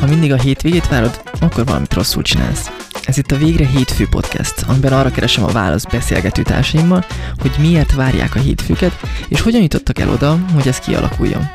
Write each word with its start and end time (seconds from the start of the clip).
Ha 0.00 0.06
mindig 0.06 0.32
a 0.32 0.36
hétvégét 0.36 0.88
várod, 0.88 1.22
akkor 1.40 1.64
valamit 1.64 1.94
rosszul 1.94 2.22
csinálsz. 2.22 2.89
Ez 3.10 3.18
itt 3.18 3.30
a 3.30 3.36
Végre 3.36 3.66
Hétfő 3.66 4.06
Podcast, 4.08 4.54
amiben 4.68 4.92
arra 4.92 5.10
keresem 5.10 5.44
a 5.44 5.52
válasz 5.52 5.84
beszélgető 5.84 6.42
társaimmal, 6.42 7.04
hogy 7.38 7.50
miért 7.58 7.94
várják 7.94 8.34
a 8.34 8.38
hétfőket, 8.38 9.00
és 9.28 9.40
hogyan 9.40 9.62
jutottak 9.62 9.98
el 9.98 10.08
oda, 10.08 10.38
hogy 10.54 10.68
ez 10.68 10.78
kialakuljon. 10.78 11.50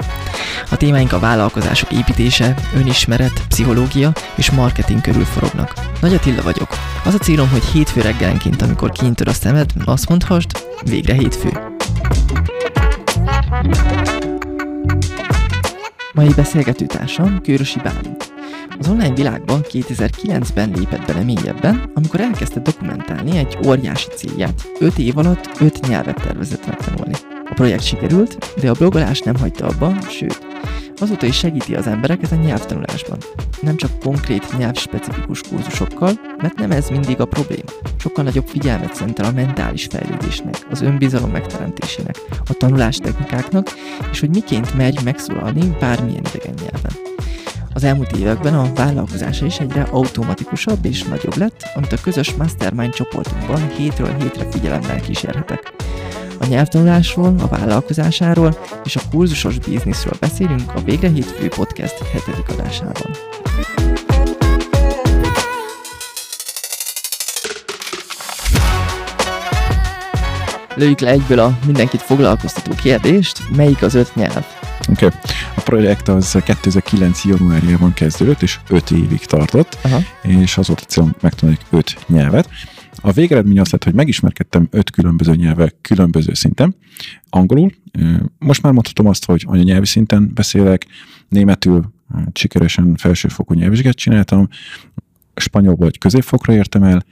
A 0.71 0.77
témáink 0.77 1.13
a 1.13 1.19
vállalkozások 1.19 1.91
építése, 1.91 2.55
önismeret, 2.75 3.41
pszichológia 3.47 4.11
és 4.35 4.51
marketing 4.51 5.01
körül 5.01 5.25
forognak. 5.25 5.73
Nagy 6.01 6.13
Attila 6.13 6.41
vagyok. 6.41 6.69
Az 7.05 7.13
a 7.13 7.17
célom, 7.17 7.49
hogy 7.49 7.63
hétfő 7.63 8.01
reggelenként, 8.01 8.61
amikor 8.61 8.91
kiintod 8.91 9.27
a 9.27 9.33
szemed, 9.33 9.71
azt 9.85 10.09
mondhasd, 10.09 10.49
végre 10.83 11.13
hétfő. 11.13 11.49
Mai 16.15 16.33
beszélgetőtársam 16.35 17.41
Kőrösi 17.41 17.79
Bálint. 17.79 18.33
Az 18.79 18.87
online 18.87 19.13
világban 19.13 19.61
2009-ben 19.63 20.71
lépett 20.75 21.05
bele 21.05 21.23
mélyebben, 21.23 21.91
amikor 21.93 22.19
elkezdte 22.19 22.59
dokumentálni 22.59 23.37
egy 23.37 23.57
óriási 23.67 24.07
célját. 24.15 24.61
5 24.79 24.97
év 24.97 25.17
alatt 25.17 25.49
5 25.59 25.87
nyelvet 25.87 26.21
tervezett 26.21 26.67
megtanulni. 26.67 27.13
A 27.49 27.53
projekt 27.53 27.83
sikerült, 27.83 28.53
de 28.61 28.69
a 28.69 28.73
blogolás 28.73 29.19
nem 29.19 29.35
hagyta 29.35 29.65
abba, 29.65 30.01
sőt, 30.09 30.45
azóta 30.99 31.25
is 31.25 31.37
segíti 31.37 31.75
az 31.75 31.87
embereket 31.87 32.31
a 32.31 32.35
nyelvtanulásban. 32.35 33.17
Nem 33.61 33.75
csak 33.75 33.99
konkrét 33.99 34.57
nyelvspecifikus 34.57 35.41
kurzusokkal, 35.41 36.11
mert 36.37 36.55
nem 36.55 36.71
ez 36.71 36.89
mindig 36.89 37.19
a 37.19 37.25
probléma. 37.25 37.71
Sokkal 37.97 38.23
nagyobb 38.23 38.47
figyelmet 38.47 38.95
szentel 38.95 39.25
a 39.25 39.31
mentális 39.31 39.87
fejlődésnek, 39.89 40.55
az 40.71 40.81
önbizalom 40.81 41.31
megteremtésének, 41.31 42.21
a 42.49 42.53
tanulás 42.53 42.97
technikáknak, 42.97 43.67
és 44.11 44.19
hogy 44.19 44.29
miként 44.29 44.75
megy 44.75 44.99
megszólalni 45.03 45.75
bármilyen 45.79 46.25
idegen 46.33 46.53
nyelven. 46.61 46.91
Az 47.73 47.83
elmúlt 47.83 48.11
években 48.11 48.53
a 48.53 48.73
vállalkozása 48.73 49.45
is 49.45 49.59
egyre 49.59 49.87
automatikusabb 49.91 50.85
és 50.85 51.03
nagyobb 51.03 51.37
lett, 51.37 51.63
amit 51.75 51.91
a 51.91 52.01
közös 52.01 52.33
mastermind 52.33 52.93
csoportunkban 52.93 53.69
hétről 53.69 54.15
hétre 54.19 54.49
figyelemmel 54.51 54.99
kísérhetek. 54.99 55.73
A 56.39 56.45
nyelvtanulásról, 56.45 57.35
a 57.39 57.47
vállalkozásáról 57.47 58.57
és 58.83 58.95
a 58.95 59.01
kurzusos 59.11 59.57
bizniszről 59.59 60.13
beszélünk 60.19 60.73
a 60.75 60.81
Végre 60.81 61.09
Hétfő 61.09 61.47
Podcast 61.47 62.03
7. 62.11 62.23
adásában. 62.49 63.11
Lőjük 70.75 70.99
le 70.99 71.09
egyből 71.09 71.39
a 71.39 71.57
mindenkit 71.65 72.01
foglalkoztató 72.01 72.71
kérdést, 72.73 73.41
melyik 73.55 73.81
az 73.81 73.93
öt 73.93 74.15
nyelv? 74.15 74.45
Oké. 74.89 75.05
Okay. 75.05 75.19
A 75.55 75.61
projekt 75.61 76.07
az 76.07 76.37
2009. 76.45 77.25
januárjában 77.25 77.93
kezdődött, 77.93 78.41
és 78.41 78.59
5 78.69 78.91
évig 78.91 79.25
tartott, 79.25 79.77
Aha. 79.81 79.99
és 80.21 80.57
az 80.57 80.67
volt 80.67 80.79
a 80.79 80.85
célom 80.85 81.15
megtanulni 81.21 81.59
5 81.69 81.95
nyelvet. 82.07 82.49
A 83.05 83.11
végeredmény 83.11 83.59
az 83.59 83.69
lett, 83.69 83.83
hogy 83.83 83.93
megismerkedtem 83.93 84.67
öt 84.71 84.89
különböző 84.89 85.35
nyelvek 85.35 85.75
különböző 85.81 86.33
szinten. 86.33 86.75
Angolul, 87.29 87.71
most 88.39 88.61
már 88.61 88.73
mondhatom 88.73 89.07
azt, 89.07 89.25
hogy 89.25 89.43
anyanyelvi 89.47 89.85
szinten 89.85 90.31
beszélek, 90.33 90.85
németül 91.29 91.93
sikeresen 92.33 92.95
felsőfokú 92.95 93.53
nyelvvizsgát 93.53 93.95
csináltam, 93.95 94.47
spanyolból 95.35 95.87
egy 95.87 95.97
középfokra 95.97 96.53
értem 96.53 96.83
el, 96.83 97.05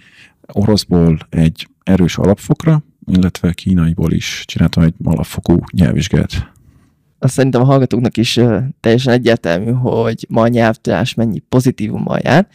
oroszból 0.54 1.20
egy 1.30 1.68
erős 1.84 2.18
alapfokra, 2.18 2.84
illetve 3.06 3.54
kínaiból 3.54 4.12
is 4.12 4.44
csináltam 4.46 4.84
egy 4.84 4.94
alapfokú 5.04 5.60
nyelvvizsgát 5.72 6.53
azt 7.23 7.34
szerintem 7.34 7.61
a 7.61 7.66
hallgatóknak 7.66 8.17
is 8.17 8.39
teljesen 8.79 9.13
egyértelmű, 9.13 9.72
hogy 9.72 10.25
ma 10.29 10.41
a 10.41 10.47
nyelvtudás 10.47 11.13
mennyi 11.13 11.39
pozitívummal 11.39 12.19
jár. 12.23 12.47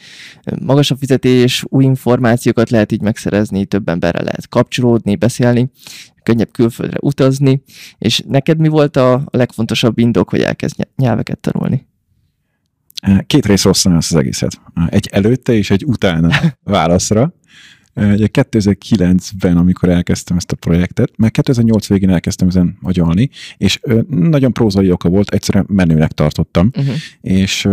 Magas 0.61 0.91
a 0.91 0.97
fizetés, 0.97 1.65
új 1.69 1.85
információkat 1.85 2.71
lehet 2.71 2.93
így 2.93 3.03
megszerezni, 3.03 3.65
több 3.65 3.89
emberrel 3.89 4.25
lehet 4.25 4.49
kapcsolódni, 4.49 5.17
beszélni, 5.17 5.71
könnyebb 6.23 6.51
külföldre 6.51 6.97
utazni, 7.01 7.63
és 7.99 8.23
neked 8.27 8.59
mi 8.59 8.69
volt 8.69 8.97
a 8.97 9.25
legfontosabb 9.31 9.99
indok, 9.99 10.31
hogy 10.31 10.41
elkezd 10.41 10.89
nyelveket 10.97 11.39
tanulni? 11.39 11.87
Két 13.27 13.47
rész 13.47 13.65
rosszul 13.65 13.97
az 13.97 14.15
egészet. 14.15 14.61
Egy 14.89 15.09
előtte 15.13 15.53
és 15.53 15.71
egy 15.71 15.85
utána 15.85 16.29
válaszra. 16.63 17.33
Ugye 17.95 18.29
2009-ben, 18.33 19.57
amikor 19.57 19.89
elkezdtem 19.89 20.37
ezt 20.37 20.53
a 20.53 20.57
projektet, 20.57 21.17
meg 21.17 21.31
2008 21.31 21.87
végén 21.87 22.11
elkezdtem 22.11 22.49
ezen 22.49 22.79
agyalni, 22.83 23.31
és 23.57 23.81
nagyon 24.09 24.53
prózai 24.53 24.91
oka 24.91 25.09
volt, 25.09 25.31
egyszerűen 25.31 25.67
menőnek 25.69 26.13
tartottam, 26.13 26.71
uh-huh. 26.77 26.95
és 27.21 27.69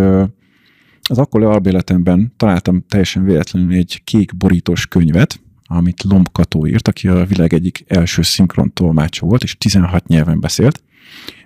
az 1.09 1.17
akkori 1.17 1.43
albéletemben 1.43 2.33
találtam 2.37 2.85
teljesen 2.87 3.23
véletlenül 3.23 3.73
egy 3.73 4.01
kék 4.03 4.37
borítós 4.37 4.87
könyvet, 4.87 5.39
amit 5.67 6.03
Lomb 6.03 6.31
Kató 6.31 6.67
írt, 6.67 6.87
aki 6.87 7.07
a 7.07 7.25
világ 7.25 7.53
egyik 7.53 7.83
első 7.87 8.21
szinkron 8.21 8.73
tolmácsa 8.73 9.25
volt, 9.25 9.43
és 9.43 9.57
16 9.57 10.07
nyelven 10.07 10.39
beszélt. 10.39 10.83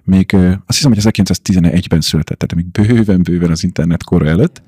Még 0.04 0.34
azt 0.66 0.78
hiszem, 0.78 0.94
hogy 0.94 1.02
1911-ben 1.04 2.02
született, 2.02 2.38
tehát 2.38 2.56
még 2.56 2.88
bőven-bőven 2.88 3.52
az 3.52 3.64
internet 3.64 4.04
kora 4.04 4.26
előtt, 4.26 4.64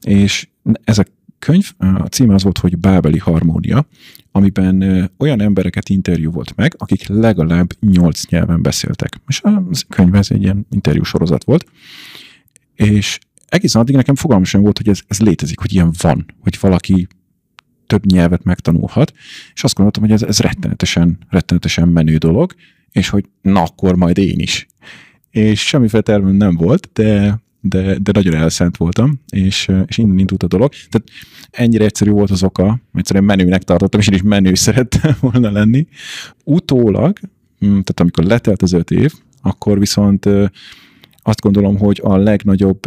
és 0.00 0.48
ez 0.84 0.98
a 0.98 1.04
könyv, 1.44 1.72
a 1.78 2.06
címe 2.06 2.34
az 2.34 2.42
volt, 2.42 2.58
hogy 2.58 2.78
Bábeli 2.78 3.18
Harmónia, 3.18 3.86
amiben 4.30 5.10
olyan 5.18 5.40
embereket 5.40 5.88
interjú 5.88 6.30
volt 6.30 6.56
meg, 6.56 6.74
akik 6.78 7.06
legalább 7.06 7.72
nyolc 7.80 8.26
nyelven 8.26 8.62
beszéltek. 8.62 9.20
És 9.26 9.40
a 9.42 9.62
könyv 9.88 10.14
ez 10.14 10.30
egy 10.30 10.42
ilyen 10.42 10.66
interjú 10.70 11.02
sorozat 11.02 11.44
volt, 11.44 11.64
és 12.74 13.18
egészen 13.46 13.80
addig 13.80 13.94
nekem 13.94 14.14
fogalmam 14.14 14.44
sem 14.44 14.60
volt, 14.60 14.76
hogy 14.76 14.88
ez, 14.88 15.00
ez 15.06 15.20
létezik, 15.20 15.60
hogy 15.60 15.72
ilyen 15.72 15.92
van, 16.00 16.26
hogy 16.40 16.58
valaki 16.60 17.06
több 17.86 18.06
nyelvet 18.06 18.44
megtanulhat, 18.44 19.12
és 19.54 19.64
azt 19.64 19.74
gondoltam, 19.74 20.02
hogy 20.02 20.12
ez, 20.12 20.22
ez 20.22 20.38
rettenetesen, 20.38 21.18
rettenetesen 21.28 21.88
menő 21.88 22.16
dolog, 22.16 22.54
és 22.90 23.08
hogy 23.08 23.24
na 23.40 23.62
akkor 23.62 23.96
majd 23.96 24.18
én 24.18 24.38
is. 24.38 24.66
És 25.30 25.66
semmiféle 25.66 26.02
tervem 26.02 26.34
nem 26.34 26.54
volt, 26.54 26.90
de 26.92 27.40
de, 27.62 27.98
de 27.98 28.10
nagyon 28.12 28.34
elszent 28.34 28.76
voltam, 28.76 29.20
és, 29.28 29.70
és 29.86 29.98
innen 29.98 30.18
indult 30.18 30.42
a 30.42 30.46
dolog. 30.46 30.72
Tehát 30.90 31.08
ennyire 31.52 31.84
egyszerű 31.84 32.10
volt 32.10 32.30
az 32.30 32.42
oka, 32.42 32.80
egyszerűen 32.94 33.24
menőnek 33.24 33.62
tartottam, 33.62 34.00
és 34.00 34.08
én 34.08 34.14
is 34.14 34.22
menő 34.22 34.54
szerettem 34.54 35.14
volna 35.20 35.50
lenni. 35.50 35.86
Utólag, 36.44 37.18
hm, 37.58 37.66
tehát 37.66 38.00
amikor 38.00 38.24
letelt 38.24 38.62
az 38.62 38.72
öt 38.72 38.90
év, 38.90 39.12
akkor 39.42 39.78
viszont 39.78 40.26
azt 41.22 41.40
gondolom, 41.40 41.78
hogy 41.78 42.00
a 42.02 42.16
legnagyobb 42.16 42.80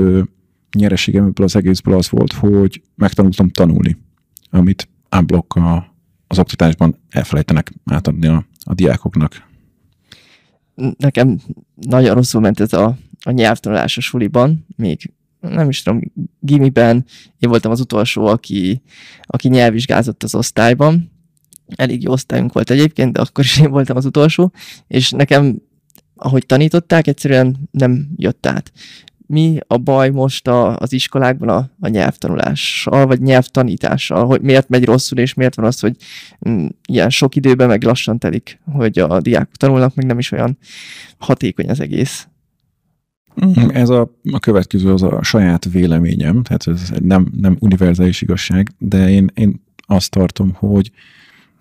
nyereségem 0.77 1.25
ebből 1.25 1.45
az 1.45 1.55
egészből 1.55 1.95
az 1.95 2.09
volt, 2.09 2.33
hogy 2.33 2.81
megtanultam 2.95 3.49
tanulni, 3.49 3.97
amit 4.49 4.89
unblock 5.17 5.59
az 6.27 6.39
oktatásban 6.39 6.95
elfelejtenek 7.09 7.71
átadni 7.85 8.27
a, 8.27 8.45
a 8.63 8.73
diákoknak. 8.73 9.47
Nekem 10.97 11.39
nagyon 11.75 12.15
rosszul 12.15 12.41
ment 12.41 12.59
ez 12.59 12.73
a 12.73 12.97
a 13.27 13.31
nyelvtanulás 13.31 13.97
a 13.97 14.01
suliban, 14.01 14.65
még 14.75 15.13
nem 15.39 15.69
is 15.69 15.81
tudom, 15.81 16.01
gimiben 16.39 17.05
én 17.39 17.49
voltam 17.49 17.71
az 17.71 17.79
utolsó, 17.79 18.25
aki, 18.25 18.81
aki 19.21 19.47
nyelvvizsgázott 19.47 20.23
az 20.23 20.35
osztályban. 20.35 21.11
Elég 21.75 22.03
jó 22.03 22.11
osztályunk 22.11 22.53
volt 22.53 22.69
egyébként, 22.69 23.13
de 23.13 23.21
akkor 23.21 23.43
is 23.43 23.59
én 23.59 23.69
voltam 23.69 23.97
az 23.97 24.05
utolsó, 24.05 24.51
és 24.87 25.11
nekem, 25.11 25.61
ahogy 26.15 26.45
tanították, 26.45 27.07
egyszerűen 27.07 27.55
nem 27.71 28.07
jött 28.15 28.45
át. 28.45 28.71
Mi 29.27 29.57
a 29.67 29.77
baj 29.77 30.09
most 30.09 30.47
a, 30.47 30.77
az 30.77 30.93
iskolákban 30.93 31.49
a, 31.49 31.69
a 31.79 31.87
nyelvtanulással, 31.87 33.05
vagy 33.05 33.21
nyelvtanítással, 33.21 34.25
hogy 34.25 34.41
miért 34.41 34.69
megy 34.69 34.85
rosszul, 34.85 35.17
és 35.17 35.33
miért 35.33 35.55
van 35.55 35.65
az, 35.65 35.79
hogy 35.79 35.95
mm, 36.49 36.65
ilyen 36.87 37.09
sok 37.09 37.35
időben 37.35 37.67
meg 37.67 37.83
lassan 37.83 38.19
telik, 38.19 38.59
hogy 38.71 38.99
a 38.99 39.21
diákok 39.21 39.55
tanulnak, 39.55 39.95
meg 39.95 40.05
nem 40.05 40.19
is 40.19 40.31
olyan 40.31 40.57
hatékony 41.17 41.69
az 41.69 41.79
egész. 41.79 42.27
Mm, 43.45 43.69
ez 43.69 43.89
a, 43.89 44.11
a 44.31 44.39
következő 44.39 44.93
az 44.93 45.03
a 45.03 45.23
saját 45.23 45.65
véleményem, 45.71 46.43
tehát 46.43 46.67
ez 46.67 46.91
nem, 47.03 47.27
nem 47.39 47.57
univerzális 47.59 48.21
igazság, 48.21 48.71
de 48.77 49.09
én, 49.09 49.31
én 49.33 49.63
azt 49.77 50.11
tartom, 50.11 50.53
hogy, 50.53 50.91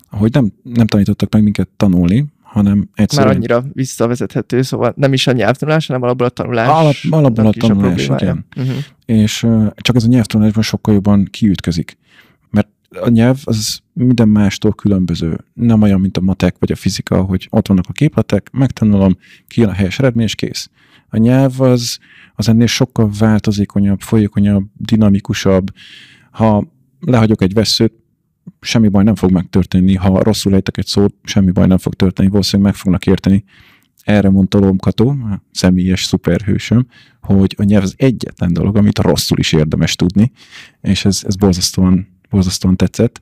hogy 0.09 0.31
nem, 0.31 0.51
nem 0.63 0.87
tanítottak 0.87 1.33
meg 1.33 1.43
minket 1.43 1.67
tanulni, 1.77 2.25
hanem 2.41 2.89
egyszerűen... 2.93 3.27
Már 3.27 3.35
annyira 3.35 3.63
visszavezethető, 3.73 4.61
szóval 4.61 4.93
nem 4.95 5.13
is 5.13 5.27
a 5.27 5.31
nyelvtanulás, 5.31 5.87
hanem 5.87 6.01
alapból 6.01 6.27
a 6.27 6.29
tanulás. 6.29 6.67
Alap, 6.67 6.95
alapból 7.09 7.45
a 7.47 7.51
tanulás, 7.51 8.05
igen. 8.05 8.45
Uh-huh. 8.57 8.75
És 9.05 9.43
uh, 9.43 9.67
csak 9.75 9.95
ez 9.95 10.03
a 10.03 10.07
nyelvtanulásban 10.07 10.63
sokkal 10.63 10.93
jobban 10.93 11.27
kiütközik. 11.31 11.97
Mert 12.49 12.67
a 12.89 13.09
nyelv 13.09 13.37
az 13.43 13.79
minden 13.93 14.29
mástól 14.29 14.73
különböző. 14.73 15.37
Nem 15.53 15.81
olyan, 15.81 15.99
mint 15.99 16.17
a 16.17 16.21
matek 16.21 16.55
vagy 16.59 16.71
a 16.71 16.75
fizika, 16.75 17.21
hogy 17.21 17.47
ott 17.51 17.67
vannak 17.67 17.85
a 17.87 17.91
képletek, 17.91 18.49
megtanulom, 18.51 19.17
kijön 19.47 19.69
a 19.69 19.73
helyes 19.73 19.99
eredmény, 19.99 20.25
és 20.25 20.35
kész. 20.35 20.69
A 21.15 21.17
nyelv 21.17 21.61
az, 21.61 21.99
az 22.33 22.49
ennél 22.49 22.67
sokkal 22.67 23.09
változékonyabb, 23.19 24.01
folyékonyabb, 24.01 24.65
dinamikusabb. 24.73 25.71
Ha 26.31 26.67
lehagyok 26.99 27.41
egy 27.41 27.53
veszőt, 27.53 27.93
semmi 28.61 28.87
baj 28.87 29.03
nem 29.03 29.15
fog 29.15 29.31
megtörténni, 29.31 29.95
ha 29.95 30.23
rosszul 30.23 30.53
ejtek 30.53 30.77
egy 30.77 30.85
szót, 30.85 31.15
semmi 31.23 31.51
baj 31.51 31.67
nem 31.67 31.77
fog 31.77 31.93
történni, 31.93 32.29
valószínűleg 32.29 32.71
meg 32.71 32.81
fognak 32.81 33.05
érteni. 33.05 33.43
Erre 34.03 34.29
mondta 34.29 34.59
Lomkató, 34.59 35.09
a 35.09 35.41
személyes 35.51 36.03
szuperhősöm, 36.03 36.87
hogy 37.21 37.55
a 37.57 37.63
nyelv 37.63 37.83
az 37.83 37.93
egyetlen 37.97 38.53
dolog, 38.53 38.75
amit 38.77 38.99
rosszul 38.99 39.39
is 39.39 39.53
érdemes 39.53 39.95
tudni, 39.95 40.31
és 40.81 41.05
ez, 41.05 41.21
ez 41.25 41.35
borzasztóan, 41.35 42.07
borzasztóan 42.29 42.75
tetszett. 42.75 43.21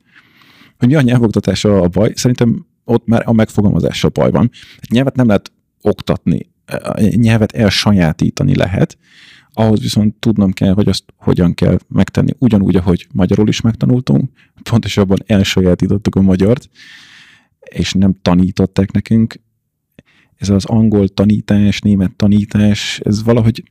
Hogy 0.78 0.88
mi 0.88 0.94
a 0.94 1.00
nyelvoktatása 1.00 1.80
a 1.80 1.88
baj? 1.88 2.12
Szerintem 2.14 2.66
ott 2.84 3.06
már 3.06 3.22
a 3.26 3.32
megfogalmazással 3.32 4.10
baj 4.10 4.30
van. 4.30 4.50
Nyelvet 4.90 5.16
nem 5.16 5.26
lehet 5.26 5.52
oktatni, 5.80 6.52
nyelvet 7.10 7.52
elsajátítani 7.52 8.56
lehet, 8.56 8.98
ahhoz 9.52 9.80
viszont 9.80 10.14
tudnom 10.14 10.52
kell, 10.52 10.72
hogy 10.72 10.88
azt 10.88 11.04
hogyan 11.16 11.54
kell 11.54 11.78
megtenni. 11.88 12.32
Ugyanúgy, 12.38 12.76
ahogy 12.76 13.06
magyarul 13.12 13.48
is 13.48 13.60
megtanultunk, 13.60 14.30
pontosabban 14.62 15.18
elsajátítottuk 15.26 16.14
a 16.14 16.20
magyart, 16.20 16.68
és 17.60 17.92
nem 17.92 18.14
tanították 18.22 18.90
nekünk. 18.90 19.40
Ez 20.36 20.48
az 20.48 20.64
angol 20.64 21.08
tanítás, 21.08 21.80
német 21.80 22.12
tanítás, 22.16 23.00
ez 23.04 23.22
valahogy 23.22 23.62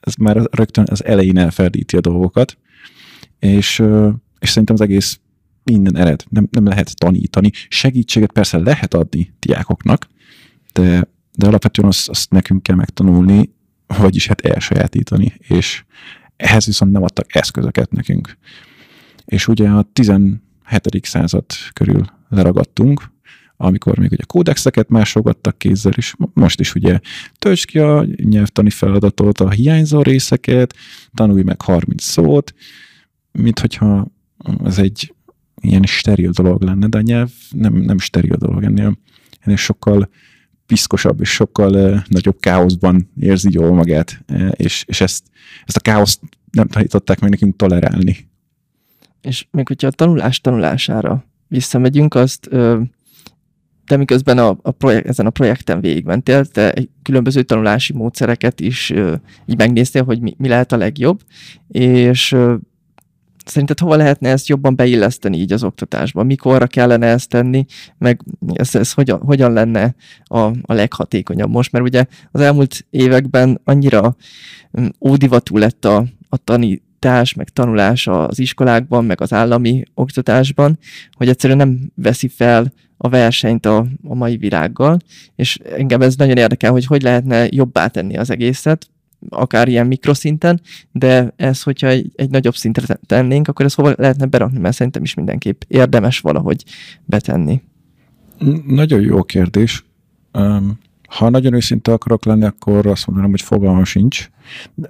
ez 0.00 0.14
már 0.14 0.36
rögtön 0.50 0.84
az 0.90 1.04
elején 1.04 1.38
elferdíti 1.38 1.96
a 1.96 2.00
dolgokat, 2.00 2.58
és, 3.38 3.82
és 4.38 4.48
szerintem 4.48 4.74
az 4.74 4.80
egész 4.80 5.20
minden 5.62 5.96
ered. 5.96 6.24
Nem, 6.28 6.48
nem 6.50 6.64
lehet 6.64 6.98
tanítani. 6.98 7.50
Segítséget 7.68 8.32
persze 8.32 8.58
lehet 8.58 8.94
adni 8.94 9.34
diákoknak, 9.38 10.08
de, 10.72 11.08
de 11.36 11.46
alapvetően 11.46 11.88
azt, 11.88 12.08
azt 12.08 12.30
nekünk 12.30 12.62
kell 12.62 12.76
megtanulni, 12.76 13.50
vagyis 13.86 14.26
hát 14.26 14.40
elsajátítani, 14.40 15.34
és 15.38 15.84
ehhez 16.36 16.66
viszont 16.66 16.92
nem 16.92 17.02
adtak 17.02 17.34
eszközöket 17.34 17.90
nekünk. 17.90 18.36
És 19.24 19.48
ugye 19.48 19.68
a 19.68 19.82
17. 19.92 20.40
század 21.02 21.44
körül 21.72 22.04
leragadtunk, 22.28 23.12
amikor 23.56 23.98
még 23.98 24.12
ugye 24.12 24.22
kódexeket 24.26 24.88
másogattak 24.88 25.58
kézzel, 25.58 25.92
és 25.96 26.14
most 26.32 26.60
is 26.60 26.74
ugye 26.74 27.00
tölts 27.38 27.64
ki 27.64 27.78
a 27.78 28.06
nyelvtani 28.16 28.70
feladatot, 28.70 29.40
a 29.40 29.50
hiányzó 29.50 30.02
részeket, 30.02 30.74
tanulj 31.14 31.42
meg 31.42 31.60
30 31.60 32.02
szót, 32.04 32.54
mint 33.32 33.58
hogyha 33.58 34.06
ez 34.64 34.78
egy 34.78 35.14
ilyen 35.60 35.82
steril 35.82 36.30
dolog 36.30 36.62
lenne, 36.62 36.88
de 36.88 36.98
a 36.98 37.00
nyelv 37.00 37.30
nem, 37.50 37.74
nem 37.74 37.98
steril 37.98 38.36
dolog 38.36 38.62
ennél. 38.62 38.98
Ennél 39.40 39.56
sokkal 39.56 40.08
piszkosabb 40.66 41.20
és 41.20 41.30
sokkal 41.30 42.02
nagyobb 42.08 42.40
káoszban 42.40 43.10
érzi 43.20 43.48
jól 43.52 43.72
magát, 43.72 44.24
és, 44.50 44.84
és 44.86 45.00
ezt, 45.00 45.24
ezt 45.66 45.76
a 45.76 45.80
káoszt 45.80 46.20
nem 46.50 46.66
tanították 46.66 47.20
meg 47.20 47.30
nekünk 47.30 47.56
tolerálni. 47.56 48.28
És 49.20 49.46
még 49.50 49.66
hogyha 49.66 49.86
a 49.86 49.90
tanulás 49.90 50.40
tanulására 50.40 51.24
visszamegyünk, 51.48 52.14
azt 52.14 52.48
uh, 52.50 52.80
te 53.86 53.96
miközben 53.96 54.38
a, 54.38 54.58
a 54.62 54.70
projekt, 54.70 55.06
ezen 55.06 55.26
a 55.26 55.30
projekten 55.30 55.80
végigmentél, 55.80 56.44
te 56.44 56.74
különböző 57.02 57.42
tanulási 57.42 57.92
módszereket 57.92 58.60
is 58.60 58.90
így 59.46 59.56
megnéztél, 59.56 60.04
hogy 60.04 60.20
mi, 60.20 60.34
mi 60.38 60.48
lehet 60.48 60.72
a 60.72 60.76
legjobb, 60.76 61.20
és 61.68 62.36
Szerinted 63.44 63.78
hova 63.78 63.96
lehetne 63.96 64.28
ezt 64.28 64.48
jobban 64.48 64.76
beilleszteni 64.76 65.38
így 65.38 65.52
az 65.52 65.64
oktatásba? 65.64 66.22
Mikorra 66.22 66.66
kellene 66.66 67.06
ezt 67.06 67.28
tenni, 67.28 67.64
meg 67.98 68.20
ez, 68.52 68.74
ez 68.74 68.92
hogyan, 68.92 69.20
hogyan 69.20 69.52
lenne 69.52 69.94
a, 70.24 70.38
a 70.38 70.72
leghatékonyabb 70.72 71.50
most? 71.50 71.72
Mert 71.72 71.84
ugye 71.84 72.04
az 72.30 72.40
elmúlt 72.40 72.86
években 72.90 73.60
annyira 73.64 74.16
mm, 74.80 74.86
ódivatú 75.00 75.56
lett 75.56 75.84
a, 75.84 76.04
a 76.28 76.36
tanítás, 76.36 77.34
meg 77.34 77.48
tanulás 77.48 78.06
az 78.06 78.38
iskolákban, 78.38 79.04
meg 79.04 79.20
az 79.20 79.32
állami 79.32 79.82
oktatásban, 79.94 80.78
hogy 81.12 81.28
egyszerűen 81.28 81.58
nem 81.58 81.92
veszi 81.94 82.28
fel 82.28 82.72
a 82.96 83.08
versenyt 83.08 83.66
a, 83.66 83.86
a 84.02 84.14
mai 84.14 84.36
világgal, 84.36 84.98
és 85.36 85.58
engem 85.76 86.00
ez 86.00 86.16
nagyon 86.16 86.36
érdekel, 86.36 86.70
hogy 86.70 86.86
hogy 86.86 87.02
lehetne 87.02 87.46
jobbá 87.50 87.86
tenni 87.86 88.16
az 88.16 88.30
egészet, 88.30 88.88
akár 89.28 89.68
ilyen 89.68 89.86
mikroszinten, 89.86 90.60
de 90.92 91.32
ez, 91.36 91.62
hogyha 91.62 91.86
egy, 91.86 92.12
egy 92.14 92.30
nagyobb 92.30 92.54
szintre 92.54 92.98
tennénk, 93.06 93.48
akkor 93.48 93.64
ez 93.64 93.74
hova 93.74 93.94
lehetne 93.96 94.26
berakni, 94.26 94.58
mert 94.58 94.74
szerintem 94.74 95.02
is 95.02 95.14
mindenképp 95.14 95.62
érdemes 95.68 96.18
valahogy 96.20 96.64
betenni. 97.04 97.62
Nagyon 98.66 99.00
jó 99.00 99.22
kérdés. 99.22 99.84
Ha 101.08 101.28
nagyon 101.28 101.54
őszinte 101.54 101.92
akarok 101.92 102.24
lenni, 102.24 102.44
akkor 102.44 102.86
azt 102.86 103.06
mondanám, 103.06 103.30
hogy 103.30 103.42
fogalmam 103.42 103.84
sincs. 103.84 104.28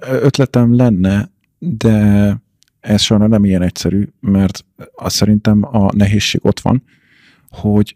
Ötletem 0.01 0.75
lenne, 0.75 1.31
de 1.59 2.37
ez 2.79 3.01
sajnos 3.01 3.29
nem 3.29 3.45
ilyen 3.45 3.61
egyszerű, 3.61 4.07
mert 4.19 4.65
azt 4.95 5.15
szerintem 5.15 5.75
a 5.75 5.95
nehézség 5.95 6.45
ott 6.45 6.59
van, 6.59 6.83
hogy 7.49 7.95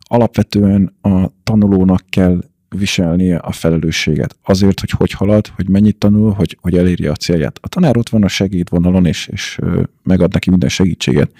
alapvetően 0.00 0.94
a 1.00 1.30
tanulónak 1.42 2.02
kell 2.08 2.40
viselnie 2.72 3.36
a 3.36 3.52
felelősséget. 3.52 4.36
Azért, 4.42 4.80
hogy 4.80 4.90
hogy 4.90 5.10
halad, 5.10 5.46
hogy 5.46 5.68
mennyit 5.68 5.98
tanul, 5.98 6.32
hogy, 6.32 6.58
hogy 6.60 6.76
elérje 6.76 7.10
a 7.10 7.14
célját. 7.14 7.58
A 7.62 7.68
tanár 7.68 7.96
ott 7.96 8.08
van 8.08 8.24
a 8.24 8.28
segédvonalon, 8.28 9.06
és, 9.06 9.26
és 9.26 9.58
megad 10.02 10.32
neki 10.32 10.50
minden 10.50 10.68
segítséget. 10.68 11.32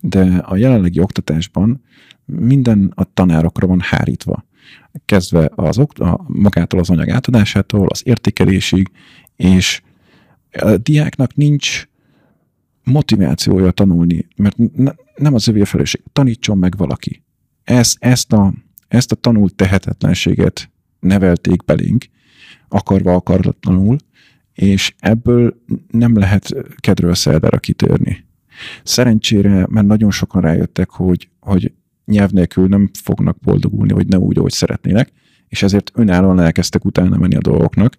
De 0.00 0.42
a 0.44 0.56
jelenlegi 0.56 1.00
oktatásban 1.00 1.82
minden 2.24 2.92
a 2.94 3.04
tanárokra 3.14 3.66
van 3.66 3.80
hárítva. 3.80 4.44
Kezdve 5.04 5.50
az, 5.54 5.78
a, 5.78 6.24
magától 6.26 6.80
az 6.80 6.90
anyag 6.90 7.08
átadásától, 7.08 7.86
az 7.86 8.02
értékelésig, 8.04 8.90
és 9.36 9.82
a 10.50 10.76
diáknak 10.76 11.34
nincs 11.34 11.88
motivációja 12.84 13.70
tanulni, 13.70 14.26
mert 14.36 14.56
ne, 14.76 14.92
nem 15.16 15.34
az 15.34 15.48
övé 15.48 15.60
a 15.60 15.64
felelősség. 15.64 16.02
Tanítson 16.12 16.58
meg 16.58 16.76
valaki. 16.76 17.22
Ez, 17.64 17.94
ezt 17.98 18.32
a 18.32 18.52
ezt 18.88 19.12
a 19.12 19.14
tanult 19.14 19.54
tehetetlenséget 19.54 20.70
nevelték 21.00 21.64
belénk, 21.64 22.04
akarva 22.68 23.14
akaratlanul, 23.14 23.96
és 24.52 24.94
ebből 24.98 25.62
nem 25.90 26.18
lehet 26.18 26.54
kedről 26.80 27.14
szerdára 27.14 27.58
kitörni. 27.58 28.24
Szerencsére, 28.82 29.66
mert 29.70 29.86
nagyon 29.86 30.10
sokan 30.10 30.40
rájöttek, 30.40 30.90
hogy, 30.90 31.28
hogy 31.40 31.72
nyelv 32.04 32.30
nélkül 32.30 32.68
nem 32.68 32.90
fognak 33.02 33.38
boldogulni, 33.40 33.92
vagy 33.92 34.06
nem 34.06 34.20
úgy, 34.20 34.38
ahogy 34.38 34.52
szeretnének, 34.52 35.12
és 35.48 35.62
ezért 35.62 35.90
önállóan 35.94 36.40
elkezdtek 36.40 36.84
utána 36.84 37.18
menni 37.18 37.36
a 37.36 37.40
dolgoknak, 37.40 37.98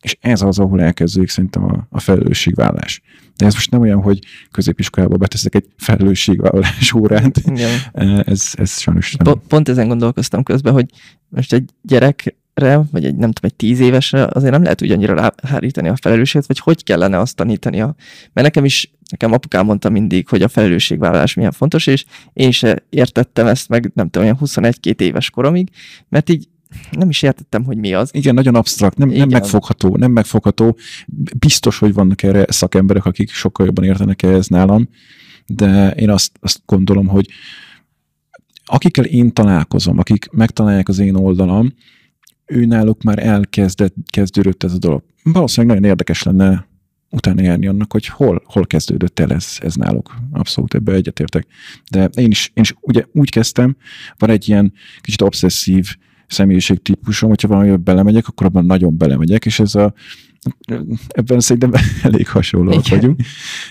és 0.00 0.16
ez 0.20 0.42
az, 0.42 0.58
ahol 0.58 0.80
elkezdődik 0.80 1.28
szerintem 1.28 1.64
a, 1.64 1.86
a 1.90 2.00
felelősségvállás. 2.00 3.02
De 3.36 3.46
ez 3.46 3.54
most 3.54 3.70
nem 3.70 3.80
olyan, 3.80 4.02
hogy 4.02 4.18
középiskolába 4.50 5.16
beteszek 5.16 5.54
egy 5.54 5.66
felelősségvállalás 5.76 6.92
órát. 7.00 7.40
Igen. 7.44 7.78
Ez, 8.26 8.52
ez 8.54 8.80
sajnos 8.80 9.14
nem. 9.14 9.32
Pont, 9.32 9.46
pont 9.46 9.68
ezen 9.68 9.88
gondolkoztam 9.88 10.42
közben, 10.42 10.72
hogy 10.72 10.86
most 11.28 11.52
egy 11.52 11.70
gyerekre, 11.82 12.80
vagy 12.90 13.04
egy 13.04 13.16
nem 13.16 13.30
tudom, 13.32 13.50
egy 13.50 13.54
tíz 13.54 13.80
évesre 13.80 14.26
azért 14.32 14.52
nem 14.52 14.62
lehet 14.62 14.82
úgy 14.82 14.90
annyira 14.90 15.14
ráhárítani 15.14 15.88
a 15.88 15.96
felelősséget, 16.00 16.46
vagy 16.46 16.58
hogy 16.58 16.84
kellene 16.84 17.18
azt 17.18 17.36
tanítania. 17.36 17.94
Mert 18.32 18.46
nekem 18.46 18.64
is, 18.64 18.92
nekem 19.10 19.32
apukám 19.32 19.64
mondta 19.64 19.90
mindig, 19.90 20.28
hogy 20.28 20.42
a 20.42 20.48
felelősségvállalás 20.48 21.34
milyen 21.34 21.52
fontos, 21.52 21.86
és 21.86 22.04
én 22.32 22.50
se 22.50 22.82
értettem 22.90 23.46
ezt 23.46 23.68
meg, 23.68 23.90
nem 23.94 24.08
tudom, 24.08 24.28
olyan 24.28 24.38
21-2 24.44 25.00
éves 25.00 25.30
koromig, 25.30 25.68
mert 26.08 26.28
így 26.28 26.48
nem 26.90 27.08
is 27.08 27.22
értettem, 27.22 27.64
hogy 27.64 27.76
mi 27.76 27.92
az. 27.94 28.10
Igen, 28.14 28.34
nagyon 28.34 28.54
absztrakt, 28.54 28.96
nem, 28.96 29.08
nem 29.08 29.28
megfogható, 29.28 29.96
nem 29.96 30.10
megfogható. 30.10 30.76
Biztos, 31.38 31.78
hogy 31.78 31.92
vannak 31.92 32.22
erre 32.22 32.44
szakemberek, 32.48 33.04
akik 33.04 33.30
sokkal 33.30 33.66
jobban 33.66 33.84
értenek 33.84 34.22
ehhez 34.22 34.46
nálam, 34.46 34.88
de 35.46 35.90
én 35.90 36.10
azt, 36.10 36.32
azt 36.40 36.62
gondolom, 36.66 37.06
hogy 37.06 37.28
akikkel 38.64 39.04
én 39.04 39.32
találkozom, 39.32 39.98
akik 39.98 40.28
megtalálják 40.30 40.88
az 40.88 40.98
én 40.98 41.14
oldalam, 41.14 41.74
ő 42.46 42.64
náluk 42.64 43.02
már 43.02 43.26
elkezdett, 43.26 43.94
kezdődött 44.10 44.62
ez 44.62 44.72
a 44.72 44.78
dolog. 44.78 45.02
Valószínűleg 45.22 45.76
nagyon 45.76 45.90
érdekes 45.90 46.22
lenne 46.22 46.68
utána 47.10 47.42
járni 47.42 47.66
annak, 47.66 47.92
hogy 47.92 48.06
hol, 48.06 48.42
hol 48.44 48.66
kezdődött 48.66 49.18
el 49.18 49.32
ez, 49.32 49.58
ez 49.60 49.74
náluk. 49.74 50.14
Abszolút 50.32 50.74
ebbe 50.74 50.92
egyetértek. 50.92 51.46
De 51.90 52.04
én 52.04 52.30
is, 52.30 52.50
én 52.54 52.62
is 52.62 52.74
ugye 52.80 53.04
úgy 53.12 53.30
kezdtem, 53.30 53.76
van 54.18 54.30
egy 54.30 54.48
ilyen 54.48 54.72
kicsit 55.00 55.22
obszesszív 55.22 55.96
személyiségtípusom, 56.30 57.28
hogyha 57.28 57.48
valami 57.48 57.76
belemegyek, 57.76 58.28
akkor 58.28 58.46
abban 58.46 58.64
nagyon 58.64 58.96
belemegyek, 58.96 59.46
és 59.46 59.60
ez 59.60 59.74
a, 59.74 59.94
ebben 61.08 61.40
szerintem 61.40 61.72
elég 62.02 62.28
hasonlóak 62.28 62.88
vagyunk. 62.88 63.20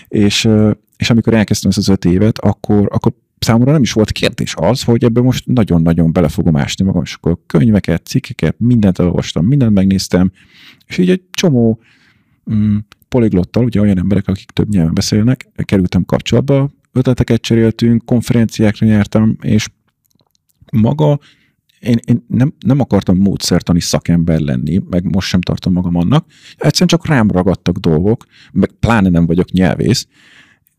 És, 0.08 0.48
és 0.96 1.10
amikor 1.10 1.34
elkezdtem 1.34 1.70
ezt 1.70 1.78
az 1.78 1.88
öt 1.88 2.04
évet, 2.04 2.38
akkor, 2.38 2.88
akkor 2.92 3.12
számomra 3.38 3.72
nem 3.72 3.82
is 3.82 3.92
volt 3.92 4.12
kérdés 4.12 4.54
az, 4.56 4.82
hogy 4.82 5.04
ebben 5.04 5.22
most 5.22 5.46
nagyon-nagyon 5.46 6.12
bele 6.12 6.28
fogom 6.28 6.56
ásni 6.56 6.84
magam, 6.84 7.02
és 7.02 7.14
akkor 7.14 7.38
könyveket, 7.46 8.06
cikkeket, 8.06 8.54
mindent 8.58 8.98
elolvastam, 8.98 9.46
mindent 9.46 9.74
megnéztem, 9.74 10.30
és 10.86 10.98
így 10.98 11.10
egy 11.10 11.22
csomó 11.30 11.80
mm, 12.52 12.76
poliglottal, 13.08 13.64
ugye 13.64 13.80
olyan 13.80 13.98
emberek, 13.98 14.28
akik 14.28 14.50
több 14.50 14.68
nyelven 14.68 14.94
beszélnek, 14.94 15.48
kerültem 15.64 16.04
kapcsolatba, 16.04 16.70
ötleteket 16.92 17.40
cseréltünk, 17.40 18.04
konferenciákra 18.04 18.86
jártam, 18.86 19.36
és 19.40 19.68
maga 20.72 21.18
én, 21.80 21.98
én 22.04 22.24
nem, 22.28 22.54
nem 22.66 22.80
akartam 22.80 23.16
módszertani 23.16 23.80
szakember 23.80 24.40
lenni, 24.40 24.80
meg 24.90 25.04
most 25.04 25.28
sem 25.28 25.40
tartom 25.40 25.72
magam 25.72 25.96
annak. 25.96 26.26
Egyszerűen 26.52 26.88
csak 26.88 27.06
rám 27.06 27.30
ragadtak 27.30 27.76
dolgok, 27.76 28.24
meg 28.52 28.70
pláne 28.80 29.08
nem 29.08 29.26
vagyok 29.26 29.50
nyelvész, 29.50 30.06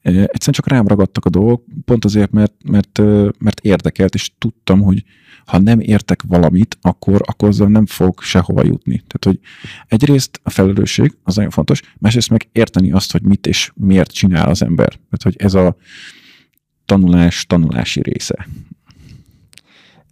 Egyszerűen 0.01 0.53
csak 0.53 0.67
rám 0.67 0.87
ragadtak 0.87 1.25
a 1.25 1.29
dolgok, 1.29 1.65
pont 1.85 2.05
azért, 2.05 2.31
mert, 2.31 2.53
mert, 2.63 3.01
mert 3.39 3.59
érdekelt, 3.59 4.13
és 4.13 4.31
tudtam, 4.37 4.81
hogy 4.81 5.03
ha 5.45 5.59
nem 5.59 5.79
értek 5.79 6.21
valamit, 6.27 6.77
akkor, 6.81 7.21
akkor 7.25 7.49
azzal 7.49 7.67
nem 7.67 7.85
fog 7.85 8.21
sehova 8.21 8.63
jutni. 8.63 9.03
Tehát, 9.07 9.23
hogy 9.25 9.39
egyrészt 9.87 10.39
a 10.43 10.49
felelősség 10.49 11.17
az 11.23 11.35
nagyon 11.35 11.51
fontos, 11.51 11.81
másrészt 11.99 12.29
meg 12.29 12.49
érteni 12.51 12.91
azt, 12.91 13.11
hogy 13.11 13.21
mit 13.21 13.47
és 13.47 13.71
miért 13.75 14.11
csinál 14.11 14.49
az 14.49 14.61
ember. 14.61 14.89
Tehát, 14.89 15.21
hogy 15.23 15.35
ez 15.37 15.53
a 15.53 15.75
tanulás 16.85 17.45
tanulási 17.45 18.01
része. 18.01 18.47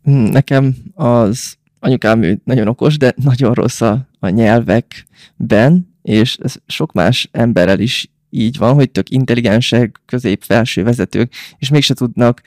Nekem 0.03 0.75
az 0.94 1.58
anyukám 1.79 2.41
nagyon 2.44 2.68
okos, 2.68 2.98
de 2.98 3.13
nagyon 3.24 3.53
rossz 3.53 3.82
a, 3.82 4.08
a 4.20 4.29
nyelvekben, 4.29 5.96
és 6.01 6.38
ez 6.41 6.56
sok 6.68 6.91
más 6.91 7.29
emberrel 7.32 7.79
is 7.79 8.10
így 8.29 8.58
van, 8.58 8.74
hogy 8.74 8.91
tök 8.91 9.10
intelligensek, 9.10 10.01
közép-felső 10.06 10.84
vezetők, 10.84 11.34
és 11.58 11.70
mégse 11.70 11.94
tudnak 11.94 12.41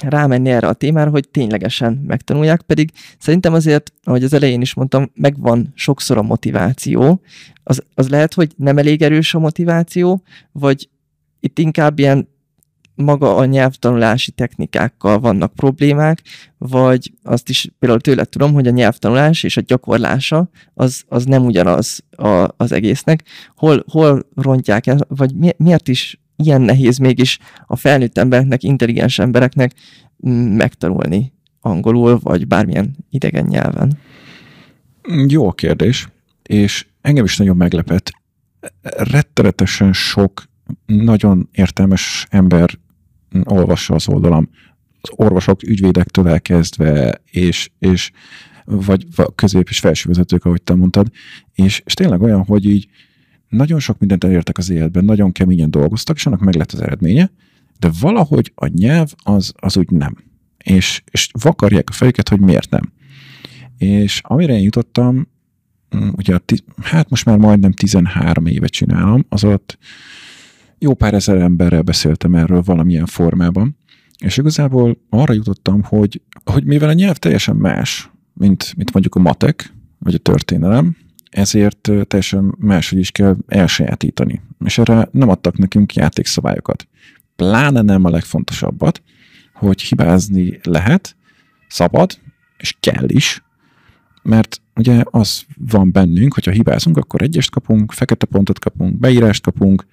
rámenni 0.00 0.50
erre 0.50 0.66
a 0.66 0.72
témára, 0.72 1.10
hogy 1.10 1.28
ténylegesen 1.28 1.92
megtanulják, 2.06 2.62
pedig 2.62 2.90
szerintem 3.18 3.54
azért, 3.54 3.92
ahogy 4.02 4.24
az 4.24 4.32
elején 4.32 4.60
is 4.60 4.74
mondtam, 4.74 5.10
megvan 5.14 5.72
sokszor 5.74 6.18
a 6.18 6.22
motiváció. 6.22 7.20
Az, 7.62 7.82
az 7.94 8.08
lehet, 8.08 8.34
hogy 8.34 8.52
nem 8.56 8.78
elég 8.78 9.02
erős 9.02 9.34
a 9.34 9.38
motiváció, 9.38 10.22
vagy 10.52 10.88
itt 11.40 11.58
inkább 11.58 11.98
ilyen 11.98 12.28
maga 12.94 13.36
a 13.36 13.44
nyelvtanulási 13.44 14.30
technikákkal 14.30 15.18
vannak 15.18 15.54
problémák, 15.54 16.22
vagy 16.58 17.12
azt 17.22 17.48
is 17.48 17.68
például 17.78 18.00
tőle 18.00 18.24
tudom, 18.24 18.52
hogy 18.52 18.66
a 18.66 18.70
nyelvtanulás 18.70 19.42
és 19.42 19.56
a 19.56 19.60
gyakorlása 19.60 20.48
az, 20.74 21.02
az 21.08 21.24
nem 21.24 21.44
ugyanaz 21.44 22.04
a, 22.10 22.48
az 22.56 22.72
egésznek. 22.72 23.24
Hol, 23.56 23.84
hol 23.90 24.26
rontják 24.34 24.86
el, 24.86 24.98
vagy 25.08 25.34
mi, 25.34 25.50
miért 25.56 25.88
is 25.88 26.20
ilyen 26.36 26.60
nehéz 26.60 26.98
mégis 26.98 27.38
a 27.66 27.76
felnőtt 27.76 28.18
embereknek, 28.18 28.62
intelligens 28.62 29.18
embereknek 29.18 29.72
megtanulni 30.56 31.32
angolul, 31.60 32.18
vagy 32.22 32.46
bármilyen 32.46 32.96
idegen 33.10 33.44
nyelven? 33.44 33.98
Jó 35.28 35.48
a 35.48 35.52
kérdés, 35.52 36.08
és 36.42 36.86
engem 37.00 37.24
is 37.24 37.36
nagyon 37.36 37.56
meglepett. 37.56 38.10
Rettenetesen 38.82 39.92
sok 39.92 40.44
nagyon 40.86 41.48
értelmes 41.52 42.26
ember 42.30 42.78
olvassa 43.44 43.94
az 43.94 44.08
oldalam, 44.08 44.48
az 45.00 45.10
orvosok, 45.16 45.62
ügyvédektől 45.62 46.28
elkezdve, 46.28 47.20
és, 47.30 47.70
és 47.78 48.10
vagy 48.64 49.06
közép- 49.34 49.68
és 49.68 49.78
felsővezetők, 49.78 50.44
ahogy 50.44 50.62
te 50.62 50.74
mondtad, 50.74 51.08
és, 51.52 51.82
és 51.84 51.94
tényleg 51.94 52.22
olyan, 52.22 52.44
hogy 52.44 52.64
így 52.64 52.88
nagyon 53.48 53.78
sok 53.78 53.98
mindent 53.98 54.24
elértek 54.24 54.58
az 54.58 54.70
életben, 54.70 55.04
nagyon 55.04 55.32
keményen 55.32 55.70
dolgoztak, 55.70 56.16
és 56.16 56.26
annak 56.26 56.40
meg 56.40 56.54
lett 56.54 56.72
az 56.72 56.80
eredménye, 56.80 57.30
de 57.78 57.90
valahogy 58.00 58.52
a 58.54 58.66
nyelv 58.66 59.12
az, 59.22 59.52
az 59.56 59.76
úgy 59.76 59.90
nem. 59.90 60.16
És, 60.64 61.02
és 61.10 61.28
vakarják 61.40 61.88
a 61.88 61.92
fejüket, 61.92 62.28
hogy 62.28 62.40
miért 62.40 62.70
nem. 62.70 62.92
És 63.78 64.20
amire 64.22 64.52
én 64.52 64.62
jutottam, 64.62 65.28
mm, 65.96 66.08
ugye, 66.16 66.38
hát 66.82 67.10
most 67.10 67.24
már 67.24 67.38
majdnem 67.38 67.72
13 67.72 68.46
évet 68.46 68.70
csinálom, 68.70 69.24
az 69.28 69.44
ott 69.44 69.78
jó 70.84 70.94
pár 70.94 71.14
ezer 71.14 71.36
emberrel 71.36 71.82
beszéltem 71.82 72.34
erről 72.34 72.62
valamilyen 72.62 73.06
formában, 73.06 73.76
és 74.18 74.36
igazából 74.36 74.98
arra 75.10 75.32
jutottam, 75.32 75.82
hogy, 75.82 76.20
hogy 76.44 76.64
mivel 76.64 76.88
a 76.88 76.92
nyelv 76.92 77.16
teljesen 77.16 77.56
más, 77.56 78.10
mint, 78.32 78.72
mint 78.76 78.92
mondjuk 78.92 79.14
a 79.14 79.20
matek, 79.20 79.72
vagy 79.98 80.14
a 80.14 80.18
történelem, 80.18 80.96
ezért 81.30 81.90
teljesen 82.06 82.54
máshogy 82.58 82.98
is 82.98 83.10
kell 83.10 83.36
elsajátítani. 83.46 84.42
És 84.64 84.78
erre 84.78 85.08
nem 85.10 85.28
adtak 85.28 85.58
nekünk 85.58 85.94
játékszabályokat. 85.94 86.88
Pláne 87.36 87.82
nem 87.82 88.04
a 88.04 88.10
legfontosabbat, 88.10 89.02
hogy 89.54 89.82
hibázni 89.82 90.60
lehet, 90.62 91.16
szabad, 91.68 92.18
és 92.56 92.76
kell 92.80 93.08
is, 93.08 93.42
mert 94.22 94.60
ugye 94.74 95.02
az 95.04 95.44
van 95.56 95.92
bennünk, 95.92 96.34
hogyha 96.34 96.50
hibázunk, 96.50 96.96
akkor 96.96 97.22
egyest 97.22 97.50
kapunk, 97.50 97.92
fekete 97.92 98.26
pontot 98.26 98.58
kapunk, 98.58 98.98
beírást 98.98 99.42
kapunk, 99.42 99.86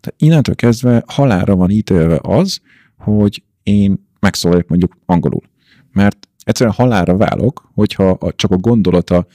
tehát 0.00 0.22
innentől 0.22 0.54
kezdve 0.54 1.02
halára 1.06 1.56
van 1.56 1.70
ítélve 1.70 2.18
az, 2.22 2.60
hogy 2.98 3.42
én 3.62 4.08
megszólaljak 4.20 4.68
mondjuk 4.68 4.96
angolul. 5.06 5.42
Mert 5.92 6.28
egyszerűen 6.44 6.74
halára 6.74 7.16
válok, 7.16 7.70
hogyha 7.74 8.18
csak 8.36 8.50
a 8.50 8.56
gondolata 8.56 9.26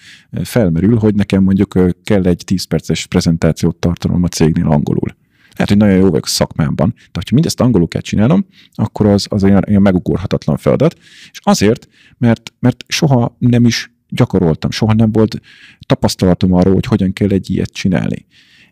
felmerül, 0.43 0.97
hogy 0.97 1.15
nekem 1.15 1.43
mondjuk 1.43 1.79
kell 2.03 2.25
egy 2.25 2.41
10 2.45 2.63
perces 2.63 3.05
prezentációt 3.05 3.75
tartanom 3.75 4.23
a 4.23 4.27
cégnél 4.27 4.67
angolul. 4.67 5.15
Hát, 5.55 5.67
hogy 5.67 5.77
nagyon 5.77 5.95
jó 5.95 6.09
vagyok 6.09 6.25
a 6.25 6.27
szakmámban, 6.27 6.93
de 6.95 7.09
hogyha 7.11 7.33
mindezt 7.33 7.61
angolul 7.61 7.87
kell 7.87 8.01
csinálnom, 8.01 8.45
akkor 8.73 9.05
az, 9.05 9.27
az 9.29 9.43
olyan, 9.43 9.63
olyan 9.67 9.81
megugorhatatlan 9.81 10.57
feladat. 10.57 10.97
És 11.31 11.39
azért, 11.43 11.87
mert, 12.17 12.53
mert 12.59 12.83
soha 12.87 13.35
nem 13.39 13.65
is 13.65 13.93
gyakoroltam, 14.09 14.71
soha 14.71 14.93
nem 14.93 15.11
volt 15.11 15.39
tapasztalatom 15.85 16.53
arról, 16.53 16.73
hogy 16.73 16.85
hogyan 16.85 17.13
kell 17.13 17.29
egy 17.29 17.49
ilyet 17.49 17.71
csinálni. 17.73 18.25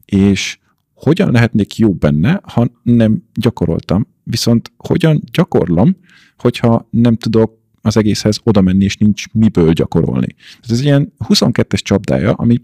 És 0.06 0.58
hogyan 0.94 1.32
lehetnék 1.32 1.78
jó 1.78 1.94
benne, 1.94 2.42
ha 2.44 2.68
nem 2.84 3.24
gyakoroltam, 3.34 4.08
viszont 4.24 4.72
hogyan 4.78 5.22
gyakorlom, 5.32 5.96
hogyha 6.38 6.88
nem 6.90 7.16
tudok 7.16 7.62
az 7.82 7.98
egészhez 7.98 8.40
oda 8.44 8.62
menni, 8.62 8.84
és 8.84 8.98
nincs 8.98 9.34
miből 9.34 9.72
gyakorolni. 9.72 10.36
Ez 10.62 10.80
egy 10.80 10.84
ilyen 10.84 11.14
22-es 11.28 11.82
csapdája, 11.82 12.34
ami, 12.34 12.62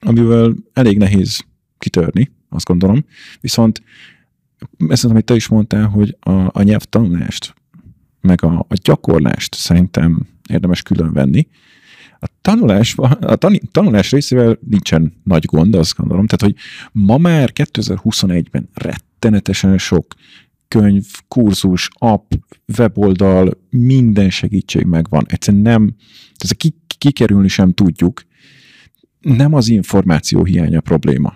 amivel 0.00 0.54
elég 0.72 0.98
nehéz 0.98 1.44
kitörni, 1.78 2.32
azt 2.48 2.66
gondolom. 2.66 3.04
Viszont 3.40 3.82
ezt, 4.88 5.04
amit 5.04 5.24
te 5.24 5.34
is 5.34 5.48
mondtál, 5.48 5.86
hogy 5.86 6.16
a, 6.20 6.30
a 6.30 6.62
nyelvtanulást, 6.62 7.54
meg 8.20 8.44
a, 8.44 8.58
a 8.68 8.74
gyakorlást 8.82 9.54
szerintem 9.54 10.26
érdemes 10.48 10.82
külön 10.82 11.12
venni, 11.12 11.48
a 12.18 12.26
tanulásban, 12.40 13.10
a 13.10 13.34
tani, 13.34 13.60
tanulás 13.70 14.10
részével 14.10 14.58
nincsen 14.68 15.12
nagy 15.24 15.44
gond, 15.44 15.74
azt 15.74 15.96
gondolom. 15.96 16.26
Tehát, 16.26 16.54
hogy 16.54 16.62
ma 16.92 17.16
már 17.18 17.50
2021-ben 17.54 18.68
rettenetesen 18.74 19.78
sok 19.78 20.14
könyv, 20.68 21.04
kurzus, 21.28 21.88
app, 21.92 22.32
weboldal, 22.78 23.60
minden 23.70 24.30
segítség 24.30 24.84
megvan. 24.84 25.24
Egyszerűen 25.28 25.62
nem, 25.62 25.94
ez 26.36 26.50
ki, 26.50 26.74
kikerülni 26.98 27.48
sem 27.48 27.72
tudjuk. 27.72 28.22
Nem 29.20 29.54
az 29.54 29.68
információ 29.68 30.44
hiánya 30.44 30.80
probléma, 30.80 31.34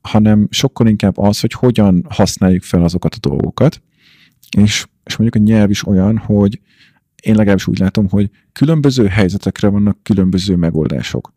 hanem 0.00 0.46
sokkal 0.50 0.86
inkább 0.86 1.18
az, 1.18 1.40
hogy 1.40 1.52
hogyan 1.52 2.06
használjuk 2.08 2.62
fel 2.62 2.82
azokat 2.82 3.14
a 3.14 3.28
dolgokat, 3.28 3.82
és, 4.58 4.86
és 5.04 5.16
mondjuk 5.16 5.42
a 5.42 5.46
nyelv 5.48 5.70
is 5.70 5.86
olyan, 5.86 6.18
hogy 6.18 6.60
én 7.26 7.34
legalábbis 7.34 7.66
úgy 7.66 7.78
látom, 7.78 8.08
hogy 8.08 8.30
különböző 8.52 9.06
helyzetekre 9.06 9.68
vannak 9.68 9.98
különböző 10.02 10.56
megoldások. 10.56 11.32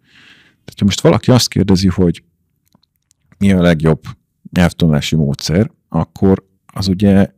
Tehát, 0.52 0.80
ha 0.80 0.86
most 0.86 1.02
valaki 1.02 1.32
azt 1.32 1.48
kérdezi, 1.48 1.88
hogy 1.88 2.24
mi 3.38 3.52
a 3.52 3.62
legjobb 3.62 4.02
nyelvtanulási 4.52 5.16
módszer, 5.16 5.72
akkor 5.90 6.46
az 6.66 6.88
ugye 6.88 7.12
e, 7.16 7.34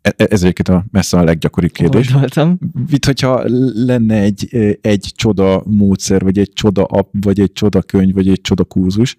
e, 0.00 0.26
ez 0.30 0.42
egyébként 0.42 0.68
a 0.68 0.84
messze 0.90 1.18
a 1.18 1.24
leggyakoribb 1.24 1.70
kérdés. 1.70 2.10
Gondoltam. 2.10 2.58
Mit, 2.90 3.04
hogyha 3.04 3.42
lenne 3.74 4.20
egy, 4.20 4.56
egy 4.80 5.12
csoda 5.14 5.62
módszer, 5.64 6.22
vagy 6.22 6.38
egy 6.38 6.52
csoda 6.52 6.84
app, 6.84 7.12
vagy 7.20 7.40
egy 7.40 7.52
csoda 7.52 7.82
könyv, 7.82 8.14
vagy 8.14 8.28
egy 8.28 8.40
csoda 8.40 8.64
kurzus. 8.64 9.16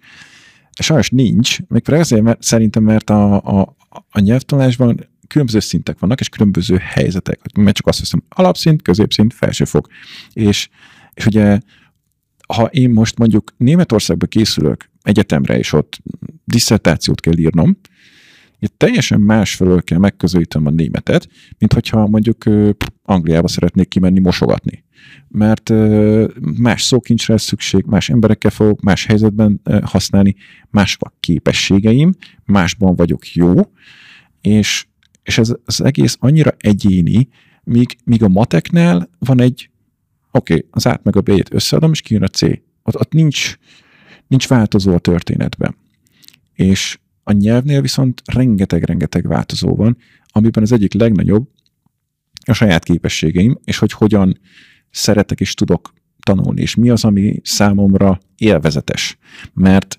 Sajnos 0.80 1.10
nincs, 1.10 1.58
még 1.68 1.90
azért, 1.90 2.22
mert 2.22 2.42
szerintem, 2.42 2.82
mert 2.82 3.10
a, 3.10 3.34
a, 3.34 3.76
a 4.10 4.20
nyelvtanulásban 4.20 5.08
különböző 5.28 5.60
szintek 5.60 5.98
vannak, 5.98 6.20
és 6.20 6.28
különböző 6.28 6.76
helyzetek. 6.80 7.40
Mert 7.56 7.76
csak 7.76 7.86
azt 7.86 7.98
hiszem, 7.98 8.22
alapszint, 8.28 8.82
középszint, 8.82 9.34
felsőfok. 9.34 9.88
És, 10.32 10.68
és 11.14 11.26
ugye, 11.26 11.58
ha 12.48 12.64
én 12.64 12.90
most 12.90 13.18
mondjuk 13.18 13.54
Németországba 13.56 14.26
készülök 14.26 14.90
egyetemre, 15.02 15.58
és 15.58 15.72
ott 15.72 15.98
diszertációt 16.44 17.20
kell 17.20 17.38
írnom, 17.38 17.78
itt 18.60 18.74
teljesen 18.76 19.20
másfelől 19.20 19.82
kell 19.82 19.98
megközelítem 19.98 20.66
a 20.66 20.70
németet, 20.70 21.28
mint 21.58 21.72
hogyha 21.72 22.06
mondjuk 22.06 22.44
Angliába 23.02 23.48
szeretnék 23.48 23.88
kimenni 23.88 24.18
mosogatni. 24.18 24.84
Mert 25.28 25.72
más 26.58 26.82
szókincsre 26.82 27.32
lesz 27.32 27.42
szükség, 27.42 27.84
más 27.84 28.08
emberekkel 28.08 28.50
fogok 28.50 28.80
más 28.80 29.04
helyzetben 29.04 29.60
használni, 29.82 30.34
más 30.70 30.96
a 31.00 31.12
képességeim, 31.20 32.12
másban 32.44 32.96
vagyok 32.96 33.32
jó, 33.32 33.54
és 34.40 34.86
és 35.28 35.38
ez 35.38 35.54
az 35.64 35.80
egész 35.80 36.16
annyira 36.20 36.54
egyéni, 36.58 37.28
míg, 37.64 37.96
míg 38.04 38.22
a 38.22 38.28
mateknál 38.28 39.10
van 39.18 39.40
egy, 39.40 39.70
oké, 40.30 40.54
okay, 40.54 40.68
az 40.70 40.86
át 40.86 41.04
meg 41.04 41.16
a 41.16 41.20
B-t 41.20 41.54
összeadom, 41.54 41.90
és 41.90 42.00
kijön 42.00 42.22
a 42.22 42.28
C. 42.28 42.42
Ott, 42.82 43.00
ott 43.00 43.12
nincs, 43.12 43.56
nincs 44.26 44.48
változó 44.48 44.94
a 44.94 44.98
történetben. 44.98 45.76
És 46.52 46.98
a 47.22 47.32
nyelvnél 47.32 47.80
viszont 47.80 48.22
rengeteg-rengeteg 48.24 49.26
változó 49.26 49.74
van, 49.74 49.96
amiben 50.26 50.62
az 50.62 50.72
egyik 50.72 50.92
legnagyobb 50.92 51.48
a 52.46 52.52
saját 52.52 52.84
képességeim, 52.84 53.58
és 53.64 53.78
hogy 53.78 53.92
hogyan 53.92 54.38
szeretek 54.90 55.40
és 55.40 55.54
tudok 55.54 55.94
tanulni, 56.22 56.60
és 56.60 56.74
mi 56.74 56.90
az, 56.90 57.04
ami 57.04 57.40
számomra 57.42 58.20
élvezetes. 58.36 59.18
Mert 59.52 59.98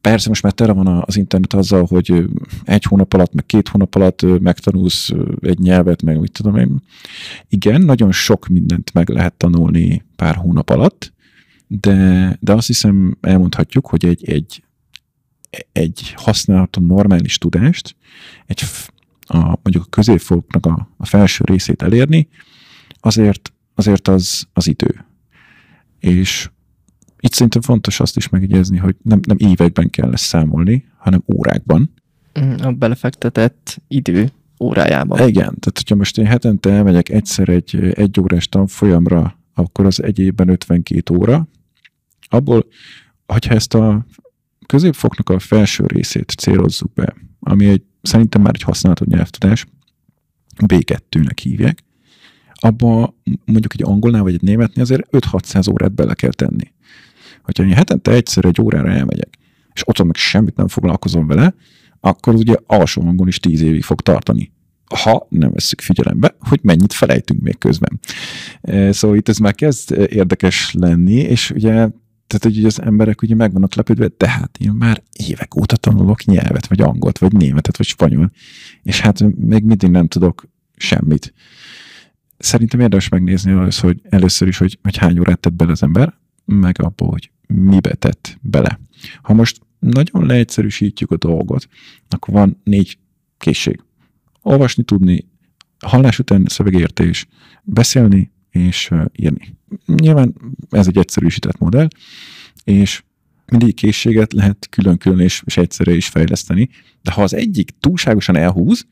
Persze 0.00 0.28
most 0.28 0.42
már 0.42 0.52
tele 0.52 0.72
van 0.72 0.86
az 0.86 1.16
internet 1.16 1.54
azzal, 1.54 1.84
hogy 1.84 2.24
egy 2.64 2.84
hónap 2.84 3.12
alatt, 3.12 3.32
meg 3.34 3.46
két 3.46 3.68
hónap 3.68 3.94
alatt 3.94 4.40
megtanulsz 4.40 5.10
egy 5.40 5.58
nyelvet, 5.58 6.02
meg 6.02 6.20
mit 6.20 6.32
tudom 6.32 6.56
én. 6.56 6.82
Igen, 7.48 7.80
nagyon 7.80 8.12
sok 8.12 8.46
mindent 8.46 8.92
meg 8.92 9.08
lehet 9.08 9.34
tanulni 9.34 10.04
pár 10.16 10.34
hónap 10.34 10.70
alatt, 10.70 11.12
de, 11.66 12.36
de 12.40 12.52
azt 12.52 12.66
hiszem 12.66 13.16
elmondhatjuk, 13.20 13.86
hogy 13.86 14.04
egy, 14.04 14.28
egy, 14.28 14.62
egy 15.72 16.12
használható 16.16 16.82
normális 16.82 17.38
tudást, 17.38 17.96
egy, 18.46 18.62
a, 19.20 19.38
mondjuk 19.38 19.84
a 19.84 19.90
középfoknak 19.90 20.66
a, 20.66 20.88
a 20.96 21.06
felső 21.06 21.44
részét 21.44 21.82
elérni, 21.82 22.28
azért, 23.00 23.52
azért 23.74 24.08
az, 24.08 24.48
az 24.52 24.66
idő. 24.66 25.04
És 25.98 26.50
itt 27.20 27.32
szerintem 27.32 27.60
fontos 27.62 28.00
azt 28.00 28.16
is 28.16 28.28
megjegyezni, 28.28 28.76
hogy 28.76 28.96
nem, 29.02 29.20
nem 29.26 29.36
években 29.38 29.90
kell 29.90 30.12
ezt 30.12 30.24
számolni, 30.24 30.84
hanem 30.96 31.22
órákban. 31.34 31.90
Mm, 32.40 32.52
a 32.62 32.72
belefektetett 32.72 33.82
idő 33.88 34.30
órájában. 34.60 35.18
Igen, 35.18 35.32
tehát 35.42 35.72
hogyha 35.74 35.94
most 35.94 36.18
én 36.18 36.26
hetente 36.26 36.70
elmegyek 36.70 37.08
egyszer 37.08 37.48
egy 37.48 37.92
egy 37.94 38.20
órás 38.20 38.48
tanfolyamra, 38.48 39.38
akkor 39.54 39.86
az 39.86 40.02
egy 40.02 40.18
évben 40.18 40.48
52 40.48 41.14
óra. 41.14 41.48
Abból, 42.28 42.66
hogyha 43.26 43.54
ezt 43.54 43.74
a 43.74 44.06
középfoknak 44.66 45.28
a 45.28 45.38
felső 45.38 45.84
részét 45.86 46.30
célozzuk 46.30 46.92
be, 46.92 47.14
ami 47.40 47.66
egy, 47.66 47.82
szerintem 48.02 48.42
már 48.42 48.54
egy 48.54 48.62
használható 48.62 49.06
nyelvtudás, 49.08 49.66
B2-nek 50.66 51.36
hívják, 51.42 51.82
abba 52.52 53.14
mondjuk 53.44 53.74
egy 53.74 53.82
angolnál 53.82 54.22
vagy 54.22 54.34
egy 54.34 54.42
németnél 54.42 54.82
azért 54.82 55.08
5-600 55.10 55.70
órát 55.70 55.92
bele 55.92 56.14
kell 56.14 56.32
tenni. 56.32 56.72
Hogyha 57.50 57.70
én 57.70 57.76
hetente 57.76 58.10
egyszer 58.10 58.44
egy 58.44 58.60
órára 58.60 58.90
elmegyek, 58.90 59.38
és 59.72 59.88
otthon 59.88 60.06
meg 60.06 60.16
semmit 60.16 60.56
nem 60.56 60.68
foglalkozom 60.68 61.26
vele, 61.26 61.54
akkor 62.00 62.34
ugye 62.34 62.54
alsó 62.66 63.02
hangon 63.02 63.28
is 63.28 63.38
10 63.38 63.60
évig 63.60 63.82
fog 63.82 64.00
tartani. 64.00 64.52
Ha 65.02 65.26
nem 65.28 65.52
veszük 65.52 65.80
figyelembe, 65.80 66.36
hogy 66.38 66.60
mennyit 66.62 66.92
felejtünk 66.92 67.40
még 67.40 67.58
közben. 67.58 68.00
Szóval 68.90 69.16
itt 69.16 69.28
ez 69.28 69.38
már 69.38 69.54
kezd 69.54 69.90
érdekes 70.10 70.72
lenni, 70.72 71.14
és 71.14 71.50
ugye 71.50 71.88
tehát, 72.26 72.56
hogy 72.56 72.64
az 72.64 72.82
emberek 72.82 73.22
ugye 73.22 73.34
meg 73.34 73.52
vannak 73.52 73.74
lepődve, 73.74 74.10
de 74.16 74.28
hát 74.28 74.58
én 74.58 74.70
már 74.70 75.02
évek 75.12 75.56
óta 75.56 75.76
tanulok 75.76 76.24
nyelvet, 76.24 76.66
vagy 76.66 76.80
angolt, 76.80 77.18
vagy 77.18 77.32
németet, 77.32 77.76
vagy 77.76 77.86
spanyol, 77.86 78.30
és 78.82 79.00
hát 79.00 79.20
még 79.36 79.64
mindig 79.64 79.90
nem 79.90 80.06
tudok 80.06 80.48
semmit. 80.76 81.34
Szerintem 82.38 82.80
érdemes 82.80 83.08
megnézni 83.08 83.52
az, 83.52 83.78
hogy 83.78 84.00
először 84.08 84.48
is, 84.48 84.58
hogy, 84.58 84.78
hogy 84.82 84.96
hány 84.96 85.18
órát 85.18 85.40
tett 85.40 85.52
bele 85.52 85.70
az 85.70 85.82
ember, 85.82 86.14
meg 86.44 86.82
abba, 86.82 87.04
hogy 87.04 87.30
mibe 87.54 87.94
tett 87.94 88.38
bele. 88.40 88.80
Ha 89.22 89.32
most 89.32 89.60
nagyon 89.78 90.26
leegyszerűsítjük 90.26 91.10
a 91.10 91.16
dolgot, 91.16 91.68
akkor 92.08 92.34
van 92.34 92.60
négy 92.64 92.98
készség. 93.38 93.80
Olvasni, 94.42 94.82
tudni, 94.82 95.28
hallás 95.78 96.18
után 96.18 96.44
szövegértés, 96.48 97.26
beszélni 97.62 98.30
és 98.50 98.90
írni. 99.12 99.56
Nyilván 99.86 100.34
ez 100.70 100.86
egy 100.86 100.98
egyszerűsített 100.98 101.58
modell, 101.58 101.88
és 102.64 103.02
mindig 103.46 103.74
készséget 103.74 104.32
lehet 104.32 104.66
külön-külön 104.70 105.20
és, 105.20 105.42
és 105.44 105.56
egyszerre 105.56 105.92
is 105.94 106.08
fejleszteni, 106.08 106.68
de 107.02 107.12
ha 107.12 107.22
az 107.22 107.34
egyik 107.34 107.70
túlságosan 107.80 108.36
elhúz, 108.36 108.86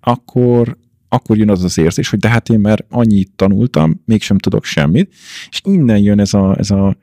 akkor 0.00 0.76
akkor 1.08 1.38
jön 1.38 1.50
az 1.50 1.64
az 1.64 1.78
érzés, 1.78 2.08
hogy 2.08 2.18
de 2.18 2.28
hát 2.28 2.48
én 2.48 2.60
már 2.60 2.84
annyit 2.88 3.30
tanultam, 3.36 4.00
mégsem 4.04 4.38
tudok 4.38 4.64
semmit, 4.64 5.14
és 5.50 5.60
innen 5.64 5.98
jön 5.98 6.20
ez 6.20 6.34
a, 6.34 6.58
ez 6.58 6.70
a, 6.70 6.96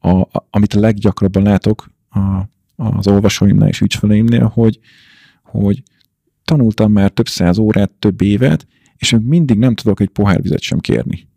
a, 0.00 0.28
amit 0.50 0.74
a 0.74 0.80
leggyakrabban 0.80 1.42
látok 1.42 1.90
a, 2.10 2.48
az 2.76 3.06
olvasóimnál 3.06 3.68
és 3.68 3.80
ügyfeleimnél, 3.80 4.46
hogy, 4.46 4.78
hogy 5.42 5.82
tanultam 6.44 6.92
már 6.92 7.10
több 7.10 7.28
száz 7.28 7.58
órát, 7.58 7.90
több 7.90 8.20
évet, 8.20 8.66
és 8.96 9.12
még 9.12 9.22
mindig 9.22 9.58
nem 9.58 9.74
tudok 9.74 10.00
egy 10.00 10.08
pohár 10.08 10.42
vizet 10.42 10.60
sem 10.60 10.78
kérni. 10.78 11.28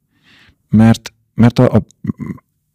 Mert, 0.69 1.13
mert 1.33 1.59
a, 1.59 1.73
a, 1.73 1.85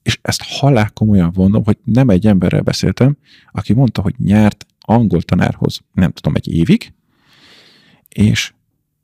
és 0.03 0.19
ezt 0.23 0.43
halál 0.43 0.91
komolyan 0.91 1.33
mondom, 1.35 1.65
hogy 1.65 1.79
nem 1.85 2.09
egy 2.09 2.27
emberrel 2.27 2.63
beszéltem, 2.63 3.17
aki 3.53 3.73
mondta, 3.73 4.03
hogy 4.03 4.15
nyárt 4.19 4.67
angol 4.81 5.23
tanárhoz, 5.23 5.81
nem 5.93 6.11
tudom, 6.11 6.35
egy 6.35 6.49
évig, 6.49 6.93
és 8.09 8.53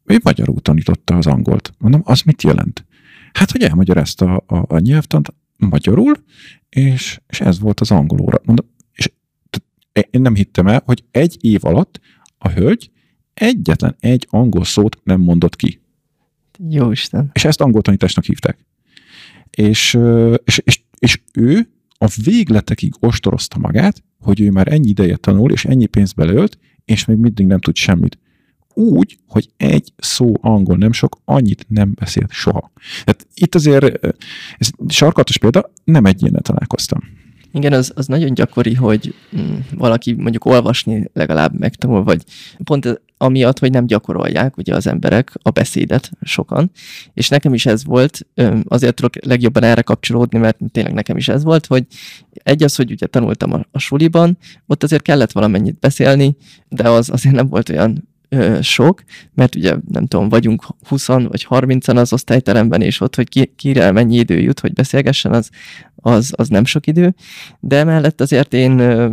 ő 0.05 0.21
magyarul 0.23 0.61
tanította 0.61 1.17
az 1.17 1.27
angolt. 1.27 1.75
Mondom, 1.79 2.01
az 2.05 2.21
mit 2.21 2.43
jelent? 2.43 2.87
Hát, 3.33 3.51
hogy 3.51 3.63
elmagyarázta 3.63 4.37
a, 4.37 4.57
a, 4.57 4.65
a 4.69 4.79
nyelvtant 4.79 5.35
magyarul, 5.57 6.15
és, 6.69 7.21
és 7.27 7.41
ez 7.41 7.61
volt 7.61 7.81
az 7.81 7.91
angol 7.91 8.21
óra. 8.21 8.41
Mondom, 8.45 8.67
és 8.93 9.11
én 10.11 10.21
nem 10.21 10.35
hittem 10.35 10.67
el, 10.67 10.83
hogy 10.85 11.05
egy 11.11 11.37
év 11.41 11.65
alatt 11.65 12.01
a 12.39 12.49
hölgy 12.49 12.91
egyetlen 13.35 13.97
egy 14.01 14.27
angol 14.31 14.65
szót 14.65 15.01
nem 15.03 15.21
mondott 15.21 15.57
ki. 15.57 15.81
Jó 16.69 16.91
Isten. 16.91 17.31
És 17.33 17.45
ezt 17.45 17.61
angol 17.61 17.83
tanításnak 17.83 18.25
hívták. 18.25 18.67
És, 19.51 19.99
és, 20.45 20.61
és, 20.65 20.83
és 20.99 21.23
ő 21.33 21.69
a 21.99 22.13
végletekig 22.25 22.93
ostorozta 22.99 23.59
magát, 23.59 24.05
hogy 24.19 24.41
ő 24.41 24.51
már 24.51 24.73
ennyi 24.73 24.89
ideje 24.89 25.17
tanul, 25.17 25.53
és 25.53 25.65
ennyi 25.65 25.87
pénzt 25.87 26.15
belölt, 26.15 26.59
és 26.85 27.05
még 27.05 27.17
mindig 27.17 27.47
nem 27.47 27.61
tud 27.61 27.77
semmit 27.77 28.19
úgy, 28.75 29.19
hogy 29.27 29.49
egy 29.57 29.93
szó 29.97 30.33
angol 30.41 30.77
nem 30.77 30.93
sok, 30.93 31.21
annyit 31.25 31.67
nem 31.69 31.93
beszélt 31.95 32.31
soha. 32.31 32.73
Tehát 33.05 33.27
itt 33.35 33.55
azért, 33.55 34.07
ez 34.59 34.71
sarkatos 34.89 35.39
példa, 35.39 35.71
nem 35.85 36.05
egy 36.05 36.23
ilyennel 36.23 36.43
találkoztam. 36.43 37.01
Igen, 37.53 37.73
az, 37.73 37.93
az 37.95 38.07
nagyon 38.07 38.35
gyakori, 38.35 38.75
hogy 38.75 39.15
mm, 39.37 39.55
valaki 39.75 40.13
mondjuk 40.13 40.45
olvasni 40.45 41.11
legalább 41.13 41.59
megtanul, 41.59 42.03
vagy 42.05 42.23
pont 42.65 43.01
amiatt, 43.17 43.59
hogy 43.59 43.71
nem 43.71 43.87
gyakorolják 43.87 44.57
ugye 44.57 44.75
az 44.75 44.87
emberek 44.87 45.33
a 45.43 45.51
beszédet 45.51 46.11
sokan, 46.23 46.71
és 47.13 47.29
nekem 47.29 47.55
is 47.55 47.67
ez 47.67 47.85
volt, 47.85 48.27
azért 48.65 48.95
tudok 48.95 49.25
legjobban 49.25 49.63
erre 49.63 49.83
kapcsolódni, 49.83 50.39
mert 50.39 50.59
tényleg 50.73 50.93
nekem 50.93 51.17
is 51.17 51.29
ez 51.29 51.45
volt, 51.45 51.67
hogy 51.67 51.87
egy 52.33 52.63
az, 52.63 52.77
hogy 52.77 52.91
ugye 52.91 53.07
tanultam 53.07 53.53
a, 53.53 53.67
a 53.71 53.79
suliban, 53.79 54.39
ott 54.67 54.83
azért 54.83 55.03
kellett 55.03 55.33
valamennyit 55.33 55.79
beszélni, 55.79 56.37
de 56.69 56.89
az 56.89 57.11
azért 57.11 57.35
nem 57.35 57.49
volt 57.49 57.69
olyan 57.69 58.09
ö, 58.29 58.59
sok, 58.63 59.03
mert 59.35 59.55
ugye 59.55 59.77
nem 59.89 60.07
tudom, 60.07 60.29
vagyunk 60.29 60.67
20 60.89 61.07
vagy 61.07 61.47
30-an 61.51 61.97
az 61.97 62.13
osztályteremben, 62.13 62.81
és 62.81 63.01
ott, 63.01 63.15
hogy 63.15 63.29
ki, 63.29 63.53
kire 63.57 63.93
mennyi 63.93 64.17
idő 64.17 64.41
jut, 64.41 64.61
hogy 64.61 64.73
beszélgessen, 64.73 65.33
az, 65.33 65.51
az, 65.97 66.33
az 66.37 66.49
nem 66.49 66.65
sok 66.65 66.87
idő, 66.87 67.15
de 67.61 67.85
mellett 67.85 68.21
azért 68.21 68.55
én 68.55 68.79
ö, 68.79 69.13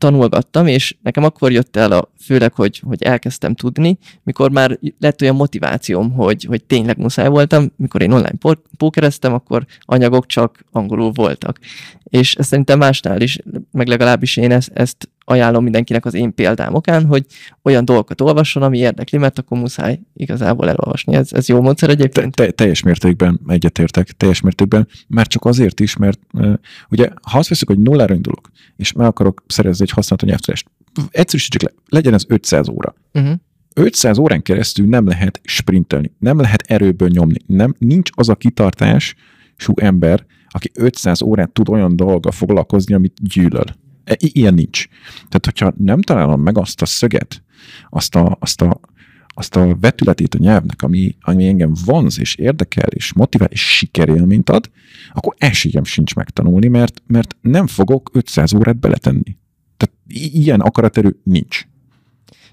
tanulgattam, 0.00 0.66
és 0.66 0.96
nekem 1.02 1.24
akkor 1.24 1.52
jött 1.52 1.76
el 1.76 1.92
a, 1.92 2.12
főleg, 2.24 2.52
hogy, 2.52 2.82
hogy 2.86 3.02
elkezdtem 3.02 3.54
tudni, 3.54 3.98
mikor 4.22 4.50
már 4.50 4.78
lett 4.98 5.22
olyan 5.22 5.36
motivációm, 5.36 6.12
hogy, 6.12 6.44
hogy 6.44 6.64
tényleg 6.64 6.98
muszáj 6.98 7.28
voltam, 7.28 7.72
mikor 7.76 8.02
én 8.02 8.12
online 8.12 8.54
pókereztem, 8.76 9.32
akkor 9.32 9.66
anyagok 9.80 10.26
csak 10.26 10.64
angolul 10.70 11.10
voltak. 11.10 11.58
És 12.04 12.34
ezt 12.34 12.48
szerintem 12.48 12.78
másnál 12.78 13.20
is, 13.20 13.38
meg 13.70 13.86
legalábbis 13.88 14.36
én 14.36 14.50
ezt, 14.50 14.70
ezt 14.74 15.08
ajánlom 15.30 15.62
mindenkinek 15.62 16.04
az 16.04 16.14
én 16.14 16.34
példám 16.34 16.74
okán, 16.74 17.06
hogy 17.06 17.26
olyan 17.62 17.84
dolgokat 17.84 18.20
olvasson, 18.20 18.62
ami 18.62 18.78
érdekli, 18.78 19.18
mert 19.18 19.38
akkor 19.38 19.58
muszáj 19.58 20.00
igazából 20.14 20.68
elolvasni. 20.68 21.14
Ez, 21.14 21.32
ez 21.32 21.48
jó 21.48 21.60
módszer 21.60 21.90
egyébként? 21.90 22.34
Te, 22.34 22.44
te, 22.44 22.50
teljes 22.50 22.82
mértékben 22.82 23.40
egyetértek, 23.46 24.10
teljes 24.10 24.40
mértékben, 24.40 24.88
már 25.08 25.26
csak 25.26 25.44
azért 25.44 25.80
is, 25.80 25.96
mert 25.96 26.18
uh, 26.32 26.52
ugye 26.90 27.08
ha 27.22 27.38
azt 27.38 27.48
veszük, 27.48 27.68
hogy 27.68 27.78
nullára 27.78 28.14
indulok, 28.14 28.50
és 28.76 28.92
meg 28.92 29.06
akarok 29.06 29.42
szerezni 29.46 29.84
egy 29.84 29.90
használható 29.90 30.26
nyelvtudást, 30.28 30.66
egyszerűsítsük 31.10 31.62
le, 31.62 31.70
legyen 31.88 32.14
ez 32.14 32.24
500 32.28 32.68
óra. 32.68 32.94
Uh-huh. 33.12 33.34
500 33.74 34.18
órán 34.18 34.42
keresztül 34.42 34.86
nem 34.86 35.06
lehet 35.06 35.40
sprintelni, 35.44 36.12
nem 36.18 36.40
lehet 36.40 36.62
erőből 36.66 37.08
nyomni, 37.08 37.38
nem, 37.46 37.74
nincs 37.78 38.10
az 38.14 38.28
a 38.28 38.34
kitartás, 38.34 39.14
sú 39.56 39.72
ember, 39.76 40.24
aki 40.48 40.70
500 40.74 41.22
órát 41.22 41.50
tud 41.50 41.68
olyan 41.68 41.96
dolga 41.96 42.30
foglalkozni, 42.30 42.94
amit 42.94 43.18
gyűlöl. 43.22 43.64
E, 44.10 44.16
ilyen 44.18 44.54
nincs. 44.54 44.86
Tehát, 45.14 45.44
hogyha 45.44 45.74
nem 45.76 46.02
találom 46.02 46.40
meg 46.40 46.58
azt 46.58 46.82
a 46.82 46.86
szöget, 46.86 47.42
azt 47.90 48.14
a, 48.14 48.36
azt 48.40 48.60
a, 48.60 48.80
azt 49.28 49.56
a 49.56 49.76
vetületét 49.80 50.34
a 50.34 50.38
nyelvnek, 50.38 50.82
ami, 50.82 51.16
ami 51.20 51.46
engem 51.46 51.72
vonz, 51.84 52.18
és 52.18 52.34
érdekel, 52.34 52.88
és 52.88 53.12
motivál, 53.12 53.48
és 53.50 53.76
sikerélményt 53.76 54.50
ad, 54.50 54.70
akkor 55.12 55.34
esélyem 55.38 55.84
sincs 55.84 56.14
megtanulni, 56.14 56.68
mert, 56.68 57.02
mert 57.06 57.36
nem 57.40 57.66
fogok 57.66 58.10
500 58.12 58.52
órát 58.52 58.78
beletenni. 58.78 59.36
Tehát 59.76 59.96
ilyen 60.34 60.60
akaraterő 60.60 61.20
nincs. 61.24 61.66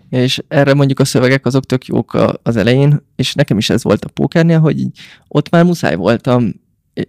És 0.09 0.43
erre 0.47 0.73
mondjuk 0.73 0.99
a 0.99 1.05
szövegek 1.05 1.45
azok 1.45 1.65
tök 1.65 1.85
jók 1.85 2.39
az 2.43 2.55
elején, 2.55 3.01
és 3.15 3.33
nekem 3.33 3.57
is 3.57 3.69
ez 3.69 3.83
volt 3.83 4.05
a 4.05 4.09
pókernél, 4.09 4.59
hogy 4.59 4.79
így, 4.79 4.99
ott 5.27 5.49
már 5.49 5.63
muszáj 5.63 5.95
voltam, 5.95 6.53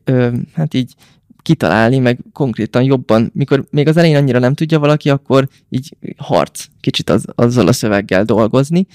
ö, 0.05 0.33
hát 0.55 0.75
így 0.75 0.95
kitalálni, 1.49 1.99
meg 1.99 2.19
konkrétan 2.33 2.83
jobban, 2.83 3.31
mikor 3.35 3.65
még 3.71 3.89
az 3.89 3.97
elején 3.97 4.17
annyira 4.17 4.39
nem 4.39 4.55
tudja 4.55 4.79
valaki, 4.79 5.11
akkor 5.11 5.49
így 5.69 5.97
harc 6.17 6.65
kicsit 6.81 7.11
az, 7.11 7.25
azzal 7.35 7.69
a 7.69 7.73
szöveggel 7.73 8.25
dolgozni, 8.25 8.87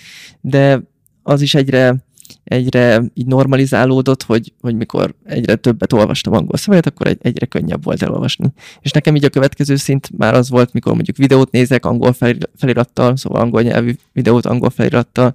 de 0.41 0.81
az 1.23 1.41
is 1.41 1.55
egyre 1.55 2.03
egyre 2.43 3.03
így 3.13 3.25
normalizálódott, 3.25 4.23
hogy, 4.23 4.53
hogy 4.61 4.75
mikor 4.75 5.15
egyre 5.25 5.55
többet 5.55 5.93
olvastam 5.93 6.33
angol 6.33 6.57
szöveget, 6.57 6.85
akkor 6.85 7.07
egy, 7.07 7.17
egyre 7.21 7.45
könnyebb 7.45 7.83
volt 7.83 8.01
elolvasni. 8.01 8.53
És 8.81 8.91
nekem 8.91 9.15
így 9.15 9.25
a 9.25 9.29
következő 9.29 9.75
szint 9.75 10.09
már 10.17 10.33
az 10.33 10.49
volt, 10.49 10.73
mikor 10.73 10.93
mondjuk 10.93 11.17
videót 11.17 11.51
nézek 11.51 11.85
angol 11.85 12.15
felirattal, 12.55 13.15
szóval 13.17 13.41
angol 13.41 13.61
nyelvű 13.61 13.95
videót 14.11 14.45
angol 14.45 14.69
felirattal, 14.69 15.33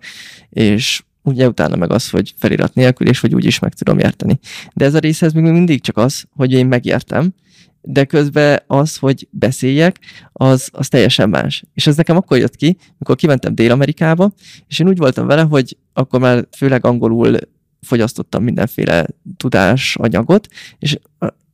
és 0.51 1.03
ugye 1.29 1.49
utána 1.49 1.77
meg 1.77 1.93
az, 1.93 2.11
hogy 2.11 2.35
felirat 2.37 2.75
nélkül, 2.75 3.09
és 3.09 3.21
hogy 3.21 3.35
úgy 3.35 3.45
is 3.45 3.59
meg 3.59 3.75
tudom 3.75 3.99
érteni. 3.99 4.39
De 4.75 4.85
ez 4.85 4.95
a 4.95 4.99
részhez 4.99 5.33
még 5.33 5.45
mindig 5.45 5.81
csak 5.81 5.97
az, 5.97 6.25
hogy 6.37 6.53
én 6.53 6.67
megértem, 6.67 7.35
de 7.83 8.05
közben 8.05 8.63
az, 8.67 8.97
hogy 8.97 9.29
beszéljek, 9.31 9.99
az, 10.33 10.69
az 10.73 10.89
teljesen 10.89 11.29
más. 11.29 11.65
És 11.75 11.87
ez 11.87 11.97
nekem 11.97 12.17
akkor 12.17 12.39
jött 12.39 12.57
ki, 12.57 12.77
mikor 12.99 13.17
kimentem 13.17 13.55
Dél-Amerikába, 13.55 14.33
és 14.67 14.79
én 14.79 14.89
úgy 14.89 14.99
voltam 14.99 15.27
vele, 15.27 15.43
hogy 15.43 15.77
akkor 15.93 16.21
már 16.21 16.47
főleg 16.57 16.87
angolul 16.87 17.37
fogyasztottam 17.81 18.43
mindenféle 18.43 19.07
tudásanyagot, 19.37 20.49
és 20.79 20.99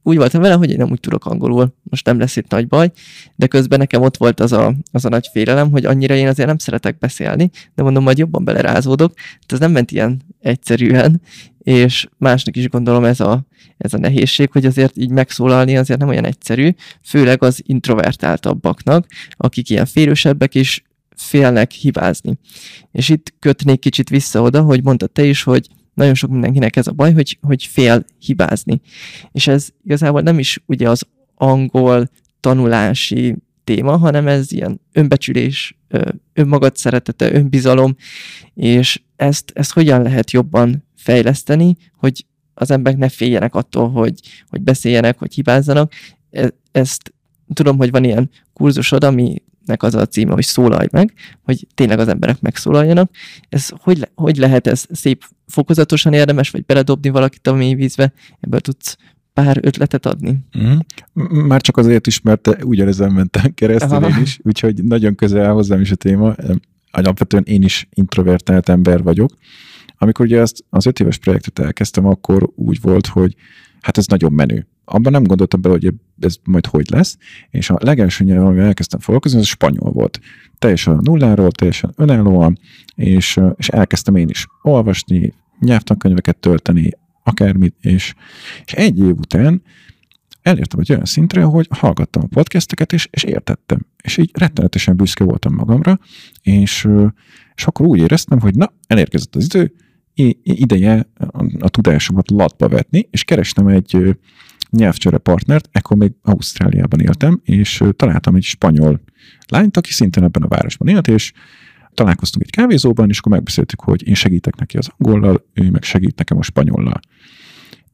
úgy 0.07 0.17
voltam 0.17 0.41
vele, 0.41 0.55
hogy 0.55 0.71
én 0.71 0.77
nem 0.77 0.91
úgy 0.91 1.01
tudok 1.01 1.27
angolul, 1.27 1.75
most 1.83 2.07
nem 2.07 2.19
lesz 2.19 2.37
itt 2.37 2.51
nagy 2.51 2.69
baj, 2.69 2.91
de 3.37 3.47
közben 3.47 3.79
nekem 3.79 4.03
ott 4.03 4.17
volt 4.17 4.41
az 4.41 4.53
a, 4.53 4.75
az 4.93 5.05
a 5.05 5.09
nagy 5.09 5.29
félelem, 5.33 5.71
hogy 5.71 5.85
annyira 5.85 6.15
én 6.15 6.29
azért 6.29 6.49
nem 6.49 6.59
szeretek 6.59 6.99
beszélni, 6.99 7.51
de 7.75 7.83
mondom, 7.83 8.03
majd 8.03 8.19
jobban 8.19 8.45
belerázódok. 8.45 9.15
Tehát 9.15 9.53
ez 9.53 9.59
nem 9.59 9.73
ment 9.73 9.91
ilyen 9.91 10.23
egyszerűen, 10.41 11.21
és 11.59 12.09
másnak 12.19 12.57
is 12.57 12.69
gondolom 12.69 13.05
ez 13.05 13.21
a, 13.21 13.47
ez 13.79 13.95
a 13.95 13.99
nehézség, 13.99 14.51
hogy 14.53 14.67
azért 14.67 14.97
így 14.97 15.11
megszólalni 15.11 15.77
azért 15.77 15.99
nem 16.01 16.09
olyan 16.09 16.25
egyszerű, 16.25 16.71
főleg 17.05 17.43
az 17.43 17.63
introvertáltabbaknak, 17.67 19.07
akik 19.31 19.71
ilyen 19.71 19.87
férősebbek 19.87 20.55
és 20.55 20.83
félnek 21.17 21.71
hibázni. 21.71 22.39
És 22.93 23.09
itt 23.09 23.35
kötnék 23.39 23.79
kicsit 23.79 24.09
vissza 24.09 24.43
oda, 24.43 24.63
hogy 24.63 24.83
mondtad 24.83 25.11
te 25.11 25.25
is, 25.25 25.43
hogy 25.43 25.69
nagyon 25.95 26.15
sok 26.15 26.31
mindenkinek 26.31 26.77
ez 26.77 26.87
a 26.87 26.93
baj, 26.93 27.13
hogy, 27.13 27.39
hogy 27.41 27.65
fél 27.65 28.05
hibázni. 28.19 28.81
És 29.33 29.47
ez 29.47 29.69
igazából 29.85 30.21
nem 30.21 30.39
is 30.39 30.63
ugye 30.67 30.89
az 30.89 31.03
angol 31.35 32.11
tanulási 32.41 33.37
téma, 33.65 33.97
hanem 33.97 34.29
ez 34.29 34.53
ilyen 34.53 34.81
önbecsülés, 34.93 35.79
önmagad 36.33 36.77
szeretete, 36.77 37.33
önbizalom, 37.33 37.97
és 38.55 39.03
ezt, 39.17 39.53
ezt 39.55 39.73
hogyan 39.73 40.03
lehet 40.03 40.31
jobban 40.31 40.85
fejleszteni, 40.97 41.77
hogy 41.97 42.27
az 42.55 42.71
emberek 42.71 42.99
ne 42.99 43.09
féljenek 43.09 43.55
attól, 43.55 43.91
hogy, 43.91 44.21
hogy 44.49 44.63
beszéljenek, 44.63 45.19
hogy 45.19 45.35
hibázzanak. 45.35 45.93
E, 46.31 46.53
ezt 46.73 47.15
tudom, 47.55 47.77
hogy 47.77 47.91
van 47.91 48.05
ilyen 48.05 48.31
kurzusod, 48.53 49.05
aminek 49.67 49.83
az 49.83 49.95
a 49.95 50.07
címe, 50.07 50.33
hogy 50.33 50.45
szólalj 50.45 50.87
meg, 50.93 51.13
hogy 51.43 51.67
tényleg 51.75 51.99
az 51.99 52.09
emberek 52.09 52.41
megszólaljanak. 52.41 53.11
Ez 53.49 53.69
hogy, 53.77 53.99
le, 53.99 54.09
hogy 54.15 54.37
lehet 54.37 54.67
ez 54.67 54.85
szép 54.91 55.25
fokozatosan 55.47 56.13
érdemes, 56.13 56.51
vagy 56.51 56.65
beledobni 56.65 57.09
valakit 57.09 57.47
a 57.47 57.55
mélyvízbe, 57.55 58.13
ebből 58.41 58.61
tudsz 58.61 58.97
pár 59.33 59.59
ötletet 59.63 60.07
adni? 60.07 60.39
Mm. 60.59 60.79
Már 61.47 61.61
csak 61.61 61.77
azért 61.77 62.07
is, 62.07 62.21
mert 62.21 62.65
ugyanezen 62.65 63.13
mentem 63.13 63.55
keresztül 63.55 63.97
Aha. 63.97 64.09
én 64.09 64.23
is, 64.23 64.39
úgyhogy 64.43 64.85
nagyon 64.85 65.15
közel 65.15 65.53
hozzám 65.53 65.81
is 65.81 65.91
a 65.91 65.95
téma. 65.95 66.35
Alapvetően 66.91 67.43
én 67.47 67.63
is 67.63 67.89
introvertált 67.95 68.69
ember 68.69 69.03
vagyok. 69.03 69.31
Amikor 69.97 70.25
ugye 70.25 70.41
ezt 70.41 70.65
az 70.71 70.87
öt 70.87 71.01
éves 71.01 71.19
projektet 71.19 71.59
elkezdtem, 71.59 72.07
akkor 72.07 72.51
úgy 72.55 72.81
volt, 72.81 73.07
hogy 73.07 73.35
hát 73.81 73.99
ez 73.99 74.07
nagyon 74.07 74.33
menő. 74.33 74.67
Abban 74.85 75.13
nem 75.13 75.23
gondoltam 75.23 75.61
bele, 75.61 75.75
hogy 75.75 75.95
ez 76.21 76.37
majd 76.45 76.67
hogy 76.67 76.91
lesz, 76.91 77.17
és 77.51 77.71
a 77.71 77.79
legelső 77.81 78.25
nyelv, 78.25 78.47
amivel 78.47 78.67
elkezdtem 78.67 79.01
foglalkozni, 79.01 79.39
az 79.39 79.47
spanyol 79.47 79.93
volt. 79.93 80.21
Teljesen 80.59 80.97
a 80.97 81.01
nulláról, 81.03 81.51
teljesen 81.51 81.93
önállóan, 81.97 82.59
és, 82.95 83.41
és 83.57 83.69
elkezdtem 83.69 84.17
én 84.17 84.29
is 84.29 84.47
olvasni, 84.63 85.35
nyelvtankönyveket 85.61 86.37
tölteni, 86.37 86.91
akármit, 87.23 87.75
és, 87.81 88.15
és 88.65 88.73
egy 88.73 88.99
év 88.99 89.19
után 89.19 89.63
elértem 90.43 90.81
egy 90.81 90.91
olyan 90.91 91.05
szintre, 91.05 91.43
hogy 91.43 91.67
hallgattam 91.71 92.23
a 92.23 92.27
podcasteket, 92.27 92.93
és, 92.93 93.09
és 93.11 93.23
értettem. 93.23 93.87
És 94.03 94.17
így 94.17 94.31
rettenetesen 94.35 94.97
büszke 94.97 95.25
voltam 95.25 95.55
magamra, 95.55 95.99
és, 96.43 96.89
és 97.55 97.67
akkor 97.67 97.87
úgy 97.87 97.99
éreztem, 97.99 98.41
hogy 98.41 98.55
na, 98.55 98.73
elérkezett 98.87 99.37
az 99.37 99.45
idő, 99.45 99.73
ideje 100.43 101.09
a, 101.17 101.45
a 101.59 101.69
tudásomat 101.69 102.31
latba 102.31 102.69
vetni, 102.69 103.09
és 103.11 103.25
kerestem 103.25 103.67
egy 103.67 104.17
nyelvcsere 104.77 105.19
partnert, 105.19 105.69
ekkor 105.73 105.97
még 105.97 106.13
Ausztráliában 106.23 107.01
éltem, 107.01 107.41
és 107.45 107.83
találtam 107.97 108.35
egy 108.35 108.43
spanyol 108.43 109.01
lányt, 109.49 109.77
aki 109.77 109.93
szintén 109.93 110.23
ebben 110.23 110.43
a 110.43 110.49
városban 110.49 110.89
élt, 110.89 111.09
és 111.09 111.33
találkoztunk 111.95 112.45
egy 112.45 112.51
kávézóban, 112.51 113.09
és 113.09 113.19
akkor 113.19 113.33
megbeszéltük, 113.33 113.81
hogy 113.81 114.09
én 114.09 114.15
segítek 114.15 114.57
neki 114.57 114.77
az 114.77 114.89
angollal, 114.97 115.47
ő 115.53 115.71
meg 115.71 115.83
segít 115.83 116.19
nekem 116.19 116.39
a 116.39 116.43
spanyollal. 116.43 117.01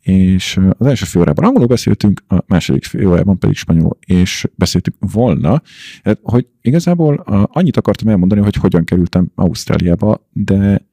És 0.00 0.60
az 0.78 0.86
első 0.86 1.04
fél 1.04 1.20
órában 1.20 1.44
angolul 1.44 1.66
beszéltünk, 1.66 2.22
a 2.28 2.44
második 2.46 2.84
fél 2.84 3.08
órában 3.08 3.38
pedig 3.38 3.56
spanyolul, 3.56 3.98
és 4.06 4.46
beszéltük 4.54 4.94
volna, 4.98 5.62
hát, 6.02 6.18
hogy 6.22 6.46
igazából 6.60 7.14
annyit 7.52 7.76
akartam 7.76 8.08
elmondani, 8.08 8.40
hogy 8.40 8.54
hogyan 8.54 8.84
kerültem 8.84 9.30
Ausztráliába, 9.34 10.28
de 10.32 10.88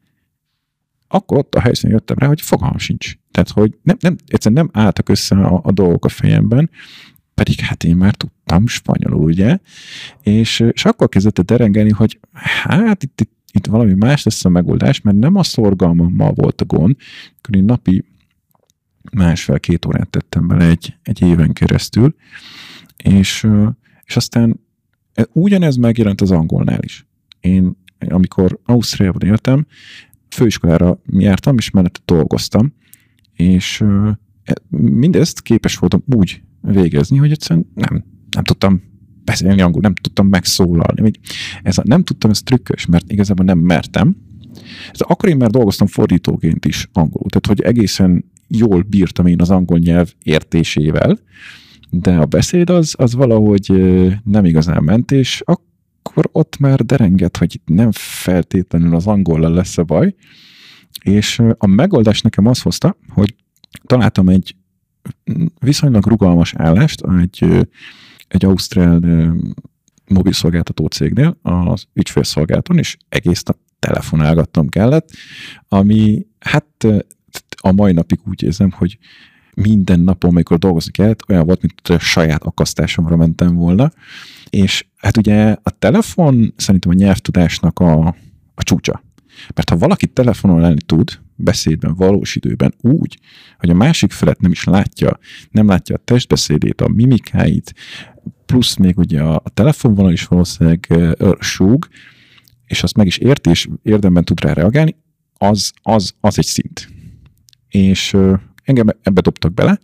akkor 1.08 1.38
ott 1.38 1.56
a 1.56 1.60
helyszínen 1.60 1.96
jöttem 1.96 2.18
rá, 2.18 2.28
hogy 2.28 2.42
fogalmam 2.42 2.78
sincs. 2.78 3.14
Tehát, 3.32 3.50
hogy 3.50 3.78
nem, 3.84 3.98
nem, 4.00 4.16
egyszerűen 4.28 4.68
nem 4.72 4.84
álltak 4.84 5.10
össze 5.10 5.36
a, 5.36 5.60
a 5.64 5.72
dolgok 5.72 6.06
a 6.06 6.10
fejemben, 6.10 6.70
pedig 7.34 7.60
hát 7.60 7.84
én 7.84 7.96
már 7.96 8.16
tudtam 8.16 8.68
spanyolul, 8.68 9.24
ugye? 9.24 9.58
És, 10.22 10.60
és 10.60 10.86
akkor 10.86 11.10
kezdett 11.10 11.42
derengeni, 11.42 11.90
hogy 11.90 12.20
hát 12.34 13.04
itt, 13.04 13.22
itt, 13.22 13.32
itt 13.52 13.66
valami 13.66 13.94
más 13.94 14.24
lesz 14.24 14.46
a 14.46 14.50
megoldás, 14.50 15.02
mert 15.02 15.18
nem 15.18 15.36
a 15.36 15.44
szorgalmammal 15.44 16.32
volt 16.34 16.62
a 16.62 16.66
gond, 16.66 16.96
én 17.50 17.64
napi 17.64 18.06
másfél-két 19.12 19.86
órát 19.86 20.10
tettem 20.10 20.48
bele 20.48 20.66
egy, 20.66 20.96
egy 21.04 21.22
éven 21.22 21.54
keresztül, 21.54 22.16
és, 22.98 23.48
és 24.04 24.16
aztán 24.16 24.60
ugyanez 25.32 25.76
megjelent 25.76 26.22
az 26.22 26.32
angolnál 26.32 26.80
is. 26.82 27.08
Én, 27.40 27.78
amikor 28.10 28.60
Ausztriában 28.66 29.22
éltem, 29.22 29.66
főiskolára 30.30 31.02
jártam, 31.06 31.58
és 31.58 31.70
mellette 31.70 32.00
dolgoztam, 32.06 32.74
és 33.34 33.82
e, 33.82 34.54
mindezt 34.78 35.42
képes 35.42 35.78
voltam 35.78 36.04
úgy 36.16 36.42
végezni, 36.62 37.18
hogy 37.18 37.32
egyszerűen 37.32 37.72
nem, 37.74 38.04
nem 38.32 38.44
tudtam 38.44 38.82
beszélni 39.24 39.62
angolul, 39.62 39.82
nem 39.82 39.96
tudtam 39.96 40.28
megszólalni. 40.28 41.02
Még 41.02 41.20
ez 41.64 41.78
a, 41.78 41.82
nem 41.86 42.04
tudtam, 42.04 42.30
ez 42.30 42.42
trükkös, 42.42 42.86
mert 42.86 43.12
igazából 43.12 43.46
nem 43.46 43.60
mertem. 43.60 44.16
Ez 44.92 45.00
akkor 45.00 45.30
én 45.30 45.38
már 45.38 45.50
dolgoztam 45.50 45.88
fordítóként 45.88 46.66
is 46.66 46.90
angolul, 46.94 47.30
tehát 47.30 47.48
hogy 47.48 47.62
egészen 47.62 48.26
jól 48.48 48.82
bírtam 48.82 49.26
én 49.26 49.42
az 49.42 49.50
angol 49.50 49.78
nyelv 49.78 50.14
értésével, 50.24 51.20
de 51.90 52.16
a 52.16 52.26
beszéd 52.26 52.70
az, 52.70 52.94
az 52.98 53.14
valahogy 53.14 53.72
nem 54.24 54.46
igazán 54.46 54.84
ment, 54.84 55.12
és 55.12 55.42
akkor 56.08 56.30
ott 56.32 56.58
már 56.58 56.86
derengett, 56.86 57.38
hogy 57.38 57.62
nem 57.66 57.92
feltétlenül 57.92 58.96
az 58.96 59.08
angollal 59.08 59.52
lesz 59.52 59.78
a 59.78 59.84
baj, 59.84 60.16
és 61.04 61.42
a 61.58 61.68
megoldás 61.68 62.22
nekem 62.22 62.46
az 62.46 62.62
hozta, 62.62 62.98
hogy 63.10 63.36
találtam 63.86 64.30
egy 64.30 64.56
viszonylag 65.60 66.06
rugalmas 66.06 66.54
állást 66.56 67.04
egy, 67.22 67.68
egy 68.28 68.46
ausztrál 68.46 69.02
mobilszolgáltató 70.08 70.86
cégnél, 70.86 71.38
az 71.42 71.86
ügyfélszolgálaton, 71.94 72.78
és 72.78 72.98
egész 73.10 73.44
nap 73.44 73.58
telefonálgattam 73.80 74.70
kellett, 74.70 75.10
ami 75.68 76.26
hát 76.40 76.88
a 77.62 77.72
mai 77.72 77.92
napig 77.92 78.20
úgy 78.26 78.44
érzem, 78.44 78.72
hogy 78.72 78.98
minden 79.62 80.00
napon, 80.00 80.30
amikor 80.30 80.58
dolgozni 80.58 80.92
kellett, 80.92 81.30
olyan 81.30 81.46
volt, 81.46 81.62
mint 81.62 81.88
a 81.88 82.00
saját 82.00 82.44
akasztásomra 82.44 83.16
mentem 83.16 83.56
volna. 83.56 83.92
És 84.50 84.86
hát 84.98 85.18
ugye 85.18 85.56
a 85.64 85.70
telefon 85.70 86.54
szerintem 86.56 86.92
a 86.92 86.94
nyelvtudásnak 86.94 87.80
a, 87.80 88.08
a 88.56 88.64
csúcsa. 88.64 89.04
Mert 89.56 89.70
ha 89.70 89.78
valaki 89.78 90.12
lenni 90.42 90.82
tud, 90.86 91.20
beszédben, 91.36 91.96
valós 91.96 92.36
időben 92.36 92.74
úgy, 92.82 93.20
hogy 93.58 93.70
a 93.70 93.74
másik 93.74 94.12
felet 94.12 94.42
nem 94.42 94.52
is 94.52 94.64
látja, 94.64 95.20
nem 95.52 95.68
látja 95.68 95.96
a 95.96 96.02
testbeszédét, 96.04 96.82
a 96.82 96.88
mimikáit, 96.88 97.74
plusz 98.46 98.76
még 98.76 98.98
ugye 98.98 99.22
a, 99.22 99.36
a 99.36 99.50
telefonvonal 99.50 100.12
is 100.12 100.26
valószínűleg 100.26 100.86
uh, 100.90 101.32
súg, 101.40 101.88
és 102.66 102.84
azt 102.84 102.96
meg 102.96 103.06
is 103.06 103.18
érti, 103.18 103.50
és 103.50 103.68
érdemben 103.84 104.24
tud 104.24 104.40
rá 104.40 104.54
reagálni, 104.54 104.96
az, 105.38 105.72
az, 105.82 106.14
az 106.20 106.38
egy 106.38 106.46
szint. 106.46 106.90
És 107.70 108.18
engem 108.68 108.88
ebbe 109.02 109.22
dobtak 109.22 109.54
bele, 109.54 109.80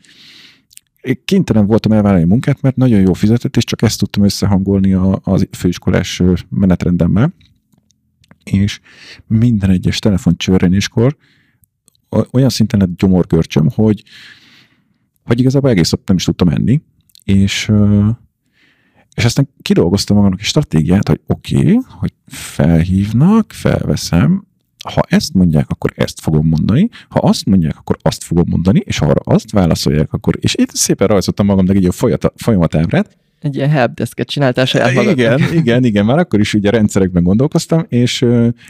kénytelen 1.26 1.66
voltam 1.66 1.92
elvállalni 1.92 2.24
a 2.24 2.28
munkát, 2.28 2.62
mert 2.62 2.76
nagyon 2.76 3.00
jó 3.00 3.14
fizetett, 3.14 3.58
és 3.58 3.64
csak 3.64 3.82
ezt 3.82 4.00
tudtam 4.00 4.24
összehangolni 4.24 4.94
a, 4.94 5.20
a 5.24 5.40
főiskolás 5.52 6.22
menetrendemmel, 6.50 7.34
és 8.44 8.80
minden 9.28 9.70
egyes 9.70 10.00
telefon 10.00 10.38
csörrenéskor 10.38 11.18
olyan 12.32 12.50
szinten 12.50 12.80
lett 12.80 12.96
gyomorgörcsöm, 12.96 13.70
hogy, 13.70 14.04
hogy 15.24 15.40
igazából 15.40 15.70
egész 15.70 15.92
nap 15.92 16.08
nem 16.08 16.16
is 16.16 16.24
tudtam 16.24 16.50
enni, 16.50 16.82
és, 17.24 17.72
és 19.16 19.26
aztán 19.26 19.50
kidolgoztam 19.62 20.16
magamnak 20.16 20.40
egy 20.40 20.46
stratégiát, 20.46 21.08
hogy 21.08 21.22
oké, 21.28 21.58
okay, 21.58 21.80
hogy 21.88 22.14
felhívnak, 22.28 23.52
felveszem, 23.52 24.46
ha 24.90 25.02
ezt 25.08 25.34
mondják, 25.34 25.70
akkor 25.70 25.92
ezt 25.96 26.22
fogom 26.22 26.48
mondani, 26.48 26.90
ha 27.10 27.20
azt 27.20 27.46
mondják, 27.46 27.78
akkor 27.78 27.98
azt 28.02 28.24
fogom 28.24 28.46
mondani, 28.48 28.82
és 28.86 28.98
ha 28.98 29.06
arra 29.06 29.22
azt 29.36 29.52
válaszolják, 29.52 30.14
akkor, 30.14 30.38
és 30.40 30.56
itt 30.56 30.72
szépen 30.72 31.08
rajzoltam 31.08 31.46
magamnak 31.46 31.76
egy 31.76 31.90
folyamatábrát, 32.36 33.18
egy 33.44 33.56
ilyen 33.56 33.70
helpdesket 33.70 34.28
csináltál 34.28 34.66
saját 34.66 34.94
magadnak. 34.94 35.18
Igen, 35.18 35.54
igen, 35.54 35.84
igen, 35.84 36.06
már 36.06 36.18
akkor 36.18 36.40
is 36.40 36.54
ugye 36.54 36.70
rendszerekben 36.70 37.24
gondolkoztam, 37.24 37.86
és 37.90 38.22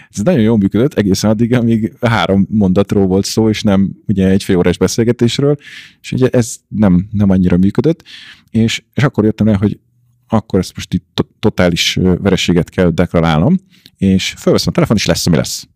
ez 0.09 0.19
nagyon 0.23 0.41
jól 0.41 0.57
működött 0.57 0.93
egészen 0.93 1.29
addig, 1.29 1.53
amíg 1.53 1.93
három 2.01 2.47
mondatról 2.49 3.07
volt 3.07 3.25
szó, 3.25 3.49
és 3.49 3.61
nem 3.61 3.91
ugye 4.07 4.27
egy 4.27 4.43
fél 4.43 4.57
órás 4.57 4.77
beszélgetésről, 4.77 5.55
és 6.01 6.11
ugye 6.11 6.29
ez 6.29 6.55
nem, 6.67 7.07
nem 7.11 7.29
annyira 7.29 7.57
működött, 7.57 8.03
és, 8.49 8.83
és 8.93 9.03
akkor 9.03 9.23
jöttem 9.23 9.47
rá, 9.47 9.55
hogy 9.55 9.79
akkor 10.27 10.59
ezt 10.59 10.75
most 10.75 10.93
itt 10.93 11.25
totális 11.39 11.99
vereséget 12.01 12.69
kell 12.69 12.89
deklarálnom, 12.89 13.57
és 13.97 14.33
felveszem 14.37 14.69
a 14.71 14.75
telefon, 14.75 14.97
és 14.97 15.05
lesz, 15.05 15.27
ami 15.27 15.35
lesz. 15.35 15.67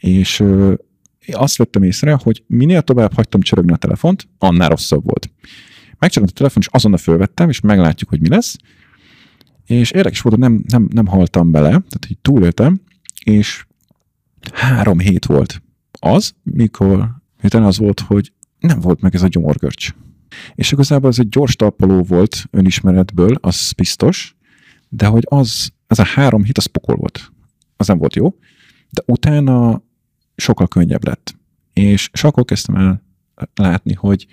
És 0.00 0.44
azt 1.32 1.56
vettem 1.56 1.82
észre, 1.82 2.18
hogy 2.22 2.44
minél 2.46 2.82
tovább 2.82 3.14
hagytam 3.14 3.40
csörögni 3.40 3.72
a 3.72 3.76
telefont, 3.76 4.28
annál 4.38 4.68
rosszabb 4.68 5.04
volt. 5.04 5.30
Megcsináltam 5.98 6.34
a 6.36 6.38
telefon, 6.38 6.62
és 6.62 6.68
azonnal 6.72 6.98
fölvettem, 6.98 7.48
és 7.48 7.60
meglátjuk, 7.60 8.08
hogy 8.08 8.20
mi 8.20 8.28
lesz. 8.28 8.56
És 9.66 9.90
érdekes 9.90 10.20
volt, 10.20 10.34
hogy 10.34 10.44
nem, 10.44 10.64
nem, 10.68 10.88
nem 10.92 11.06
haltam 11.06 11.50
bele, 11.50 11.68
tehát 11.68 12.06
így 12.08 12.18
túléltem, 12.18 12.80
és 13.24 13.66
három 14.52 14.98
hét 14.98 15.24
volt 15.24 15.62
az, 16.00 16.34
mikor, 16.42 17.10
miután 17.40 17.64
az 17.64 17.78
volt, 17.78 18.00
hogy 18.00 18.32
nem 18.58 18.80
volt 18.80 19.00
meg 19.00 19.14
ez 19.14 19.22
a 19.22 19.28
gyomorgörcs. 19.28 19.94
És 20.54 20.72
igazából 20.72 21.10
ez 21.10 21.18
egy 21.18 21.28
gyors 21.28 21.56
talpaló 21.56 22.02
volt 22.02 22.44
önismeretből, 22.50 23.34
az 23.40 23.72
biztos, 23.76 24.36
de 24.88 25.06
hogy 25.06 25.22
az, 25.28 25.72
ez 25.86 25.98
a 25.98 26.04
három 26.04 26.44
hét, 26.44 26.58
az 26.58 26.66
pokol 26.66 26.94
volt. 26.96 27.32
Az 27.76 27.86
nem 27.86 27.98
volt 27.98 28.14
jó, 28.14 28.34
de 28.90 29.02
utána 29.06 29.82
sokkal 30.36 30.68
könnyebb 30.68 31.04
lett. 31.04 31.34
És, 31.72 32.10
akkor 32.12 32.44
kezdtem 32.44 32.74
el 32.74 33.02
látni, 33.54 33.94
hogy, 33.94 34.26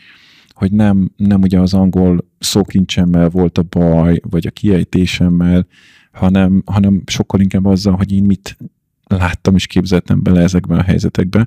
hogy 0.49 0.71
nem, 0.71 1.12
nem 1.15 1.41
ugye 1.41 1.60
az 1.60 1.73
angol 1.73 2.27
szókincsemmel 2.39 3.29
volt 3.29 3.57
a 3.57 3.63
baj, 3.63 4.19
vagy 4.29 4.47
a 4.47 4.51
kiejtésemmel, 4.51 5.67
hanem, 6.12 6.63
hanem 6.65 7.01
sokkal 7.05 7.39
inkább 7.39 7.65
azzal, 7.65 7.95
hogy 7.95 8.12
én 8.12 8.23
mit 8.23 8.57
láttam 9.07 9.55
és 9.55 9.67
képzeltem 9.67 10.23
bele 10.23 10.41
ezekben 10.41 10.79
a 10.79 10.83
helyzetekben. 10.83 11.45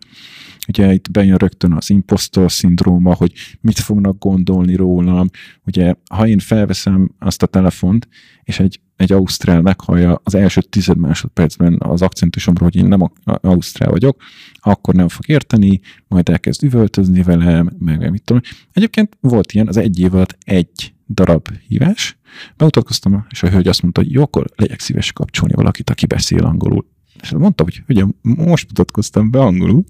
Ugye 0.68 0.92
itt 0.92 1.10
bejön 1.10 1.36
rögtön 1.36 1.72
az 1.72 1.90
impostor 1.90 2.52
szindróma, 2.52 3.14
hogy 3.14 3.32
mit 3.60 3.78
fognak 3.78 4.18
gondolni 4.18 4.74
rólam. 4.74 5.28
Ugye, 5.66 5.94
ha 6.10 6.26
én 6.26 6.38
felveszem 6.38 7.10
azt 7.18 7.42
a 7.42 7.46
telefont, 7.46 8.08
és 8.42 8.60
egy, 8.60 8.80
egy 8.96 9.12
ausztrál 9.12 9.60
meghallja 9.60 10.20
az 10.24 10.34
első 10.34 10.60
tized 10.60 10.96
másodpercben 10.96 11.76
az 11.78 12.02
akcentusomról, 12.02 12.70
hogy 12.72 12.82
én 12.82 12.88
nem 12.88 13.12
ausztrál 13.24 13.90
vagyok, 13.90 14.22
akkor 14.54 14.94
nem 14.94 15.08
fog 15.08 15.28
érteni, 15.28 15.80
majd 16.08 16.28
elkezd 16.28 16.62
üvöltözni 16.62 17.22
velem, 17.22 17.70
meg 17.78 18.10
mit 18.10 18.22
tudom. 18.24 18.42
Egyébként 18.72 19.16
volt 19.20 19.52
ilyen 19.52 19.68
az 19.68 19.76
egy 19.76 19.98
év 19.98 20.14
alatt 20.14 20.36
egy 20.44 20.94
darab 21.08 21.48
hívás, 21.68 22.18
bemutatkoztam, 22.56 23.26
és 23.30 23.42
a 23.42 23.50
hölgy 23.50 23.68
azt 23.68 23.82
mondta, 23.82 24.00
hogy 24.00 24.12
jó, 24.12 24.22
akkor 24.22 24.44
legyek 24.56 24.80
szíves 24.80 25.12
kapcsolni 25.12 25.54
valakit, 25.54 25.90
aki 25.90 26.06
beszél 26.06 26.44
angolul. 26.44 26.86
És 27.22 27.30
mondta, 27.30 27.64
hogy 27.64 27.82
ugye 27.88 28.04
most 28.22 28.66
mutatkoztam 28.68 29.30
be 29.30 29.40
angolul, 29.40 29.84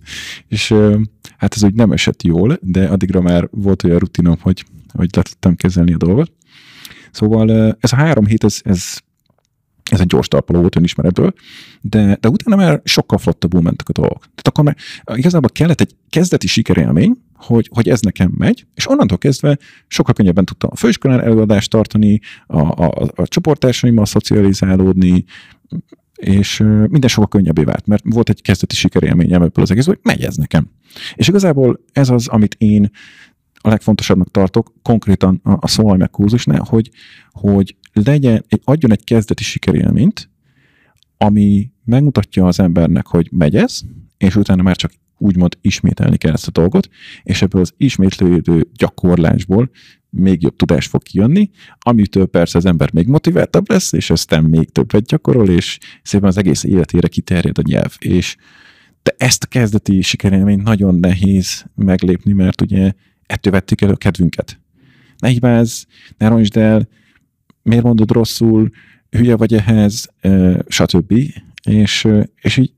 és 0.49 0.75
hát 1.37 1.55
ez 1.55 1.65
úgy 1.65 1.75
nem 1.75 1.93
esett 1.93 2.23
jól, 2.23 2.59
de 2.63 2.89
addigra 2.89 3.21
már 3.21 3.49
volt 3.51 3.85
olyan 3.85 3.99
rutinom, 3.99 4.37
hogy, 4.41 4.65
hogy 4.93 5.09
le 5.17 5.23
tudtam 5.23 5.55
kezelni 5.55 5.93
a 5.93 5.97
dolgot. 5.97 6.33
Szóval 7.11 7.77
ez 7.81 7.93
a 7.93 7.97
három 7.97 8.27
hét, 8.27 8.45
ez, 8.45 8.61
ez, 8.65 8.97
ez 9.91 10.01
egy 10.01 10.07
gyors 10.07 10.29
talpaló 10.29 10.61
volt 10.61 10.77
önismeretből, 10.77 11.33
de, 11.81 12.17
de 12.21 12.29
utána 12.29 12.57
már 12.57 12.81
sokkal 12.85 13.19
flottabbul 13.19 13.61
mentek 13.61 13.89
a 13.89 13.93
dolgok. 13.93 14.21
Tehát 14.21 14.49
akkor 14.49 14.65
már 14.65 14.77
igazából 15.15 15.51
kellett 15.53 15.81
egy 15.81 15.95
kezdeti 16.09 16.47
sikerélmény, 16.47 17.17
hogy, 17.35 17.69
hogy 17.75 17.89
ez 17.89 18.01
nekem 18.01 18.33
megy, 18.37 18.67
és 18.75 18.89
onnantól 18.89 19.19
kezdve 19.19 19.59
sokkal 19.87 20.15
könnyebben 20.15 20.45
tudtam 20.45 20.71
a 20.73 20.77
főiskolán 20.77 21.21
előadást 21.21 21.71
tartani, 21.71 22.21
a, 22.47 22.61
a, 22.61 23.11
a 23.15 23.27
csoporttársaimmal 23.27 24.07
szocializálódni, 24.07 25.25
és 26.21 26.59
minden 26.89 27.09
sokkal 27.09 27.29
könnyebbé 27.29 27.63
vált, 27.63 27.87
mert 27.87 28.03
volt 28.07 28.29
egy 28.29 28.43
kezdeti 28.43 28.75
sikerélményem 28.75 29.43
ebből 29.43 29.65
az 29.65 29.71
egész, 29.71 29.87
hogy 29.87 29.99
megy 30.03 30.23
ez 30.23 30.37
nekem. 30.37 30.71
És 31.15 31.29
igazából 31.29 31.81
ez 31.93 32.09
az, 32.09 32.29
amit 32.29 32.55
én 32.59 32.91
a 33.55 33.69
legfontosabbnak 33.69 34.31
tartok, 34.31 34.73
konkrétan 34.83 35.41
a, 35.45 35.57
a 35.61 35.69
szólaj 35.69 35.97
meg 35.97 36.11
kurzusnál, 36.11 36.65
hogy, 36.69 36.91
hogy 37.31 37.77
legyen, 37.93 38.45
egy, 38.49 38.61
adjon 38.65 38.93
egy 38.93 39.05
kezdeti 39.05 39.43
sikerélményt, 39.43 40.31
ami 41.17 41.71
megmutatja 41.85 42.47
az 42.47 42.61
embernek, 42.61 43.07
hogy 43.07 43.29
megy 43.33 43.57
ez, 43.57 43.81
és 44.19 44.37
utána 44.37 44.63
már 44.63 44.77
csak 44.77 44.93
úgymond 45.21 45.59
ismételni 45.61 46.17
kell 46.17 46.33
ezt 46.33 46.47
a 46.47 46.51
dolgot, 46.51 46.89
és 47.23 47.43
ebből 47.43 47.61
az 47.61 47.73
ismétlődő 47.77 48.67
gyakorlásból 48.75 49.71
még 50.11 50.43
jobb 50.43 50.57
tudás 50.57 50.87
fog 50.87 51.03
kijönni, 51.03 51.51
amitől 51.79 52.27
persze 52.27 52.59
az 52.59 52.67
ember 52.67 52.93
még 52.93 53.07
motiváltabb 53.07 53.71
lesz, 53.71 53.93
és 53.93 54.11
aztán 54.11 54.45
még 54.45 54.71
többet 54.71 55.05
gyakorol, 55.05 55.49
és 55.49 55.79
szépen 56.03 56.29
az 56.29 56.37
egész 56.37 56.65
életére 56.65 57.09
kiterjed 57.09 57.59
a 57.59 57.63
nyelv. 57.65 57.97
És 57.99 58.37
de 59.03 59.15
ezt 59.17 59.43
a 59.43 59.47
kezdeti 59.47 60.01
sikerélményt 60.01 60.63
nagyon 60.63 60.95
nehéz 60.95 61.65
meglépni, 61.75 62.33
mert 62.33 62.61
ugye 62.61 62.93
ettől 63.27 63.53
vettük 63.53 63.81
el 63.81 63.91
a 63.91 63.97
kedvünket. 63.97 64.61
Ne 65.19 65.29
hibázz, 65.29 65.83
ne 66.19 66.29
roncsd 66.29 66.57
el, 66.57 66.89
miért 67.63 67.85
mondod 67.85 68.11
rosszul, 68.11 68.71
hülye 69.11 69.37
vagy 69.37 69.55
ehhez, 69.55 70.09
stb. 70.69 71.13
És, 71.65 72.09
és 72.41 72.57
így 72.57 72.73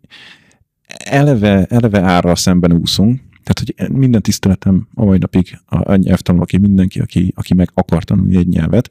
eleve, 0.99 1.65
eleve 1.65 2.01
árral 2.01 2.37
szemben 2.37 2.73
úszunk, 2.73 3.21
tehát, 3.43 3.59
hogy 3.59 3.97
minden 3.99 4.23
tiszteletem 4.23 4.89
a 4.95 5.05
mai 5.05 5.19
napig 5.19 5.59
a, 5.67 5.93
a 5.93 5.97
nyelvtanul, 5.97 6.43
aki 6.43 6.59
mindenki, 6.59 7.01
aki, 7.01 7.33
aki 7.37 7.55
meg 7.55 7.71
akar 7.75 8.05
tanulni 8.05 8.37
egy 8.37 8.49
nyelvet, 8.49 8.91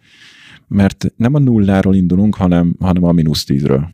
mert 0.67 1.13
nem 1.15 1.33
a 1.33 1.39
nulláról 1.39 1.95
indulunk, 1.95 2.35
hanem, 2.35 2.75
hanem 2.79 3.03
a 3.03 3.11
mínusz 3.11 3.43
tízről. 3.43 3.93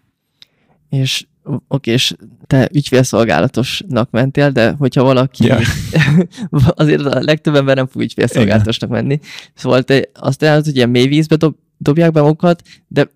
És 0.89 1.25
oké, 1.67 1.91
és 1.91 2.15
te 2.47 2.69
ügyfélszolgálatosnak 2.73 4.11
mentél, 4.11 4.51
de 4.51 4.71
hogyha 4.71 5.03
valaki, 5.03 5.45
yeah. 5.45 5.61
azért 6.75 7.05
a 7.05 7.21
legtöbb 7.23 7.55
ember 7.55 7.75
nem 7.75 7.87
fog 7.87 8.01
ügyfélszolgálatosnak 8.01 8.89
menni, 8.89 9.19
szóval 9.53 9.83
te 9.83 10.09
azt 10.13 10.41
jelenti, 10.41 10.67
hogy 10.67 10.75
ilyen 10.75 10.89
mély 10.89 11.07
vízbe 11.07 11.35
dob, 11.35 11.55
dobják 11.77 12.11
be 12.11 12.21
magukat, 12.21 12.63
de 12.87 13.09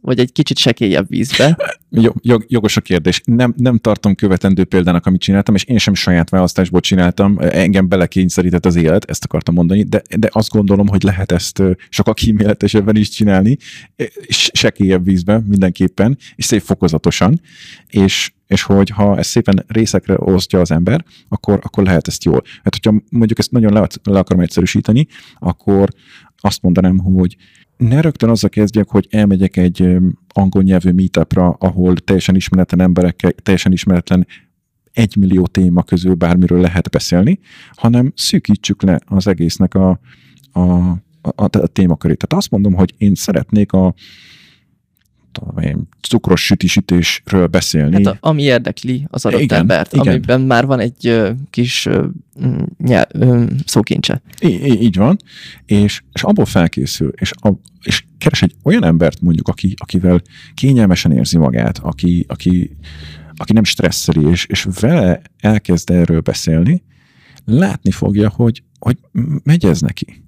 vagy 0.00 0.18
egy 0.18 0.32
kicsit 0.32 0.58
sekélyebb 0.58 1.08
vízbe. 1.08 1.56
Jog, 2.20 2.44
jogos 2.48 2.76
a 2.76 2.80
kérdés. 2.80 3.20
Nem, 3.24 3.54
nem 3.56 3.78
tartom 3.78 4.14
követendő 4.14 4.64
példának, 4.64 5.06
amit 5.06 5.20
csináltam, 5.20 5.54
és 5.54 5.64
én 5.64 5.78
sem 5.78 5.94
saját 5.94 6.30
választásból 6.30 6.80
csináltam. 6.80 7.36
Engem 7.38 7.88
belekényszerített 7.88 8.66
az 8.66 8.76
élet, 8.76 9.04
ezt 9.04 9.24
akartam 9.24 9.54
mondani, 9.54 9.82
de, 9.82 10.02
de 10.16 10.28
azt 10.32 10.50
gondolom, 10.50 10.88
hogy 10.88 11.02
lehet 11.02 11.32
ezt 11.32 11.62
sokkal 11.88 12.14
kíméletesebben 12.14 12.96
is 12.96 13.08
csinálni, 13.08 13.56
sekélyebb 14.28 15.04
vízbe 15.04 15.42
mindenképpen, 15.46 16.18
és 16.34 16.44
szép 16.44 16.60
fokozatosan, 16.60 17.40
és 17.88 18.30
és 18.46 18.62
hogy 18.62 18.90
ha 18.90 19.18
ezt 19.18 19.30
szépen 19.30 19.64
részekre 19.66 20.14
osztja 20.18 20.60
az 20.60 20.70
ember, 20.70 21.04
akkor, 21.28 21.60
akkor 21.62 21.84
lehet 21.84 22.08
ezt 22.08 22.24
jól. 22.24 22.42
Hát, 22.62 22.74
hogyha 22.74 23.02
mondjuk 23.10 23.38
ezt 23.38 23.50
nagyon 23.50 23.72
le, 23.72 23.86
le 24.02 24.18
akarom 24.18 24.42
egyszerűsíteni, 24.42 25.06
akkor 25.38 25.88
azt 26.36 26.62
mondanám, 26.62 26.98
hogy 26.98 27.36
ne 27.76 28.00
rögtön 28.00 28.28
azzal 28.28 28.50
kezdjek, 28.50 28.88
hogy 28.88 29.06
elmegyek 29.10 29.56
egy 29.56 29.96
angol 30.28 30.62
nyelvű 30.62 30.90
meetupra, 30.90 31.48
ahol 31.48 31.94
teljesen 31.96 32.36
ismeretlen 32.36 32.80
emberekkel, 32.80 33.32
teljesen 33.32 33.72
ismeretlen 33.72 34.26
egy 34.92 35.16
millió 35.16 35.46
téma 35.46 35.82
közül 35.82 36.14
bármiről 36.14 36.60
lehet 36.60 36.90
beszélni, 36.90 37.38
hanem 37.74 38.12
szűkítsük 38.14 38.82
le 38.82 39.00
az 39.06 39.26
egésznek 39.26 39.74
a, 39.74 40.00
a, 40.52 40.60
a, 40.60 40.98
a 41.36 41.66
témakörét. 41.66 42.18
Tehát 42.18 42.42
azt 42.42 42.50
mondom, 42.50 42.74
hogy 42.74 42.94
én 42.98 43.14
szeretnék 43.14 43.72
a 43.72 43.94
én, 45.60 45.88
cukros 46.08 46.44
sütisítésről 46.44 47.46
beszélni. 47.46 48.04
Hát 48.04 48.14
a, 48.20 48.28
ami 48.28 48.42
érdekli 48.42 49.06
az 49.10 49.24
adott 49.24 49.40
igen, 49.40 49.58
embert, 49.58 49.92
igen. 49.92 50.08
amiben 50.08 50.40
már 50.40 50.66
van 50.66 50.80
egy 50.80 51.06
ö, 51.06 51.30
kis 51.50 51.86
ö, 51.86 52.06
nyel, 52.78 53.06
ö, 53.12 53.44
szókincse. 53.64 54.22
Í- 54.40 54.80
így 54.80 54.96
van, 54.96 55.16
és, 55.64 56.02
és 56.12 56.22
abból 56.22 56.44
felkészül, 56.44 57.12
és, 57.16 57.30
a, 57.40 57.52
és 57.82 58.04
keres 58.18 58.42
egy 58.42 58.54
olyan 58.62 58.84
embert 58.84 59.20
mondjuk, 59.20 59.48
aki, 59.48 59.74
akivel 59.76 60.22
kényelmesen 60.54 61.12
érzi 61.12 61.38
magát, 61.38 61.78
aki, 61.78 62.24
aki, 62.28 62.76
aki 63.36 63.52
nem 63.52 63.64
stresszeli, 63.64 64.30
és, 64.30 64.44
és 64.44 64.66
vele 64.80 65.20
elkezd 65.40 65.90
erről 65.90 66.20
beszélni, 66.20 66.82
látni 67.44 67.90
fogja, 67.90 68.28
hogy, 68.28 68.62
hogy 68.78 68.96
megy 69.42 69.64
ez 69.64 69.80
neki. 69.80 70.24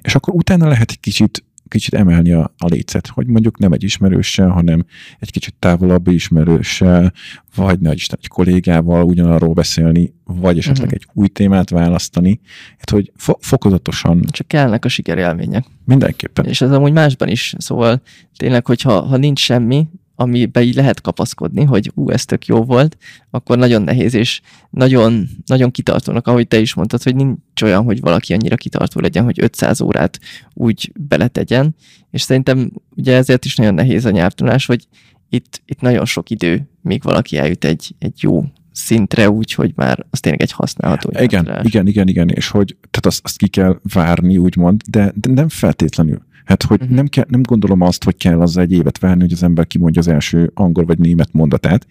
És 0.00 0.14
akkor 0.14 0.34
utána 0.34 0.68
lehet 0.68 0.90
egy 0.90 1.00
kicsit 1.00 1.44
kicsit 1.72 1.94
emelni 1.94 2.32
a, 2.32 2.54
a 2.58 2.66
lécet, 2.66 3.06
hogy 3.06 3.26
mondjuk 3.26 3.58
nem 3.58 3.72
egy 3.72 3.82
ismerőssel, 3.82 4.48
hanem 4.48 4.84
egy 5.18 5.30
kicsit 5.30 5.54
távolabb 5.58 6.08
ismerőssel, 6.08 7.12
vagy 7.54 7.80
ne 7.80 7.92
Isten 7.92 8.18
egy 8.22 8.28
kollégával 8.28 9.04
ugyanarról 9.04 9.52
beszélni, 9.52 10.14
vagy 10.24 10.58
esetleg 10.58 10.86
uh-huh. 10.86 11.00
egy 11.02 11.06
új 11.14 11.28
témát 11.28 11.70
választani, 11.70 12.40
hát 12.78 12.90
hogy 12.90 13.12
fo- 13.16 13.44
fokozatosan. 13.44 14.24
Csak 14.30 14.48
kellnek 14.48 14.84
a 14.84 14.88
sikerélmények. 14.88 15.66
Mindenképpen. 15.84 16.44
És 16.44 16.60
ez 16.60 16.70
amúgy 16.70 16.92
másban 16.92 17.28
is, 17.28 17.54
szóval 17.58 18.02
tényleg, 18.36 18.66
hogyha 18.66 19.00
ha 19.00 19.16
nincs 19.16 19.40
semmi, 19.40 19.88
amiben 20.14 20.62
így 20.62 20.74
lehet 20.74 21.00
kapaszkodni, 21.00 21.64
hogy 21.64 21.90
ú, 21.94 22.10
ez 22.10 22.24
tök 22.24 22.46
jó 22.46 22.64
volt, 22.64 22.96
akkor 23.30 23.58
nagyon 23.58 23.82
nehéz, 23.82 24.14
és 24.14 24.40
nagyon, 24.70 25.28
nagyon 25.46 25.70
kitartónak, 25.70 26.26
ahogy 26.26 26.48
te 26.48 26.58
is 26.58 26.74
mondtad, 26.74 27.02
hogy 27.02 27.16
nincs 27.16 27.62
olyan, 27.62 27.84
hogy 27.84 28.00
valaki 28.00 28.32
annyira 28.32 28.56
kitartó 28.56 29.00
legyen, 29.00 29.24
hogy 29.24 29.42
500 29.42 29.80
órát 29.80 30.18
úgy 30.54 30.92
beletegyen, 31.08 31.74
és 32.10 32.22
szerintem 32.22 32.70
ugye 32.96 33.16
ezért 33.16 33.44
is 33.44 33.56
nagyon 33.56 33.74
nehéz 33.74 34.04
a 34.04 34.10
nyelvtanulás, 34.10 34.66
hogy 34.66 34.86
itt, 35.28 35.62
itt 35.66 35.80
nagyon 35.80 36.04
sok 36.04 36.30
idő, 36.30 36.68
míg 36.80 37.02
valaki 37.02 37.36
eljut 37.38 37.64
egy, 37.64 37.94
egy 37.98 38.22
jó 38.22 38.44
szintre, 38.72 39.30
úgyhogy 39.30 39.72
már 39.74 40.06
az 40.10 40.20
tényleg 40.20 40.42
egy 40.42 40.52
használható 40.52 41.10
Igen, 41.10 41.26
nyelvtanulás. 41.28 41.64
igen, 41.64 41.86
igen, 41.86 42.08
igen, 42.08 42.28
és 42.28 42.48
hogy 42.48 42.76
tehát 42.90 43.06
azt, 43.06 43.20
azt 43.24 43.36
ki 43.36 43.48
kell 43.48 43.80
várni, 43.92 44.36
úgymond, 44.36 44.82
de, 44.90 45.12
de 45.14 45.32
nem 45.32 45.48
feltétlenül. 45.48 46.22
Hát, 46.52 46.62
hogy 46.62 46.80
uh-huh. 46.80 46.96
nem, 46.96 47.06
kell, 47.06 47.24
nem 47.28 47.42
gondolom 47.42 47.80
azt, 47.80 48.04
hogy 48.04 48.16
kell 48.16 48.40
az 48.40 48.56
egy 48.56 48.72
évet 48.72 48.98
várni, 48.98 49.22
hogy 49.22 49.32
az 49.32 49.42
ember 49.42 49.66
kimondja 49.66 50.00
az 50.00 50.08
első 50.08 50.50
angol 50.54 50.84
vagy 50.84 50.98
német 50.98 51.32
mondatát. 51.32 51.86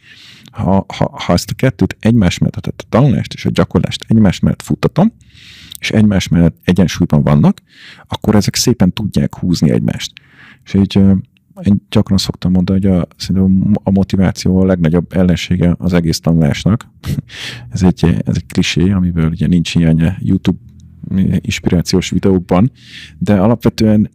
Ha, 0.52 0.86
ha, 0.88 1.12
ha 1.26 1.34
ezt 1.34 1.52
a 1.52 1.54
kettőt 1.54 1.98
egymás 2.00 2.38
mellett, 2.38 2.62
tehát 2.62 2.82
a 2.82 2.90
tanulást 2.90 3.34
és 3.34 3.46
a 3.46 3.50
gyakorlást 3.50 4.06
egymás 4.08 4.40
mellett 4.40 4.62
futtatom, 4.62 5.14
és 5.80 5.92
egymás 5.92 6.28
mellett 6.28 6.58
egyensúlyban 6.64 7.24
vannak, 7.24 7.62
akkor 8.08 8.36
ezek 8.36 8.56
szépen 8.56 8.94
tudják 8.94 9.36
húzni 9.36 9.72
egymást. 9.72 10.14
És 10.64 10.74
így 10.74 10.96
én 11.64 11.86
gyakran 11.90 12.18
szoktam 12.18 12.52
mondani, 12.52 12.82
hogy 12.82 12.98
a, 12.98 13.08
szerintem 13.18 13.74
a 13.84 13.92
motiváció 13.92 14.60
a 14.60 14.66
legnagyobb 14.66 15.14
ellensége 15.14 15.76
az 15.78 15.94
egész 15.94 16.20
tanulásnak. 16.20 16.92
ez, 17.74 17.84
egy, 17.84 18.04
ez 18.26 18.36
egy 18.36 18.46
klisé, 18.46 18.92
amiből 18.92 19.30
ugye 19.30 19.48
nincs 19.48 19.74
hiánya 19.74 20.16
YouTube 20.20 20.60
inspirációs 21.40 22.10
videókban, 22.10 22.72
de 23.18 23.34
alapvetően 23.34 24.10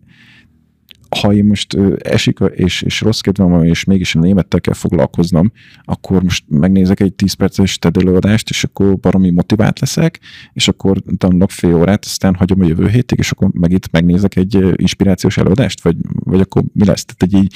ha 1.09 1.33
én 1.33 1.45
most 1.45 1.77
esik 1.99 2.39
és, 2.55 2.83
és 2.83 3.01
rossz 3.01 3.21
kedvem 3.21 3.51
van, 3.51 3.65
és 3.65 3.85
mégis 3.85 4.15
a 4.15 4.21
némettel 4.21 4.61
kell 4.61 4.75
foglalkoznom, 4.75 5.53
akkor 5.85 6.23
most 6.23 6.45
megnézek 6.49 7.01
egy 7.01 7.15
10 7.15 7.33
perces 7.33 7.79
TED 7.79 7.97
előadást, 7.97 8.49
és 8.49 8.65
akkor 8.65 8.99
baromi 8.99 9.31
motivált 9.31 9.81
leszek, 9.81 10.21
és 10.53 10.69
akkor 10.69 11.03
tanulok 11.17 11.51
fél 11.51 11.75
órát, 11.75 12.05
aztán 12.05 12.35
hagyom 12.35 12.61
a 12.61 12.67
jövő 12.67 12.89
hétig, 12.89 13.19
és 13.19 13.31
akkor 13.31 13.49
megint 13.53 13.93
megnézek 13.93 14.37
egy 14.37 14.81
inspirációs 14.81 15.37
előadást, 15.37 15.83
vagy, 15.83 15.97
vagy 16.13 16.41
akkor 16.41 16.65
mi 16.73 16.85
lesz? 16.85 17.05
Tehát 17.05 17.23
egy 17.23 17.43
így 17.43 17.55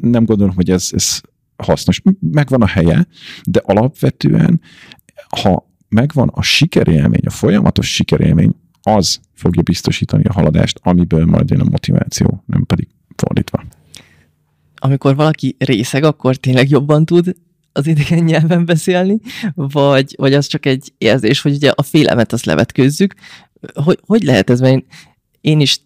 nem 0.00 0.24
gondolom, 0.24 0.54
hogy 0.54 0.70
ez, 0.70 0.88
ez 0.92 1.20
hasznos. 1.56 2.02
Megvan 2.20 2.62
a 2.62 2.66
helye, 2.66 3.06
de 3.44 3.60
alapvetően, 3.64 4.60
ha 5.40 5.70
megvan 5.88 6.28
a 6.28 6.42
sikerélmény, 6.42 7.26
a 7.26 7.30
folyamatos 7.30 7.94
sikerélmény, 7.94 8.54
az 8.82 9.20
fogja 9.34 9.62
biztosítani 9.62 10.24
a 10.24 10.32
haladást, 10.32 10.78
amiből 10.82 11.24
majd 11.24 11.50
jön 11.50 11.60
a 11.60 11.70
motiváció, 11.70 12.42
nem 12.46 12.66
pedig 12.66 12.88
fordítva. 13.16 13.64
Amikor 14.74 15.16
valaki 15.16 15.56
részeg, 15.58 16.04
akkor 16.04 16.36
tényleg 16.36 16.68
jobban 16.68 17.04
tud 17.04 17.34
az 17.72 17.86
idegen 17.86 18.24
nyelven 18.24 18.64
beszélni, 18.64 19.20
vagy, 19.54 20.14
vagy 20.18 20.34
az 20.34 20.46
csak 20.46 20.66
egy 20.66 20.92
érzés, 20.98 21.40
hogy 21.40 21.54
ugye 21.54 21.70
a 21.74 21.82
félelmet 21.82 22.32
azt 22.32 22.44
levetkőzzük. 22.44 23.14
Hogy, 23.74 23.98
hogy 24.06 24.22
lehet 24.22 24.50
ez, 24.50 24.60
mert 24.60 24.72
én, 24.72 24.84
én 25.40 25.60
is 25.60 25.80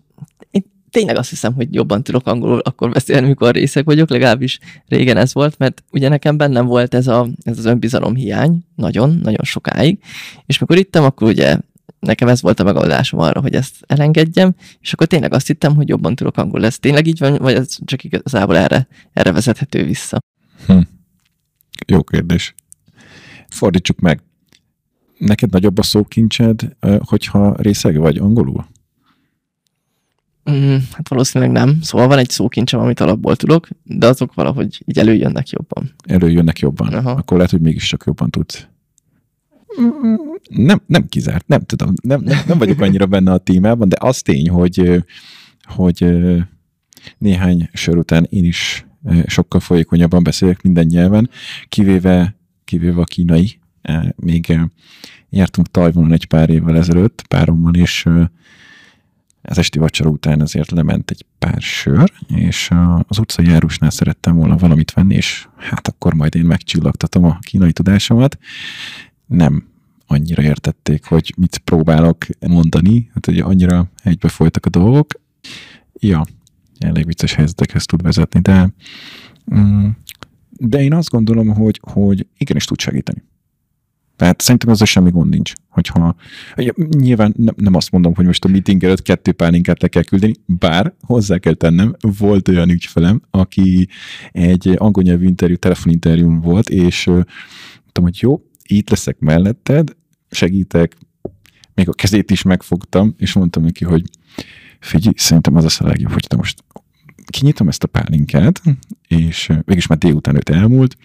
én 0.50 0.64
tényleg 0.90 1.16
azt 1.16 1.30
hiszem, 1.30 1.54
hogy 1.54 1.74
jobban 1.74 2.02
tudok 2.02 2.26
angolul 2.26 2.58
akkor 2.58 2.90
beszélni, 2.90 3.26
mikor 3.26 3.54
részeg 3.54 3.84
vagyok, 3.84 4.10
legalábbis 4.10 4.58
régen 4.86 5.16
ez 5.16 5.34
volt, 5.34 5.58
mert 5.58 5.84
ugye 5.92 6.08
nekem 6.08 6.36
bennem 6.36 6.66
volt 6.66 6.94
ez, 6.94 7.06
a, 7.06 7.28
ez 7.42 7.58
az 7.58 7.64
önbizalom 7.64 8.14
hiány, 8.14 8.64
nagyon, 8.74 9.18
nagyon 9.22 9.44
sokáig, 9.44 9.98
és 10.46 10.58
mikor 10.58 10.76
ittem, 10.76 11.04
akkor 11.04 11.28
ugye 11.28 11.58
nekem 12.00 12.28
ez 12.28 12.42
volt 12.42 12.60
a 12.60 12.64
megoldásom 12.64 13.20
arra, 13.20 13.40
hogy 13.40 13.54
ezt 13.54 13.74
elengedjem, 13.86 14.54
és 14.80 14.92
akkor 14.92 15.06
tényleg 15.06 15.32
azt 15.32 15.46
hittem, 15.46 15.74
hogy 15.74 15.88
jobban 15.88 16.14
tudok 16.14 16.36
angol 16.36 16.60
lesz. 16.60 16.78
Tényleg 16.78 17.06
így 17.06 17.18
van, 17.18 17.36
vagy 17.36 17.54
ez 17.54 17.76
csak 17.84 18.04
igazából 18.04 18.56
erre, 18.56 18.86
erre 19.12 19.32
vezethető 19.32 19.84
vissza? 19.84 20.18
Hm. 20.66 20.80
Jó 21.86 22.02
kérdés. 22.02 22.54
Fordítsuk 23.48 23.98
meg. 24.00 24.20
Neked 25.18 25.50
nagyobb 25.50 25.78
a 25.78 25.82
szókincsed, 25.82 26.76
hogyha 26.98 27.54
részeg 27.58 27.98
vagy 27.98 28.18
angolul? 28.18 28.66
Mm, 30.50 30.76
hát 30.92 31.08
valószínűleg 31.08 31.52
nem. 31.52 31.78
Szóval 31.82 32.06
van 32.06 32.18
egy 32.18 32.30
szókincsem, 32.30 32.80
amit 32.80 33.00
alapból 33.00 33.36
tudok, 33.36 33.68
de 33.82 34.06
azok 34.06 34.34
valahogy 34.34 34.82
így 34.84 34.98
előjönnek 34.98 35.48
jobban. 35.48 35.94
Előjönnek 36.04 36.58
jobban. 36.58 36.94
Aha. 36.94 37.10
Akkor 37.10 37.36
lehet, 37.36 37.52
hogy 37.52 37.60
mégiscsak 37.60 38.02
jobban 38.06 38.30
tudsz. 38.30 38.66
Nem, 40.48 40.82
nem 40.86 41.06
kizárt, 41.06 41.46
nem 41.46 41.60
tudom, 41.60 41.92
nem, 42.02 42.20
nem, 42.20 42.38
nem 42.46 42.58
vagyok 42.58 42.80
annyira 42.80 43.06
benne 43.06 43.32
a 43.32 43.38
témában, 43.38 43.88
de 43.88 43.96
az 44.00 44.22
tény, 44.22 44.48
hogy, 44.48 45.04
hogy 45.62 46.06
néhány 47.18 47.68
sor 47.72 47.96
után 47.96 48.26
én 48.30 48.44
is 48.44 48.86
sokkal 49.26 49.60
folyékonyabban 49.60 50.22
beszélek 50.22 50.62
minden 50.62 50.86
nyelven, 50.86 51.30
kivéve, 51.68 52.36
kivéve 52.64 53.00
a 53.00 53.04
kínai. 53.04 53.58
Még 54.16 54.58
jártunk 55.30 55.70
Tajvanon 55.70 56.12
egy 56.12 56.26
pár 56.26 56.50
évvel 56.50 56.76
ezelőtt 56.76 57.24
párommal, 57.28 57.74
és 57.74 58.08
az 59.42 59.58
esti 59.58 59.78
vacsora 59.78 60.10
után 60.10 60.40
azért 60.40 60.70
lement 60.70 61.10
egy 61.10 61.24
pár 61.38 61.60
sör, 61.60 62.12
és 62.28 62.70
az 63.06 63.18
utcai 63.18 63.46
járusnál 63.46 63.90
szerettem 63.90 64.36
volna 64.36 64.56
valamit 64.56 64.92
venni, 64.92 65.14
és 65.14 65.48
hát 65.56 65.88
akkor 65.88 66.14
majd 66.14 66.34
én 66.34 66.44
megcsillagtatom 66.44 67.24
a 67.24 67.38
kínai 67.40 67.72
tudásomat, 67.72 68.38
nem 69.26 69.68
annyira 70.06 70.42
értették, 70.42 71.04
hogy 71.04 71.34
mit 71.36 71.58
próbálok 71.58 72.24
mondani, 72.46 73.10
hát 73.14 73.26
ugye 73.26 73.42
annyira 73.42 73.90
egybe 74.02 74.28
folytak 74.28 74.66
a 74.66 74.70
dolgok. 74.70 75.06
Ja, 75.92 76.24
elég 76.78 77.06
vicces 77.06 77.34
helyzetekhez 77.34 77.86
tud 77.86 78.02
vezetni, 78.02 78.40
de, 78.40 78.74
mm, 79.54 79.88
de 80.50 80.82
én 80.82 80.92
azt 80.92 81.10
gondolom, 81.10 81.48
hogy, 81.48 81.80
hogy 81.82 82.26
igenis 82.38 82.64
tud 82.64 82.80
segíteni. 82.80 83.22
Tehát 84.16 84.40
szerintem 84.40 84.70
ezzel 84.70 84.86
semmi 84.86 85.10
gond 85.10 85.30
nincs. 85.30 85.52
Hogyha, 85.68 86.16
nyilván 86.90 87.34
nem, 87.36 87.54
nem 87.56 87.74
azt 87.74 87.90
mondom, 87.90 88.14
hogy 88.14 88.24
most 88.24 88.44
a 88.44 88.48
meeting 88.48 88.84
előtt 88.84 89.02
kettő 89.02 89.32
pálinkát 89.32 89.82
le 89.82 89.88
kell 89.88 90.02
küldeni, 90.02 90.32
bár 90.46 90.94
hozzá 91.00 91.38
kell 91.38 91.54
tennem, 91.54 91.96
volt 92.18 92.48
olyan 92.48 92.70
ügyfelem, 92.70 93.20
aki 93.30 93.88
egy 94.32 94.74
angol 94.76 95.02
nyelvű 95.02 95.26
interjú, 95.26 95.56
telefoninterjún 95.56 96.40
volt, 96.40 96.68
és 96.68 97.06
mondtam, 97.06 98.02
hogy 98.02 98.18
jó, 98.20 98.42
itt 98.66 98.90
leszek 98.90 99.18
melletted, 99.18 99.96
segítek, 100.30 100.96
még 101.74 101.88
a 101.88 101.92
kezét 101.92 102.30
is 102.30 102.42
megfogtam, 102.42 103.14
és 103.18 103.32
mondtam 103.32 103.62
neki, 103.62 103.84
hogy 103.84 104.04
figyelj, 104.80 105.14
szerintem 105.16 105.56
az 105.56 105.64
az 105.64 105.80
a 105.80 105.86
legjobb, 105.86 106.12
hogy 106.12 106.26
most 106.36 106.64
kinyitom 107.26 107.68
ezt 107.68 107.82
a 107.82 107.86
pálinkát, 107.86 108.62
és 109.08 109.46
végülis 109.46 109.86
már 109.86 109.98
délután 109.98 110.36
öt 110.36 110.48
elmúlt, 110.48 110.96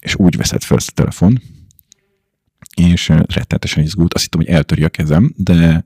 és 0.00 0.14
úgy 0.14 0.36
veszed 0.36 0.62
fel 0.62 0.76
ezt 0.76 0.88
a 0.88 0.92
telefon, 0.92 1.42
és 2.76 3.08
rettenetesen 3.08 3.82
izgult, 3.82 4.14
azt 4.14 4.22
hittem, 4.22 4.40
hogy 4.40 4.48
eltöri 4.48 4.84
a 4.84 4.88
kezem, 4.88 5.32
de, 5.36 5.84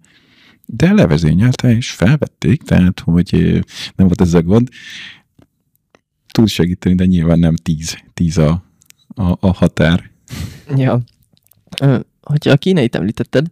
de 0.66 0.92
levezényelte, 0.92 1.76
és 1.76 1.90
felvették, 1.90 2.62
tehát, 2.62 3.00
hogy 3.00 3.33
nem 3.94 4.06
volt 4.06 4.20
ez 4.20 4.35
a 4.35 4.42
gond. 4.42 4.68
Tud 6.33 6.48
segíteni, 6.48 6.94
de 6.94 7.04
nyilván 7.04 7.38
nem 7.38 7.54
tíz, 7.54 7.98
tíz 8.14 8.38
a, 8.38 8.64
a, 9.09 9.37
a 9.40 9.52
határ. 9.52 10.10
Ja. 10.77 11.01
Hogyha 12.21 12.53
a 12.53 12.57
kínait 12.57 12.95
említetted, 12.95 13.47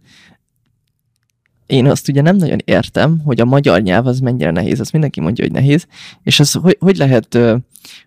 én 1.68 1.86
azt 1.86 2.08
ugye 2.08 2.22
nem 2.22 2.36
nagyon 2.36 2.58
értem, 2.64 3.20
hogy 3.24 3.40
a 3.40 3.44
magyar 3.44 3.82
nyelv 3.82 4.06
az 4.06 4.20
mennyire 4.20 4.50
nehéz. 4.50 4.80
Azt 4.80 4.92
mindenki 4.92 5.20
mondja, 5.20 5.44
hogy 5.44 5.52
nehéz. 5.52 5.86
És 6.22 6.40
az 6.40 6.52
hogy, 6.52 6.76
hogy 6.80 6.96
lehet, 6.96 7.38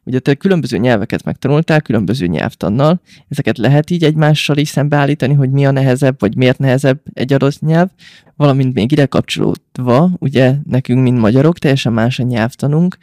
ugye 0.03 0.19
te 0.19 0.33
különböző 0.33 0.77
nyelveket 0.77 1.23
megtanultál, 1.23 1.81
különböző 1.81 2.25
nyelvtannal, 2.25 3.01
ezeket 3.29 3.57
lehet 3.57 3.89
így 3.89 4.03
egymással 4.03 4.57
is 4.57 4.69
szembeállítani, 4.69 5.33
hogy 5.33 5.49
mi 5.49 5.65
a 5.65 5.71
nehezebb, 5.71 6.15
vagy 6.19 6.35
miért 6.35 6.57
nehezebb 6.57 7.01
egy 7.13 7.33
adott 7.33 7.59
nyelv, 7.59 7.89
valamint 8.35 8.73
még 8.73 8.91
ide 8.91 9.05
kapcsolódva, 9.05 10.09
ugye 10.19 10.53
nekünk, 10.63 11.01
mint 11.01 11.19
magyarok, 11.19 11.59
teljesen 11.59 11.93
más 11.93 12.19
a 12.19 12.23
nyelvtanunk, 12.23 12.97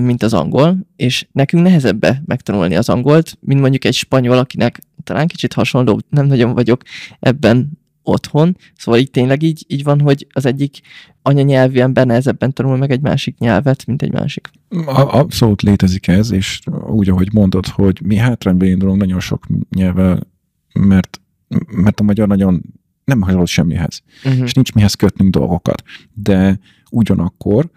mint 0.00 0.22
az 0.22 0.34
angol, 0.34 0.76
és 0.96 1.26
nekünk 1.32 1.62
nehezebbe 1.62 2.22
megtanulni 2.26 2.76
az 2.76 2.88
angolt, 2.88 3.38
mint 3.40 3.60
mondjuk 3.60 3.84
egy 3.84 3.94
spanyol, 3.94 4.38
akinek 4.38 4.78
talán 5.04 5.26
kicsit 5.26 5.52
hasonló, 5.52 6.00
nem 6.08 6.26
nagyon 6.26 6.54
vagyok 6.54 6.82
ebben 7.20 7.82
otthon, 8.04 8.56
szóval 8.76 9.00
így 9.00 9.10
tényleg 9.10 9.42
így, 9.42 9.64
így 9.68 9.82
van, 9.82 10.00
hogy 10.00 10.26
az 10.32 10.46
egyik 10.46 10.80
anyanyelvű 11.22 11.78
ember 11.78 12.06
nehezebben 12.06 12.52
tanul 12.52 12.76
meg 12.76 12.90
egy 12.90 13.00
másik 13.00 13.38
nyelvet, 13.38 13.86
mint 13.86 14.02
egy 14.02 14.12
másik. 14.12 14.50
Abszolút 14.86 15.62
létezik 15.62 16.08
ez, 16.08 16.30
és 16.30 16.60
úgy, 16.86 17.08
ahogy 17.08 17.32
mondod, 17.32 17.66
hogy 17.66 18.00
mi 18.04 18.16
hátrányba 18.16 18.64
indulunk 18.64 19.00
nagyon 19.00 19.20
sok 19.20 19.46
nyelvvel, 19.70 20.26
mert, 20.72 21.20
mert 21.66 22.00
a 22.00 22.02
magyar 22.02 22.28
nagyon 22.28 22.62
nem 23.04 23.20
hasonlít 23.20 23.46
semmihez, 23.46 24.02
uh-huh. 24.24 24.42
és 24.42 24.52
nincs 24.52 24.72
mihez 24.72 24.94
kötnünk 24.94 25.30
dolgokat. 25.30 25.82
De 26.12 26.58
ugyanakkor 26.90 27.70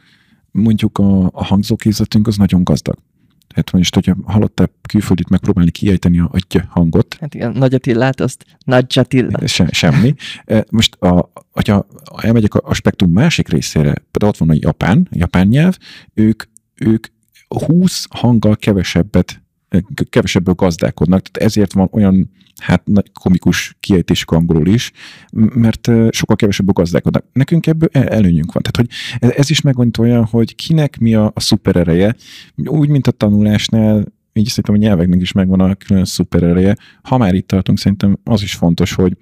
mondjuk 0.51 0.97
a, 0.97 1.25
a 1.25 1.43
hangzókészletünk 1.43 2.27
az 2.27 2.37
nagyon 2.37 2.63
gazdag. 2.63 2.97
Tehát 3.57 3.71
most, 3.71 3.93
hogyha 3.93 4.15
hallottál 4.25 4.69
külföldit 4.87 5.29
megpróbálni 5.29 5.71
kiejteni 5.71 6.19
a, 6.19 6.29
a 6.31 6.63
hangot. 6.67 7.17
Hát 7.19 7.33
igen, 7.33 7.51
Nagy 7.51 7.73
Attillát, 7.73 8.19
azt 8.19 8.45
Nagy 8.65 8.99
Attila. 8.99 9.47
Se, 9.47 9.67
semmi. 9.71 10.13
Most, 10.69 10.95
a, 10.95 11.31
hogyha 11.51 11.87
elmegyek 12.21 12.53
a, 12.53 12.61
a 12.63 12.73
spektrum 12.73 13.11
másik 13.11 13.47
részére, 13.47 13.93
például 13.93 14.31
ott 14.31 14.37
van 14.37 14.49
a 14.49 14.57
japán, 14.59 15.07
japán 15.11 15.47
nyelv, 15.47 15.77
ők, 16.13 16.43
ők 16.75 17.07
20 17.47 18.05
hanggal 18.09 18.55
kevesebbet 18.55 19.41
kevesebből 20.09 20.53
gazdálkodnak, 20.53 21.21
tehát 21.21 21.49
ezért 21.49 21.73
van 21.73 21.87
olyan 21.91 22.31
hát 22.61 22.81
nagy 22.85 23.11
komikus 23.19 23.75
kiejtésük 23.79 24.31
angolul 24.31 24.67
is, 24.67 24.91
mert 25.31 25.91
sokkal 26.09 26.35
kevesebb 26.35 26.73
gazdálkodnak. 26.73 27.25
Nekünk 27.33 27.67
ebből 27.67 27.89
előnyünk 27.91 28.51
van. 28.53 28.63
Tehát, 28.63 28.77
hogy 28.77 28.89
ez 29.37 29.49
is 29.49 29.61
megmondja 29.61 30.03
olyan, 30.03 30.25
hogy 30.25 30.55
kinek 30.55 30.97
mi 30.97 31.15
a, 31.15 31.31
a 31.33 31.39
szuperereje, 31.39 32.15
úgy, 32.55 32.89
mint 32.89 33.07
a 33.07 33.11
tanulásnál, 33.11 34.05
így 34.33 34.47
szerintem 34.47 34.75
a 34.75 34.77
nyelveknek 34.77 35.21
is 35.21 35.31
megvan 35.31 35.59
a 35.59 35.75
külön 35.75 36.05
szuperereje. 36.05 36.75
Ha 37.01 37.17
már 37.17 37.33
itt 37.33 37.47
tartunk, 37.47 37.77
szerintem 37.77 38.17
az 38.23 38.41
is 38.41 38.55
fontos, 38.55 38.93
hogy, 38.93 39.17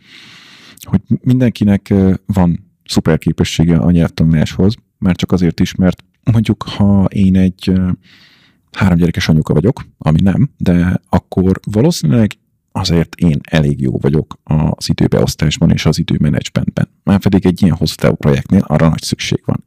hogy 0.79 1.01
mindenkinek 1.21 1.93
van 2.25 2.73
szuper 2.85 3.17
képessége 3.17 3.77
a 3.77 3.91
nyelvtanuláshoz, 3.91 4.75
már 4.97 5.15
csak 5.15 5.31
azért 5.31 5.59
is, 5.59 5.75
mert 5.75 6.03
mondjuk, 6.31 6.63
ha 6.63 7.05
én 7.05 7.35
egy 7.35 7.71
három 8.71 8.97
gyerekes 8.97 9.29
anyuka 9.29 9.53
vagyok, 9.53 9.85
ami 9.97 10.21
nem, 10.21 10.49
de 10.57 11.01
akkor 11.09 11.59
valószínűleg 11.71 12.31
azért 12.75 13.15
én 13.15 13.39
elég 13.49 13.81
jó 13.81 13.97
vagyok 13.97 14.39
az 14.43 14.89
időbeosztásban 14.89 15.71
és 15.71 15.85
az 15.85 15.99
időmenedzsmentben. 15.99 16.89
Már 17.03 17.19
pedig 17.19 17.45
egy 17.45 17.61
ilyen 17.61 17.75
hosszú 17.75 17.95
távú 17.95 18.15
projektnél 18.15 18.63
arra 18.67 18.89
nagy 18.89 19.01
szükség 19.01 19.41
van. 19.45 19.63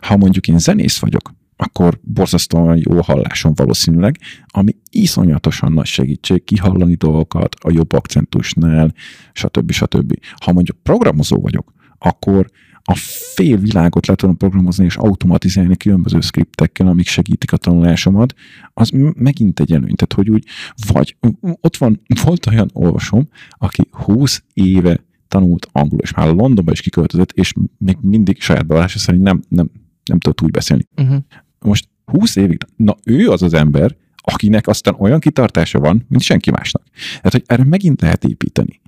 Ha 0.00 0.16
mondjuk 0.16 0.48
én 0.48 0.58
zenész 0.58 0.98
vagyok, 0.98 1.34
akkor 1.56 1.98
borzasztóan 2.02 2.80
jó 2.88 3.00
hallásom 3.00 3.52
valószínűleg, 3.54 4.18
ami 4.46 4.76
iszonyatosan 4.90 5.72
nagy 5.72 5.86
segítség 5.86 6.44
kihallani 6.44 6.94
dolgokat 6.94 7.54
a 7.60 7.70
jobb 7.70 7.92
akcentusnál, 7.92 8.94
stb. 9.32 9.70
stb. 9.70 10.18
Ha 10.40 10.52
mondjuk 10.52 10.82
programozó 10.82 11.40
vagyok, 11.40 11.72
akkor 11.98 12.50
a 12.88 12.94
fél 13.34 13.56
világot 13.56 14.06
le 14.06 14.14
tudom 14.14 14.36
programozni 14.36 14.84
és 14.84 14.96
automatizálni 14.96 15.76
különböző 15.76 16.20
skriptekkel, 16.20 16.86
amik 16.86 17.06
segítik 17.06 17.52
a 17.52 17.56
tanulásomat, 17.56 18.34
az 18.74 18.90
megint 19.14 19.60
egy 19.60 19.72
előny. 19.72 19.94
Tehát, 19.94 20.12
hogy 20.12 20.30
úgy, 20.30 20.44
vagy 20.92 21.16
ott 21.40 21.76
van, 21.76 22.00
volt 22.24 22.46
olyan 22.46 22.70
olvasom, 22.72 23.28
aki 23.50 23.82
20 23.90 24.42
éve 24.54 25.04
tanult 25.28 25.68
angolul, 25.72 26.02
és 26.02 26.14
már 26.14 26.28
Londonba 26.28 26.72
is 26.72 26.80
kiköltözött, 26.80 27.32
és 27.32 27.52
még 27.78 27.96
mindig 28.00 28.40
saját 28.40 28.66
bevallása 28.66 28.98
szerint 28.98 29.22
nem, 29.22 29.42
nem, 29.48 29.70
nem 30.04 30.18
tudott 30.18 30.42
úgy 30.42 30.50
beszélni. 30.50 30.86
Uh-huh. 30.96 31.18
Most 31.58 31.88
20 32.04 32.36
évig, 32.36 32.58
na 32.76 32.96
ő 33.04 33.28
az 33.28 33.42
az 33.42 33.54
ember, 33.54 33.96
akinek 34.16 34.66
aztán 34.66 34.94
olyan 34.98 35.20
kitartása 35.20 35.78
van, 35.78 36.04
mint 36.08 36.22
senki 36.22 36.50
másnak. 36.50 36.82
Tehát, 37.06 37.32
hogy 37.32 37.44
erre 37.46 37.64
megint 37.64 38.00
lehet 38.00 38.24
építeni. 38.24 38.80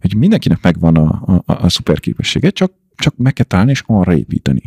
Hogy 0.00 0.14
mindenkinek 0.14 0.62
megvan 0.62 0.96
a, 0.96 1.42
a, 1.46 1.64
a 1.64 1.68
szuper 1.68 2.00
képessége, 2.00 2.50
csak 2.50 2.72
csak 2.94 3.16
meg 3.16 3.32
kell 3.32 3.44
találni 3.44 3.70
és 3.70 3.82
arra 3.86 4.16
építeni. 4.16 4.62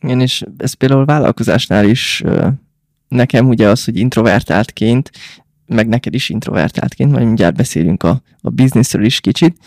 Igen, 0.00 0.20
és 0.20 0.44
ez 0.56 0.72
például 0.72 1.04
vállalkozásnál 1.04 1.84
is 1.84 2.22
nekem 3.08 3.48
ugye 3.48 3.68
az, 3.68 3.84
hogy 3.84 3.96
introvertáltként, 3.96 5.10
meg 5.66 5.88
neked 5.88 6.14
is 6.14 6.28
introvertáltként, 6.28 7.12
majd 7.12 7.24
mindjárt 7.24 7.56
beszélünk 7.56 8.02
a, 8.02 8.22
a 8.40 8.50
bizniszről 8.50 9.04
is 9.04 9.20
kicsit, 9.20 9.58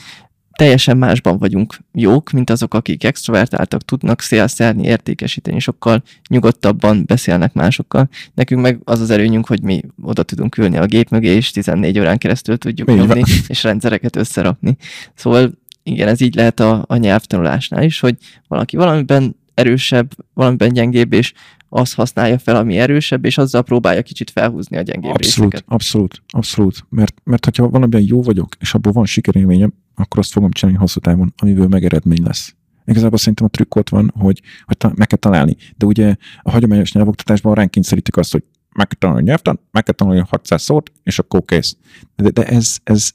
teljesen 0.52 0.98
másban 0.98 1.38
vagyunk 1.38 1.78
jók, 1.94 2.32
mint 2.32 2.50
azok, 2.50 2.74
akik 2.74 3.04
extrovertáltak, 3.04 3.82
tudnak 3.82 4.22
szélszerni, 4.22 4.84
értékesíteni, 4.84 5.60
sokkal 5.60 6.04
nyugodtabban 6.30 7.04
beszélnek 7.06 7.54
másokkal. 7.54 8.10
Nekünk 8.34 8.62
meg 8.62 8.80
az 8.84 9.00
az 9.00 9.10
előnyünk, 9.10 9.48
hogy 9.48 9.62
mi 9.62 9.82
oda 10.02 10.24
tudunk 10.24 10.58
ülni 10.58 10.78
a 10.78 10.86
gép 10.86 11.10
mögé, 11.10 11.36
és 11.36 11.52
14 11.52 12.00
órán 12.00 12.18
keresztül 12.18 12.58
tudjuk 12.58 12.88
nyomni, 12.88 13.22
és 13.48 13.64
rendszereket 13.64 14.16
összerakni. 14.16 14.78
Szóval 15.16 15.52
igen, 15.84 16.08
ez 16.08 16.22
így 16.22 16.36
lehet 16.36 16.60
a, 16.60 16.84
a 16.88 16.96
nyelvtanulásnál 16.96 17.84
is, 17.84 18.00
hogy 18.00 18.18
valaki 18.48 18.76
valamiben 18.76 19.36
erősebb, 19.54 20.12
valamiben 20.34 20.74
gyengébb, 20.74 21.14
és 21.14 21.34
azt 21.70 21.96
használja 21.96 22.40
fel, 22.40 22.56
ami 22.56 22.78
erősebb, 22.78 23.26
és 23.26 23.38
azzal 23.38 23.62
próbálja 23.62 24.02
kicsit 24.02 24.30
felhúzni 24.30 24.78
a 24.78 24.82
gyengébb 24.82 25.12
abszolút, 25.12 25.52
részeket. 25.52 25.74
Abszolút, 25.74 26.24
abszolút. 26.28 26.86
Mert, 26.90 27.22
mert 27.24 27.58
ha 27.58 27.70
valamiben 27.70 28.04
jó 28.06 28.22
vagyok, 28.22 28.56
és 28.60 28.74
abból 28.74 28.92
van 28.92 29.06
sikerélményem, 29.06 29.74
akkor 29.96 30.20
azt 30.20 30.32
fogom 30.32 30.52
csinálni 30.52 30.80
hosszú 30.80 31.00
távon, 31.00 31.34
amiből 31.38 31.68
megeredmény 31.68 32.24
lesz. 32.24 32.56
Igazából 32.86 33.18
szerintem 33.18 33.46
a 33.46 33.50
trükk 33.50 33.76
ott 33.76 33.90
van, 33.90 34.12
hogy, 34.16 34.42
hogy 34.66 34.78
ta, 34.78 34.92
meg 34.96 35.08
kell 35.08 35.18
találni. 35.18 35.56
De 35.78 35.86
ugye 35.86 36.16
a 36.42 36.52
hagyományos 36.52 36.92
nyelvoktatásban 36.92 37.54
ránk 37.54 37.72
kényszerítik 37.72 38.18
azt, 38.18 38.32
hogy 38.32 38.44
meg 38.76 38.88
kell 38.88 38.98
tanulni 39.00 39.24
nyelvtan, 39.24 39.60
meg 39.72 39.84
kell 39.84 39.94
tanulni 39.94 40.24
600 40.30 40.62
szót, 40.62 40.92
és 41.04 41.20
akkor 41.20 41.46
kész. 41.46 41.78
De, 42.16 42.30
de 42.30 42.44
ez, 42.44 42.78
ez, 42.84 43.12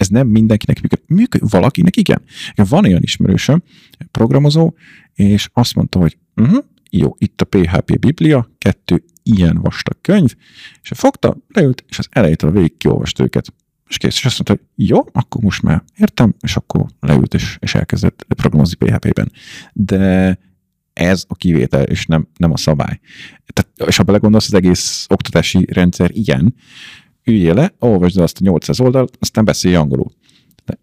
ez 0.00 0.08
nem 0.08 0.26
mindenkinek 0.26 0.80
működik. 0.82 1.04
Működ, 1.08 1.50
valakinek 1.50 1.96
igen. 1.96 2.22
Van 2.54 2.84
olyan 2.84 3.02
ismerősöm, 3.02 3.62
programozó, 4.10 4.72
és 5.14 5.48
azt 5.52 5.74
mondta, 5.74 5.98
hogy 5.98 6.18
uh-huh, 6.36 6.64
jó, 6.90 7.14
itt 7.18 7.40
a 7.40 7.44
PHP 7.44 7.98
Biblia, 7.98 8.50
kettő 8.58 9.04
ilyen 9.22 9.56
vastag 9.56 9.96
könyv, 10.00 10.34
és 10.82 10.90
fogta, 10.94 11.36
leült, 11.48 11.84
és 11.88 11.98
az 11.98 12.08
elejétől 12.10 12.50
végig 12.50 12.76
kiolvasta 12.76 13.22
őket. 13.22 13.52
És 13.88 13.96
kész, 13.96 14.16
és 14.16 14.24
azt 14.24 14.48
mondta, 14.48 14.64
hogy 14.64 14.86
jó, 14.86 15.04
akkor 15.12 15.42
most 15.42 15.62
már 15.62 15.82
értem, 15.96 16.34
és 16.40 16.56
akkor 16.56 16.86
leült, 17.00 17.34
és, 17.34 17.56
és 17.60 17.74
elkezdett 17.74 18.26
programozni 18.28 18.76
PHP-ben. 18.76 19.32
De 19.72 20.38
ez 20.92 21.24
a 21.28 21.34
kivétel, 21.34 21.82
és 21.82 22.06
nem, 22.06 22.28
nem 22.36 22.52
a 22.52 22.56
szabály. 22.56 23.00
Tehát, 23.46 23.88
és 23.88 23.96
ha 23.96 24.02
belegondolsz, 24.02 24.46
az 24.46 24.54
egész 24.54 25.06
oktatási 25.08 25.66
rendszer 25.72 26.10
ilyen, 26.12 26.54
üljél 27.24 27.54
le, 27.54 27.74
olvasd 27.78 28.18
azt 28.18 28.40
a 28.40 28.44
800 28.44 28.80
oldalt, 28.80 29.16
aztán 29.20 29.44
beszélj 29.44 29.74
angolul. 29.74 30.12
De... 30.64 30.78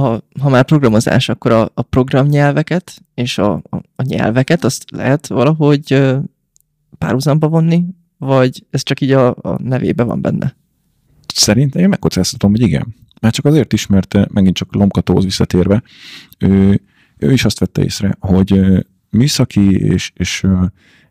A, 0.00 0.22
ha 0.40 0.48
már 0.48 0.64
programozás, 0.64 1.28
akkor 1.28 1.52
a, 1.52 1.70
a 1.74 1.82
programnyelveket 1.82 3.02
és 3.14 3.38
a, 3.38 3.52
a, 3.52 3.76
a 3.96 4.02
nyelveket 4.02 4.64
azt 4.64 4.84
lehet 4.90 5.26
valahogy 5.26 6.04
párhuzamba 6.98 7.48
vonni, 7.48 7.84
vagy 8.18 8.66
ez 8.70 8.82
csak 8.82 9.00
így 9.00 9.10
a, 9.10 9.28
a 9.28 9.62
nevébe 9.62 10.02
van 10.02 10.20
benne? 10.20 10.56
Szerintem 11.34 11.82
én 11.82 11.88
megkockáztatom, 11.88 12.50
hogy 12.50 12.60
igen. 12.60 12.94
Már 13.20 13.32
csak 13.32 13.44
azért 13.44 13.72
is, 13.72 13.86
mert 13.86 14.32
megint 14.32 14.56
csak 14.56 14.74
Lomkatóhoz 14.74 15.24
visszatérve, 15.24 15.82
ő, 16.38 16.80
ő 17.16 17.32
is 17.32 17.44
azt 17.44 17.58
vette 17.58 17.82
észre, 17.82 18.16
hogy 18.20 18.60
műszaki 19.10 19.70
és, 19.70 20.12
és, 20.14 20.46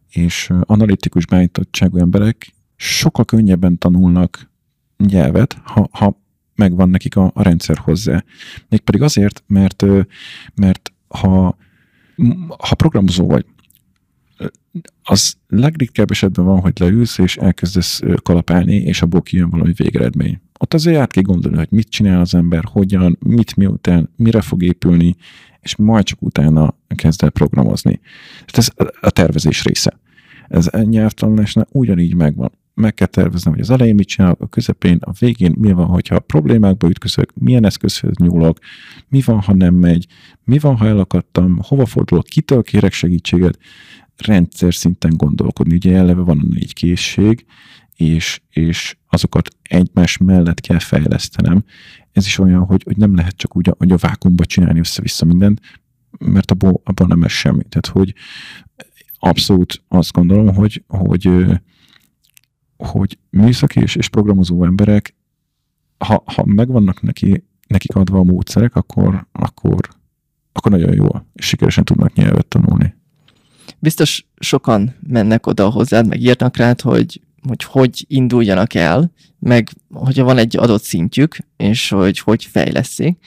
és 0.09 0.49
analitikus 0.61 1.25
beállítottságú 1.25 1.97
emberek 1.97 2.55
sokkal 2.77 3.25
könnyebben 3.25 3.77
tanulnak 3.77 4.49
nyelvet, 4.97 5.57
ha, 5.63 5.89
ha 5.91 6.21
megvan 6.55 6.89
nekik 6.89 7.15
a, 7.15 7.31
a 7.33 7.41
rendszer 7.41 7.77
hozzá. 7.77 8.23
Mégpedig 8.69 9.01
azért, 9.01 9.43
mert, 9.47 9.85
mert 10.55 10.91
ha, 11.07 11.57
ha 12.57 12.75
programozó 12.75 13.27
vagy, 13.27 13.45
az 15.03 15.35
legritkább 15.47 16.11
esetben 16.11 16.45
van, 16.45 16.59
hogy 16.59 16.79
leülsz, 16.79 17.17
és 17.17 17.37
elkezdesz 17.37 18.01
kalapálni, 18.23 18.75
és 18.75 19.01
abból 19.01 19.21
kijön 19.21 19.49
valami 19.49 19.73
végeredmény. 19.75 20.41
Ott 20.59 20.73
azért 20.73 20.97
át 20.97 21.11
kell 21.11 21.23
gondolni, 21.23 21.57
hogy 21.57 21.71
mit 21.71 21.89
csinál 21.89 22.19
az 22.19 22.35
ember, 22.35 22.63
hogyan, 22.63 23.17
mit 23.19 23.55
miután, 23.55 24.09
mire 24.15 24.41
fog 24.41 24.63
épülni, 24.63 25.15
és 25.59 25.75
majd 25.75 26.05
csak 26.05 26.21
utána 26.21 26.75
kezd 26.95 27.23
el 27.23 27.29
programozni. 27.29 27.99
Tehát 28.45 28.57
ez 28.57 28.69
a 29.01 29.09
tervezés 29.09 29.63
része. 29.63 29.99
Ez 30.47 30.69
nyelvtanulásnál 30.69 31.67
ugyanígy 31.71 32.15
megvan 32.15 32.51
meg 32.77 32.93
kell 32.93 33.07
terveznem, 33.07 33.53
hogy 33.53 33.61
az 33.61 33.69
elején 33.69 33.95
mit 33.95 34.07
csinálok, 34.07 34.41
a 34.41 34.47
közepén, 34.47 34.97
a 35.01 35.11
végén 35.19 35.55
mi 35.57 35.71
van, 35.71 35.85
hogyha 35.85 36.19
problémákba 36.19 36.89
ütközök, 36.89 37.33
milyen 37.33 37.65
eszközhöz 37.65 38.15
nyúlok, 38.15 38.59
mi 39.07 39.21
van, 39.25 39.39
ha 39.39 39.53
nem 39.53 39.73
megy, 39.73 40.07
mi 40.43 40.59
van, 40.59 40.77
ha 40.77 40.87
elakadtam, 40.87 41.59
hova 41.61 41.85
fordulok, 41.85 42.25
kitől 42.25 42.63
kérek 42.63 42.93
segítséget, 42.93 43.59
rendszer 44.17 44.73
szinten 44.73 45.13
gondolkodni. 45.15 45.75
Ugye 45.75 45.95
eleve 45.95 46.21
van 46.21 46.39
a 46.39 46.47
négy 46.53 46.73
készség, 46.73 47.45
és, 47.95 48.41
és 48.49 48.97
azokat 49.07 49.49
egymás 49.61 50.17
mellett 50.17 50.59
kell 50.59 50.79
fejlesztenem. 50.79 51.63
Ez 52.11 52.25
is 52.25 52.37
olyan, 52.37 52.63
hogy, 52.63 52.83
hogy 52.83 52.97
nem 52.97 53.15
lehet 53.15 53.35
csak 53.35 53.55
úgy 53.55 53.69
a, 53.69 53.75
hogy 53.77 53.91
a 53.91 53.97
vákumba 53.97 54.45
csinálni 54.45 54.79
össze-vissza 54.79 55.25
mindent, 55.25 55.61
mert 56.19 56.51
abból, 56.51 56.81
abból 56.83 57.07
nem 57.07 57.21
lesz 57.21 57.31
semmi. 57.31 57.63
Tehát, 57.69 57.87
hogy 57.87 58.13
abszolút 59.19 59.83
azt 59.87 60.11
gondolom, 60.11 60.55
hogy, 60.55 60.83
hogy 60.87 61.29
hogy 62.77 63.17
műszaki 63.29 63.79
és, 63.79 63.95
és 63.95 64.09
programozó 64.09 64.63
emberek, 64.63 65.15
ha, 65.97 66.23
ha 66.25 66.45
megvannak 66.45 67.01
neki, 67.01 67.43
nekik 67.67 67.95
adva 67.95 68.17
a 68.19 68.23
módszerek, 68.23 68.75
akkor, 68.75 69.27
akkor, 69.31 69.89
akkor 70.51 70.71
nagyon 70.71 70.93
jól 70.93 71.25
és 71.33 71.45
sikeresen 71.45 71.83
tudnak 71.83 72.13
nyelvet 72.13 72.45
tanulni. 72.45 72.95
Biztos 73.79 74.25
sokan 74.39 74.95
mennek 75.07 75.47
oda 75.47 75.69
hozzád, 75.69 76.07
meg 76.07 76.21
írnak 76.21 76.57
rád, 76.57 76.81
hogy 76.81 77.21
hogy 77.47 77.63
hogy 77.63 78.05
induljanak 78.07 78.73
el, 78.73 79.11
meg 79.39 79.69
hogyha 79.93 80.23
van 80.23 80.37
egy 80.37 80.57
adott 80.57 80.83
szintjük, 80.83 81.37
és 81.57 81.89
hogy 81.89 82.19
hogy 82.19 82.43
fejleszik. 82.45 83.17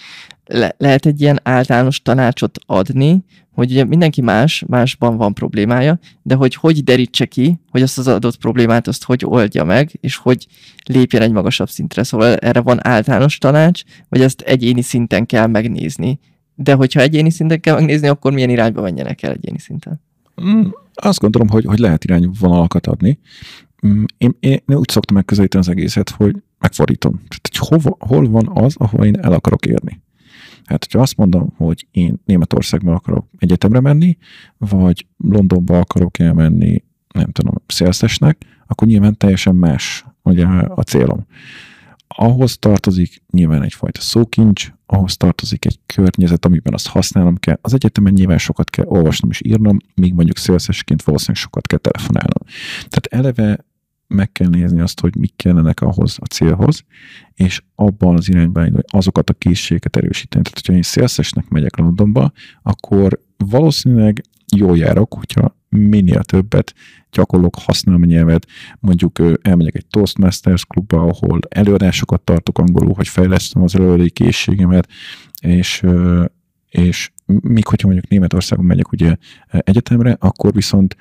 Le- 0.44 0.74
lehet 0.78 1.06
egy 1.06 1.20
ilyen 1.20 1.40
általános 1.42 2.02
tanácsot 2.02 2.58
adni, 2.66 3.24
hogy 3.54 3.70
ugye 3.70 3.84
mindenki 3.84 4.20
más, 4.20 4.64
másban 4.66 5.16
van 5.16 5.34
problémája, 5.34 5.98
de 6.22 6.34
hogy 6.34 6.54
hogy 6.54 6.84
derítse 6.84 7.24
ki, 7.24 7.60
hogy 7.70 7.82
azt 7.82 7.98
az 7.98 8.08
adott 8.08 8.36
problémát 8.36 8.86
azt 8.86 9.04
hogy 9.04 9.24
oldja 9.24 9.64
meg, 9.64 9.98
és 10.00 10.16
hogy 10.16 10.46
lépjen 10.84 11.22
egy 11.22 11.32
magasabb 11.32 11.68
szintre. 11.68 12.02
Szóval 12.02 12.36
erre 12.36 12.60
van 12.60 12.86
általános 12.86 13.38
tanács, 13.38 13.82
vagy 14.08 14.20
ezt 14.20 14.40
egyéni 14.40 14.82
szinten 14.82 15.26
kell 15.26 15.46
megnézni. 15.46 16.18
De 16.54 16.74
hogyha 16.74 17.00
egyéni 17.00 17.30
szinten 17.30 17.60
kell 17.60 17.74
megnézni, 17.74 18.08
akkor 18.08 18.32
milyen 18.32 18.50
irányba 18.50 18.80
menjenek 18.82 19.22
el 19.22 19.32
egyéni 19.32 19.58
szinten? 19.58 20.00
Mm, 20.42 20.68
azt 20.94 21.20
gondolom, 21.20 21.48
hogy, 21.48 21.64
hogy 21.64 21.78
lehet 21.78 22.04
irányvonalakat 22.04 22.86
adni. 22.86 23.18
Mm, 23.86 24.04
én, 24.18 24.36
én, 24.40 24.60
úgy 24.66 24.88
szoktam 24.88 25.16
megközelíteni 25.16 25.64
az 25.64 25.70
egészet, 25.70 26.10
hogy 26.10 26.42
megfordítom. 26.58 27.12
Tehát, 27.12 27.48
hogy 27.58 27.68
hova, 27.68 27.96
hol 27.98 28.28
van 28.28 28.50
az, 28.54 28.74
ahol 28.78 29.04
én 29.04 29.16
el 29.20 29.32
akarok 29.32 29.66
érni. 29.66 30.02
Hát, 30.64 30.84
hogyha 30.84 31.00
azt 31.00 31.16
mondom, 31.16 31.52
hogy 31.56 31.86
én 31.90 32.20
Németországban 32.24 32.94
akarok 32.94 33.26
egyetemre 33.38 33.80
menni, 33.80 34.16
vagy 34.58 35.06
Londonba 35.16 35.78
akarok 35.78 36.18
elmenni, 36.18 36.84
nem 37.14 37.30
tudom, 37.30 37.54
szélszesnek, 37.66 38.44
akkor 38.66 38.88
nyilván 38.88 39.16
teljesen 39.16 39.54
más 39.56 40.04
ugye, 40.22 40.46
a 40.46 40.82
célom. 40.82 41.26
Ahhoz 42.08 42.58
tartozik 42.58 43.22
nyilván 43.30 43.62
egyfajta 43.62 44.00
szókincs, 44.00 44.72
ahhoz 44.86 45.16
tartozik 45.16 45.64
egy 45.64 45.78
környezet, 45.86 46.44
amiben 46.44 46.74
azt 46.74 46.88
használnom 46.88 47.36
kell. 47.36 47.58
Az 47.60 47.74
egyetemen 47.74 48.12
nyilván 48.12 48.38
sokat 48.38 48.70
kell 48.70 48.84
olvasnom 48.84 49.30
és 49.30 49.40
írnom, 49.44 49.76
míg 49.94 50.14
mondjuk 50.14 50.36
szélszesként 50.36 51.02
valószínűleg 51.02 51.42
sokat 51.42 51.66
kell 51.66 51.78
telefonálnom. 51.78 52.42
Tehát 52.88 53.06
eleve 53.06 53.64
meg 54.14 54.32
kell 54.32 54.48
nézni 54.48 54.80
azt, 54.80 55.00
hogy 55.00 55.16
mik 55.16 55.32
kellenek 55.36 55.80
ahhoz 55.80 56.16
a 56.20 56.24
célhoz, 56.24 56.84
és 57.34 57.62
abban 57.74 58.16
az 58.16 58.28
irányban 58.28 58.72
hogy 58.72 58.84
azokat 58.86 59.30
a 59.30 59.34
készségeket 59.34 59.96
erősíteni. 59.96 60.42
Tehát, 60.42 60.58
hogyha 60.58 60.72
én 60.74 60.82
szélszesnek 60.82 61.48
megyek 61.48 61.76
Londonba, 61.76 62.32
akkor 62.62 63.20
valószínűleg 63.36 64.22
jól 64.56 64.76
járok, 64.76 65.14
hogyha 65.14 65.58
minél 65.68 66.22
többet 66.22 66.74
gyakorlok, 67.11 67.56
használom 67.58 68.02
a 68.02 68.06
nyelvet, 68.06 68.46
mondjuk 68.80 69.18
elmegyek 69.42 69.74
egy 69.74 69.86
Toastmasters 69.86 70.64
klubba, 70.64 71.02
ahol 71.02 71.38
előadásokat 71.48 72.20
tartok 72.20 72.58
angolul, 72.58 72.94
hogy 72.94 73.08
fejlesztem 73.08 73.62
az 73.62 73.74
előadói 73.74 74.11
készségemet, 74.11 74.88
és, 75.40 75.82
és 76.68 77.11
míg 77.26 77.66
hogyha 77.66 77.86
mondjuk 77.86 78.08
Németországon 78.11 78.64
megyek 78.64 78.92
ugye 78.92 79.16
egyetemre, 79.48 80.16
akkor 80.20 80.52
viszont 80.52 80.96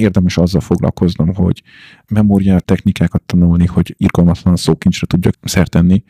érdemes 0.00 0.36
azzal 0.36 0.60
foglalkoznom, 0.60 1.34
hogy 1.34 1.62
memóriát, 2.08 2.64
technikákat 2.64 3.22
tanulni, 3.22 3.66
hogy 3.66 3.94
irgalmatlan 3.98 4.56
szókincsre 4.56 5.06
tudjak 5.06 5.34
szertenni, 5.42 6.04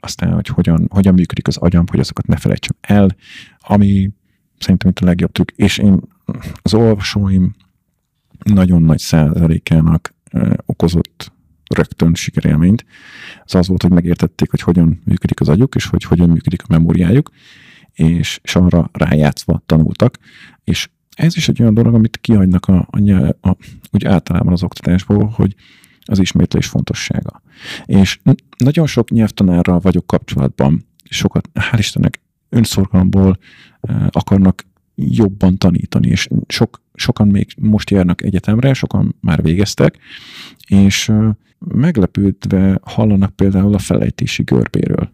aztán, 0.00 0.32
hogy 0.32 0.46
hogyan, 0.46 0.86
hogyan 0.90 1.14
működik 1.14 1.46
az 1.46 1.56
agyam, 1.56 1.84
hogy 1.90 2.00
azokat 2.00 2.26
ne 2.26 2.36
felejtsem 2.36 2.76
el, 2.80 3.16
ami 3.58 4.10
szerintem 4.58 4.90
itt 4.90 4.98
a 4.98 5.04
legjobb 5.04 5.32
trükk. 5.32 5.50
És 5.56 5.78
én 5.78 6.00
az 6.62 6.74
olvasóim 6.74 7.54
nagyon 8.44 8.82
nagy 8.82 8.98
százalékának 8.98 10.14
okozott 10.66 11.32
rögtön 11.74 12.14
sikerélményt. 12.14 12.84
Az 13.44 13.54
az 13.54 13.68
volt, 13.68 13.82
hogy 13.82 13.90
megértették, 13.90 14.50
hogy 14.50 14.60
hogyan 14.60 15.02
működik 15.04 15.40
az 15.40 15.48
agyuk, 15.48 15.74
és 15.74 15.86
hogy 15.86 16.02
hogyan 16.02 16.28
működik 16.28 16.62
a 16.62 16.66
memóriájuk, 16.68 17.30
és, 17.92 18.40
és 18.42 18.56
arra 18.56 18.90
rájátszva 18.92 19.62
tanultak, 19.66 20.18
és 20.64 20.88
ez 21.16 21.36
is 21.36 21.48
egy 21.48 21.60
olyan 21.60 21.74
dolog, 21.74 21.94
amit 21.94 22.18
kihagynak 22.20 22.66
a, 22.66 22.88
a, 22.90 23.36
a, 23.40 23.56
úgy 23.90 24.04
általában 24.04 24.52
az 24.52 24.62
oktatásból, 24.62 25.26
hogy 25.26 25.54
az 26.04 26.18
ismétlés 26.18 26.66
fontossága. 26.66 27.42
És 27.84 28.20
nagyon 28.56 28.86
sok 28.86 29.10
nyelvtanárral 29.10 29.78
vagyok 29.78 30.06
kapcsolatban, 30.06 30.86
sokat, 31.04 31.48
hál' 31.54 31.78
Istennek, 31.78 32.20
önszorgalomból 32.48 33.38
akarnak 34.10 34.66
jobban 34.94 35.58
tanítani, 35.58 36.08
és 36.08 36.28
sok, 36.46 36.82
sokan 36.94 37.28
még 37.28 37.54
most 37.60 37.90
járnak 37.90 38.22
egyetemre, 38.22 38.72
sokan 38.72 39.16
már 39.20 39.42
végeztek, 39.42 39.98
és 40.66 41.12
meglepődve 41.58 42.80
hallanak 42.82 43.36
például 43.36 43.74
a 43.74 43.78
felejtési 43.78 44.42
görbéről 44.42 45.12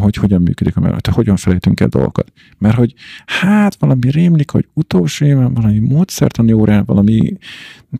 hogy 0.00 0.14
hogyan 0.14 0.42
működik 0.42 0.76
a 0.76 0.80
mellett, 0.80 1.06
hogyan 1.06 1.36
felejtünk 1.36 1.80
el 1.80 1.88
dolgokat. 1.88 2.32
Mert 2.58 2.76
hogy 2.76 2.94
hát 3.26 3.76
valami 3.78 4.10
rémlik, 4.10 4.50
hogy 4.50 4.68
utolsó 4.72 5.24
éven 5.26 5.54
valami 5.54 5.78
módszertani 5.78 6.52
órán, 6.52 6.84
valami 6.84 7.36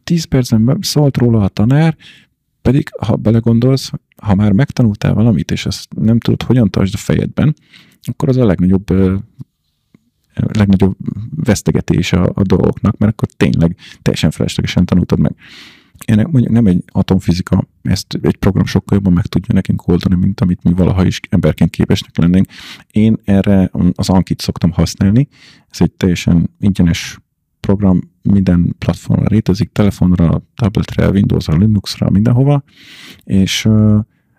tíz 0.04 0.24
percen 0.24 0.78
szólt 0.80 1.16
róla 1.16 1.42
a 1.42 1.48
tanár, 1.48 1.96
pedig 2.62 2.88
ha 3.00 3.16
belegondolsz, 3.16 3.90
ha 4.16 4.34
már 4.34 4.52
megtanultál 4.52 5.14
valamit, 5.14 5.50
és 5.50 5.66
ezt 5.66 5.94
nem 5.94 6.18
tudod, 6.18 6.42
hogyan 6.42 6.70
tartsd 6.70 6.94
a 6.94 6.98
fejedben, 6.98 7.54
akkor 8.02 8.28
az 8.28 8.36
a 8.36 8.46
legnagyobb 8.46 8.90
legnagyobb 10.34 10.96
vesztegetés 11.36 12.12
a, 12.12 12.30
a 12.34 12.42
dolgoknak, 12.42 12.98
mert 12.98 13.12
akkor 13.12 13.28
tényleg 13.36 13.76
teljesen 14.02 14.30
feleslegesen 14.30 14.84
tanultad 14.84 15.18
meg. 15.18 15.34
Én 16.04 16.26
mondjuk 16.30 16.52
nem 16.52 16.66
egy 16.66 16.84
atomfizika, 16.86 17.66
ezt 17.82 18.18
egy 18.22 18.36
program 18.36 18.64
sokkal 18.64 18.96
jobban 18.96 19.12
meg 19.12 19.26
tudja 19.26 19.54
nekünk 19.54 19.88
oldani, 19.88 20.14
mint 20.14 20.40
amit 20.40 20.62
mi 20.62 20.72
valaha 20.72 21.06
is 21.06 21.20
emberként 21.28 21.70
képesnek 21.70 22.16
lennénk. 22.16 22.46
Én 22.90 23.16
erre 23.24 23.70
az 23.92 24.08
Ankit 24.08 24.40
szoktam 24.40 24.70
használni, 24.70 25.28
ez 25.70 25.80
egy 25.80 25.92
teljesen 25.92 26.50
ingyenes 26.58 27.18
program, 27.60 28.00
minden 28.22 28.74
platformra 28.78 29.26
létezik, 29.28 29.72
telefonra, 29.72 30.42
tabletre, 30.54 31.10
Windowsra, 31.10 31.56
Linuxra, 31.56 32.10
mindenhova, 32.10 32.62
és 33.24 33.68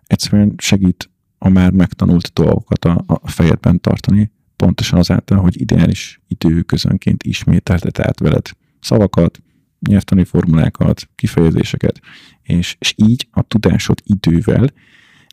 egyszerűen 0.03 0.53
segít 0.57 1.09
a 1.37 1.49
már 1.49 1.71
megtanult 1.71 2.33
dolgokat 2.33 2.85
a, 2.85 3.03
a 3.05 3.29
fejedben 3.29 3.79
tartani, 3.79 4.31
pontosan 4.55 4.99
azáltal, 4.99 5.37
hogy 5.37 5.61
ideális 5.61 6.21
időközönként 6.27 7.23
ismételtet 7.23 7.99
át 7.99 8.19
veled 8.19 8.49
szavakat, 8.79 9.41
nyelvtani 9.87 10.23
formulákat, 10.23 11.09
kifejezéseket, 11.15 11.99
és, 12.41 12.75
és 12.79 12.93
így 12.97 13.27
a 13.31 13.41
tudásod 13.41 14.01
idővel 14.03 14.67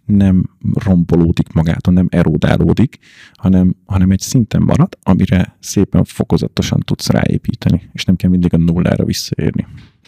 nem 0.05 0.51
rombolódik 0.75 1.53
magától, 1.53 1.95
nem 1.95 2.07
erodálódik, 2.11 2.99
hanem, 3.35 3.75
hanem 3.87 4.11
egy 4.11 4.21
szinten 4.21 4.63
marad, 4.63 4.99
amire 5.03 5.57
szépen 5.61 6.05
fokozatosan 6.05 6.81
tudsz 6.81 7.09
ráépíteni, 7.09 7.91
és 7.93 8.05
nem 8.05 8.17
kell 8.17 8.31
mindig 8.31 8.55
a 8.55 8.57
nullára 8.57 9.05
visszaérni. 9.05 9.67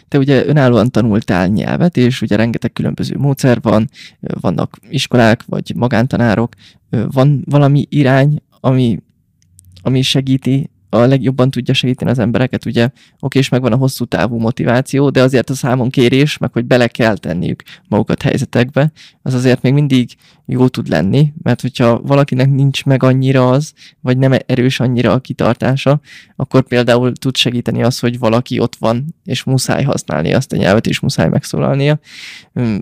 Te 0.08 0.18
ugye 0.18 0.46
önállóan 0.46 0.90
tanultál 0.90 1.48
nyelvet, 1.48 1.96
és 1.96 2.22
ugye 2.22 2.36
rengeteg 2.36 2.72
különböző 2.72 3.16
módszer 3.18 3.60
van, 3.60 3.88
vannak 4.20 4.78
iskolák, 4.88 5.44
vagy 5.46 5.72
magántanárok, 5.76 6.54
van 6.90 7.42
valami 7.44 7.86
irány, 7.88 8.42
ami, 8.60 8.98
ami 9.82 10.02
segíti 10.02 10.70
a 10.94 11.06
legjobban 11.06 11.50
tudja 11.50 11.74
segíteni 11.74 12.10
az 12.10 12.18
embereket, 12.18 12.64
ugye 12.64 12.88
oké, 13.20 13.38
és 13.38 13.48
megvan 13.48 13.72
a 13.72 13.76
hosszú 13.76 14.04
távú 14.04 14.38
motiváció, 14.38 15.10
de 15.10 15.22
azért 15.22 15.50
a 15.50 15.54
számon 15.54 15.90
kérés, 15.90 16.38
meg 16.38 16.52
hogy 16.52 16.64
bele 16.64 16.86
kell 16.86 17.16
tenniük 17.16 17.62
magukat 17.88 18.22
helyzetekbe, 18.22 18.92
az 19.22 19.34
azért 19.34 19.62
még 19.62 19.72
mindig 19.72 20.10
jó 20.46 20.68
tud 20.68 20.88
lenni, 20.88 21.32
mert 21.42 21.60
hogyha 21.60 22.00
valakinek 22.00 22.50
nincs 22.50 22.84
meg 22.84 23.02
annyira 23.02 23.50
az, 23.50 23.72
vagy 24.00 24.18
nem 24.18 24.32
erős 24.46 24.80
annyira 24.80 25.12
a 25.12 25.18
kitartása, 25.18 26.00
akkor 26.36 26.62
például 26.62 27.12
tud 27.12 27.36
segíteni 27.36 27.82
az, 27.82 27.98
hogy 27.98 28.18
valaki 28.18 28.58
ott 28.58 28.76
van, 28.76 29.14
és 29.24 29.44
muszáj 29.44 29.82
használni 29.82 30.32
azt 30.32 30.52
a 30.52 30.56
nyelvet, 30.56 30.86
és 30.86 31.00
muszáj 31.00 31.28
megszólalnia. 31.28 31.98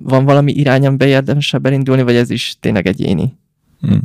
Van 0.03 0.25
valami 0.25 0.53
irány, 0.53 0.87
amiben 0.87 1.09
érdemesebb 1.09 1.67
elindulni, 1.67 2.03
vagy 2.03 2.15
ez 2.15 2.31
is 2.31 2.57
tényleg 2.61 2.87
egyéni? 2.87 3.37
Hmm. 3.81 4.03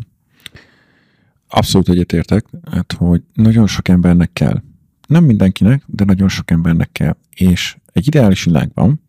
Abszolút 1.55 1.89
egyetértek, 1.89 2.45
hát, 2.71 2.91
hogy 2.91 3.21
nagyon 3.33 3.67
sok 3.67 3.87
embernek 3.87 4.33
kell. 4.33 4.61
Nem 5.07 5.23
mindenkinek, 5.23 5.83
de 5.85 6.03
nagyon 6.03 6.27
sok 6.27 6.51
embernek 6.51 6.91
kell. 6.91 7.15
És 7.35 7.77
egy 7.93 8.07
ideális 8.07 8.43
világban 8.43 9.01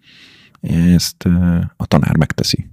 ezt 0.61 1.25
a 1.77 1.87
tanár 1.87 2.17
megteszi. 2.17 2.71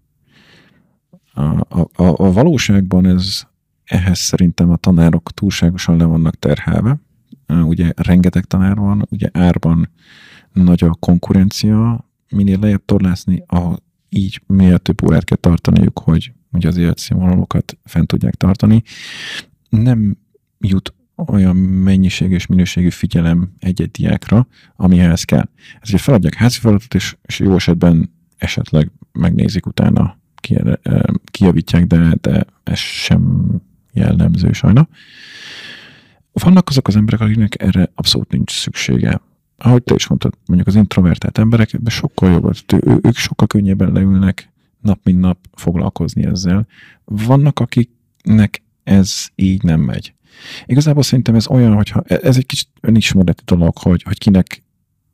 A, 1.34 1.42
a, 1.80 1.88
a 1.96 2.32
valóságban 2.32 3.06
ez 3.06 3.42
ehhez 3.84 4.20
szerintem 4.20 4.70
a 4.70 4.76
tanárok 4.76 5.32
túlságosan 5.32 5.98
le 5.98 6.04
vannak 6.04 6.40
terhelve. 6.40 7.00
Ugye 7.48 7.92
rengeteg 7.96 8.46
tanár 8.46 8.76
van, 8.76 9.08
ugye 9.10 9.30
árban 9.32 9.90
nagy 10.52 10.84
a 10.84 10.96
konkurencia, 11.00 12.10
minél 12.30 12.60
lejjebb 12.60 12.86
torlászni, 12.86 13.44
ahol 13.48 13.84
így 14.10 14.42
minél 14.48 14.78
több 14.78 15.04
órát 15.04 15.24
kell 15.24 15.38
tartaniuk, 15.38 16.00
hogy 16.00 16.34
hogy 16.54 16.66
az 16.66 16.78
életszínvonalokat 16.78 17.78
fent 17.84 18.08
tudják 18.08 18.36
tartani 18.36 18.84
nem 19.82 20.18
jut 20.60 20.94
olyan 21.16 21.56
mennyiség 21.56 22.32
és 22.32 22.46
minőségű 22.46 22.90
figyelem 22.90 23.54
egy-egy 23.60 23.92
diákra, 23.92 24.48
amihez 24.76 25.24
kell. 25.24 25.50
Ezért 25.82 26.02
feladják 26.02 26.34
házi 26.34 26.60
feladatot, 26.60 26.94
és, 26.94 27.16
és 27.22 27.40
jó 27.40 27.56
esetben 27.56 28.12
esetleg 28.38 28.92
megnézik 29.12 29.66
utána, 29.66 30.18
kijavítják, 31.26 31.86
de, 31.88 32.18
de 32.22 32.46
ez 32.64 32.78
sem 32.78 33.52
jellemző 33.94 34.52
sajna. 34.52 34.88
Vannak 36.32 36.70
azok 36.70 36.88
az 36.88 36.96
emberek, 36.96 37.22
akiknek 37.22 37.62
erre 37.62 37.92
abszolút 37.96 38.32
nincs 38.32 38.52
szüksége. 38.52 39.22
Ahogy 39.58 39.84
te 39.84 39.94
is 39.94 40.08
mondtad, 40.08 40.34
mondjuk 40.46 40.68
az 40.68 40.76
introvertált 40.76 41.38
emberek 41.38 41.74
ebben 41.74 41.94
sokkal 41.94 42.32
jobb, 42.32 42.56
ő, 42.74 43.00
ők 43.02 43.16
sokkal 43.16 43.48
könnyebben 43.48 43.92
leülnek 43.92 44.52
nap 44.84 45.00
mint 45.04 45.20
nap 45.20 45.38
foglalkozni 45.52 46.26
ezzel. 46.26 46.68
Vannak, 47.06 47.60
akiknek 47.60 48.64
ez 48.84 49.28
így 49.36 49.64
nem 49.64 49.80
megy. 49.82 50.14
Igazából 50.66 51.04
szerintem 51.04 51.36
ez 51.36 51.48
olyan, 51.48 51.74
hogyha 51.74 52.04
e- 52.08 52.20
ez 52.22 52.38
egy 52.38 52.46
kicsit 52.46 52.68
önismereti 52.82 53.44
dolog, 53.46 53.78
hogy, 53.78 54.04
hogy 54.04 54.18
kinek, 54.18 54.64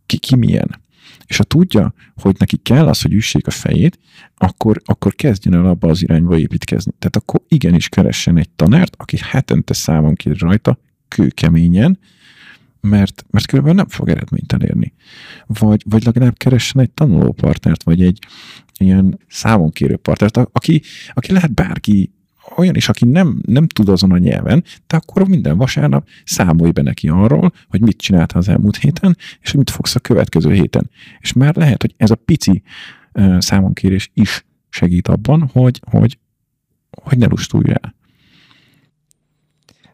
ki, 0.05 0.17
ki 0.17 0.36
milyen. 0.36 0.82
És 1.26 1.38
ha 1.38 1.43
tudja, 1.43 1.93
hogy 2.15 2.36
neki 2.39 2.57
kell 2.57 2.88
az, 2.88 3.01
hogy 3.01 3.13
üssék 3.13 3.47
a 3.47 3.51
fejét, 3.51 3.99
akkor, 4.38 4.82
akkor 4.86 5.15
kezdjen 5.15 5.53
el 5.53 5.65
abba 5.65 5.89
az 5.89 6.01
irányba 6.01 6.38
építkezni. 6.38 6.91
Tehát 6.99 7.15
akkor 7.15 7.41
igenis 7.47 7.89
keressen 7.89 8.38
egy 8.38 8.49
tanárt, 8.49 8.95
aki 8.97 9.17
hetente 9.22 9.74
számon 9.74 10.15
kér 10.15 10.38
rajta, 10.39 10.80
kőkeményen, 11.07 11.99
mert, 12.82 13.26
mert 13.30 13.45
különben 13.45 13.76
nem 13.76 13.88
fog 13.88 14.09
eredményt 14.09 14.53
elérni. 14.53 14.93
Vagy, 15.45 15.84
vagy 15.86 16.05
legalább 16.05 16.38
keressen 16.38 16.82
egy 16.82 16.91
tanulópartnert, 16.91 17.84
vagy 17.84 18.03
egy 18.03 18.20
ilyen 18.78 19.20
számonkérő 19.28 19.95
partnert, 19.95 20.38
aki, 20.38 20.82
aki 21.13 21.32
lehet 21.32 21.53
bárki, 21.53 22.11
olyan 22.56 22.76
is, 22.76 22.89
aki 22.89 23.06
nem, 23.06 23.41
nem 23.45 23.68
tud 23.68 23.89
azon 23.89 24.12
a 24.12 24.18
nyelven, 24.18 24.64
de 24.88 24.95
akkor 24.95 25.28
minden 25.28 25.58
vasárnap 25.58 26.08
számolj 26.26 26.72
be 26.72 26.82
neki 26.82 27.08
arról, 27.08 27.52
hogy 27.70 27.82
mit 27.82 27.97
csinálta 27.97 28.38
az 28.38 28.50
elmúlt 28.50 28.78
héten, 28.78 29.18
és 29.41 29.52
mit 29.52 29.70
fogsz 29.70 29.95
a 29.95 30.00
következő 30.00 30.54
héten. 30.54 30.89
És 31.20 31.34
már 31.34 31.56
lehet, 31.56 31.82
hogy 31.82 31.93
ez 31.97 32.12
a 32.12 32.16
pici 32.16 32.64
számonkérés 33.38 34.12
is 34.14 34.45
segít 34.70 35.08
abban, 35.08 35.50
hogy, 35.54 35.80
hogy, 35.91 36.18
hogy 37.02 37.18
ne 37.18 37.26
lustulj 37.26 37.70
el. 37.70 37.95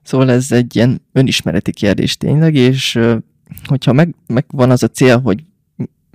Szóval 0.04 0.32
ez 0.32 0.52
egy 0.52 0.76
ilyen 0.76 1.02
önismereti 1.12 1.72
kérdés 1.72 2.18
tényleg, 2.18 2.56
és 2.56 3.00
hogyha 3.66 3.94
meg, 3.94 4.16
meg 4.28 4.46
van 4.48 4.72
az 4.72 4.84
a 4.84 4.88
cél, 4.88 5.20
hogy 5.20 5.44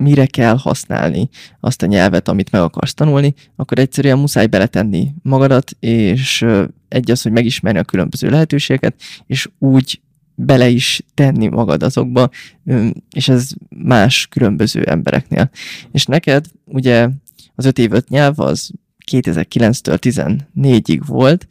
mire 0.01 0.25
kell 0.25 0.57
használni 0.57 1.29
azt 1.59 1.81
a 1.81 1.85
nyelvet, 1.85 2.27
amit 2.27 2.51
meg 2.51 2.61
akarsz 2.61 2.93
tanulni, 2.93 3.33
akkor 3.55 3.79
egyszerűen 3.79 4.19
muszáj 4.19 4.45
beletenni 4.45 5.11
magadat, 5.23 5.71
és 5.79 6.45
egy 6.87 7.11
az, 7.11 7.21
hogy 7.21 7.31
megismerni 7.31 7.79
a 7.79 7.83
különböző 7.83 8.29
lehetőségeket, 8.29 9.01
és 9.25 9.49
úgy 9.59 10.01
bele 10.35 10.69
is 10.69 11.01
tenni 11.13 11.47
magad 11.47 11.83
azokba, 11.83 12.29
és 13.11 13.27
ez 13.27 13.49
más 13.69 14.27
különböző 14.27 14.81
embereknél. 14.81 15.49
És 15.91 16.05
neked 16.05 16.45
ugye 16.65 17.09
az 17.55 17.65
öt 17.65 17.79
év 17.79 17.91
öt 17.91 18.09
nyelv 18.09 18.39
az 18.39 18.71
2009-től 19.11 19.97
14-ig 20.55 21.01
volt, 21.05 21.47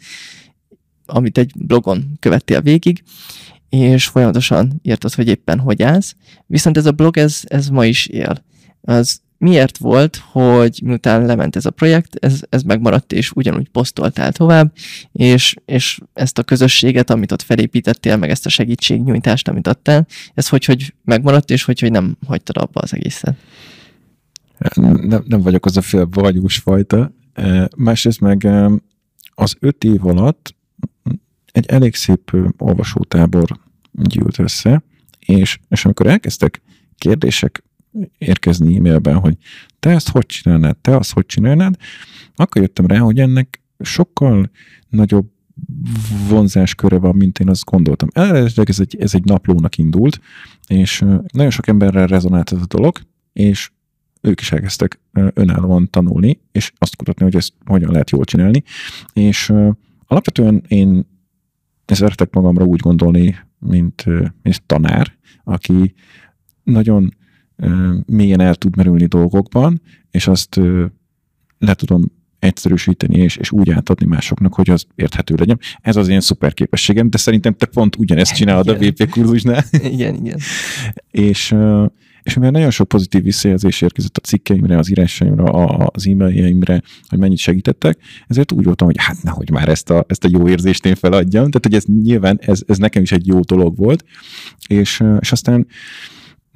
amit 1.06 1.38
egy 1.38 1.52
blogon 1.56 2.16
követtél 2.18 2.60
végig, 2.60 3.02
és 3.70 4.06
folyamatosan 4.06 4.80
írtad, 4.82 5.14
hogy 5.14 5.28
éppen 5.28 5.58
hogy 5.58 5.82
állsz. 5.82 6.16
Viszont 6.46 6.76
ez 6.76 6.86
a 6.86 6.92
blog, 6.92 7.16
ez, 7.16 7.40
ez 7.44 7.68
ma 7.68 7.84
is 7.84 8.06
él. 8.06 8.44
Az 8.80 9.20
miért 9.38 9.78
volt, 9.78 10.22
hogy 10.32 10.80
miután 10.84 11.26
lement 11.26 11.56
ez 11.56 11.64
a 11.66 11.70
projekt, 11.70 12.14
ez, 12.14 12.40
ez 12.48 12.62
megmaradt, 12.62 13.12
és 13.12 13.32
ugyanúgy 13.32 13.68
posztoltál 13.68 14.32
tovább, 14.32 14.72
és, 15.12 15.54
és 15.64 16.00
ezt 16.12 16.38
a 16.38 16.42
közösséget, 16.42 17.10
amit 17.10 17.32
ott 17.32 17.42
felépítettél, 17.42 18.16
meg 18.16 18.30
ezt 18.30 18.46
a 18.46 18.48
segítségnyújtást, 18.48 19.48
amit 19.48 19.66
adtál, 19.66 20.06
ez 20.34 20.48
hogy, 20.48 20.64
hogy 20.64 20.94
megmaradt, 21.04 21.50
és 21.50 21.64
hogy, 21.64 21.80
hogy 21.80 21.90
nem 21.90 22.16
hagytad 22.26 22.56
abba 22.56 22.80
az 22.80 22.94
egészet? 22.94 23.36
Nem, 24.74 25.22
nem 25.26 25.40
vagyok 25.40 25.66
az 25.66 25.76
a 25.76 25.80
fél 25.80 26.08
vagyús 26.10 26.58
fajta. 26.58 27.12
Másrészt 27.76 28.20
meg 28.20 28.48
az 29.34 29.56
öt 29.60 29.84
év 29.84 30.06
alatt 30.06 30.54
egy 31.52 31.66
elég 31.66 31.94
szép 31.94 32.36
olvasótábor 32.58 33.58
gyűlt 33.92 34.38
össze, 34.38 34.82
és, 35.18 35.58
és 35.68 35.84
amikor 35.84 36.06
elkezdtek 36.06 36.62
kérdések 36.98 37.64
érkezni 38.18 38.76
e-mailben, 38.76 39.16
hogy 39.16 39.36
te 39.78 39.90
ezt 39.90 40.08
hogy 40.08 40.26
csinálnád, 40.26 40.76
te 40.76 40.96
azt 40.96 41.12
hogy 41.12 41.26
csinálnád, 41.26 41.76
akkor 42.34 42.62
jöttem 42.62 42.86
rá, 42.86 42.98
hogy 42.98 43.18
ennek 43.18 43.62
sokkal 43.78 44.50
nagyobb 44.88 45.30
vonzásköre 46.28 46.98
van, 46.98 47.16
mint 47.16 47.38
én 47.38 47.48
azt 47.48 47.64
gondoltam. 47.64 48.08
Eredetileg 48.12 48.68
ez 48.68 48.80
egy, 48.80 48.96
ez 49.00 49.14
egy 49.14 49.24
naplónak 49.24 49.78
indult, 49.78 50.20
és 50.66 51.04
nagyon 51.32 51.50
sok 51.50 51.66
emberrel 51.66 52.06
rezonált 52.06 52.52
ez 52.52 52.60
a 52.60 52.66
dolog, 52.66 52.98
és 53.32 53.70
ők 54.20 54.40
is 54.40 54.52
elkezdtek 54.52 55.00
önállóan 55.12 55.90
tanulni, 55.90 56.40
és 56.52 56.72
azt 56.78 56.96
kutatni, 56.96 57.24
hogy 57.24 57.36
ezt 57.36 57.52
hogyan 57.64 57.90
lehet 57.90 58.10
jól 58.10 58.24
csinálni. 58.24 58.62
És 59.12 59.52
alapvetően 60.06 60.62
én 60.68 61.06
szeretek 61.94 62.34
magamra 62.34 62.64
úgy 62.64 62.80
gondolni, 62.80 63.38
mint, 63.58 64.04
mint 64.42 64.62
tanár, 64.66 65.16
aki 65.44 65.94
nagyon 66.62 67.14
mélyen 68.06 68.40
el 68.40 68.54
tud 68.54 68.76
merülni 68.76 69.06
dolgokban, 69.06 69.80
és 70.10 70.26
azt 70.26 70.60
le 71.58 71.74
tudom 71.74 72.02
egyszerűsíteni, 72.40 73.18
és, 73.18 73.36
és 73.36 73.50
úgy 73.50 73.70
átadni 73.70 74.06
másoknak, 74.06 74.54
hogy 74.54 74.70
az 74.70 74.84
érthető 74.94 75.34
legyen. 75.38 75.58
Ez 75.80 75.96
az 75.96 76.08
én 76.08 76.20
szuper 76.20 76.54
képességem, 76.54 77.10
de 77.10 77.18
szerintem 77.18 77.54
te 77.54 77.66
pont 77.66 77.96
ugyanezt 77.96 78.34
csinálod 78.40 78.66
igen. 78.66 78.94
a 78.98 79.04
VP 79.04 79.10
kurzusnál. 79.10 79.64
Igen, 79.92 80.14
igen. 80.14 80.38
és, 81.10 81.54
és 82.22 82.34
mivel 82.34 82.50
nagyon 82.50 82.70
sok 82.70 82.88
pozitív 82.88 83.22
visszajelzés 83.22 83.80
érkezett 83.80 84.16
a 84.16 84.20
cikkeimre, 84.20 84.78
az 84.78 84.90
írásaimra, 84.90 85.44
az 85.86 86.06
e-mailjeimre, 86.06 86.82
hogy 87.08 87.18
mennyit 87.18 87.38
segítettek, 87.38 87.98
ezért 88.26 88.52
úgy 88.52 88.64
voltam, 88.64 88.86
hogy 88.86 88.96
hát 88.98 89.22
nehogy 89.22 89.50
már 89.50 89.68
ezt 89.68 89.90
a, 89.90 90.04
ezt 90.08 90.24
a 90.24 90.28
jó 90.30 90.48
érzést 90.48 90.86
én 90.86 90.94
feladjam. 90.94 91.50
Tehát, 91.50 91.64
hogy 91.64 91.74
ez 91.74 91.84
nyilván 92.02 92.38
ez, 92.42 92.62
ez 92.66 92.78
nekem 92.78 93.02
is 93.02 93.12
egy 93.12 93.26
jó 93.26 93.40
dolog 93.40 93.76
volt. 93.76 94.04
És, 94.66 95.02
és 95.20 95.32
aztán 95.32 95.66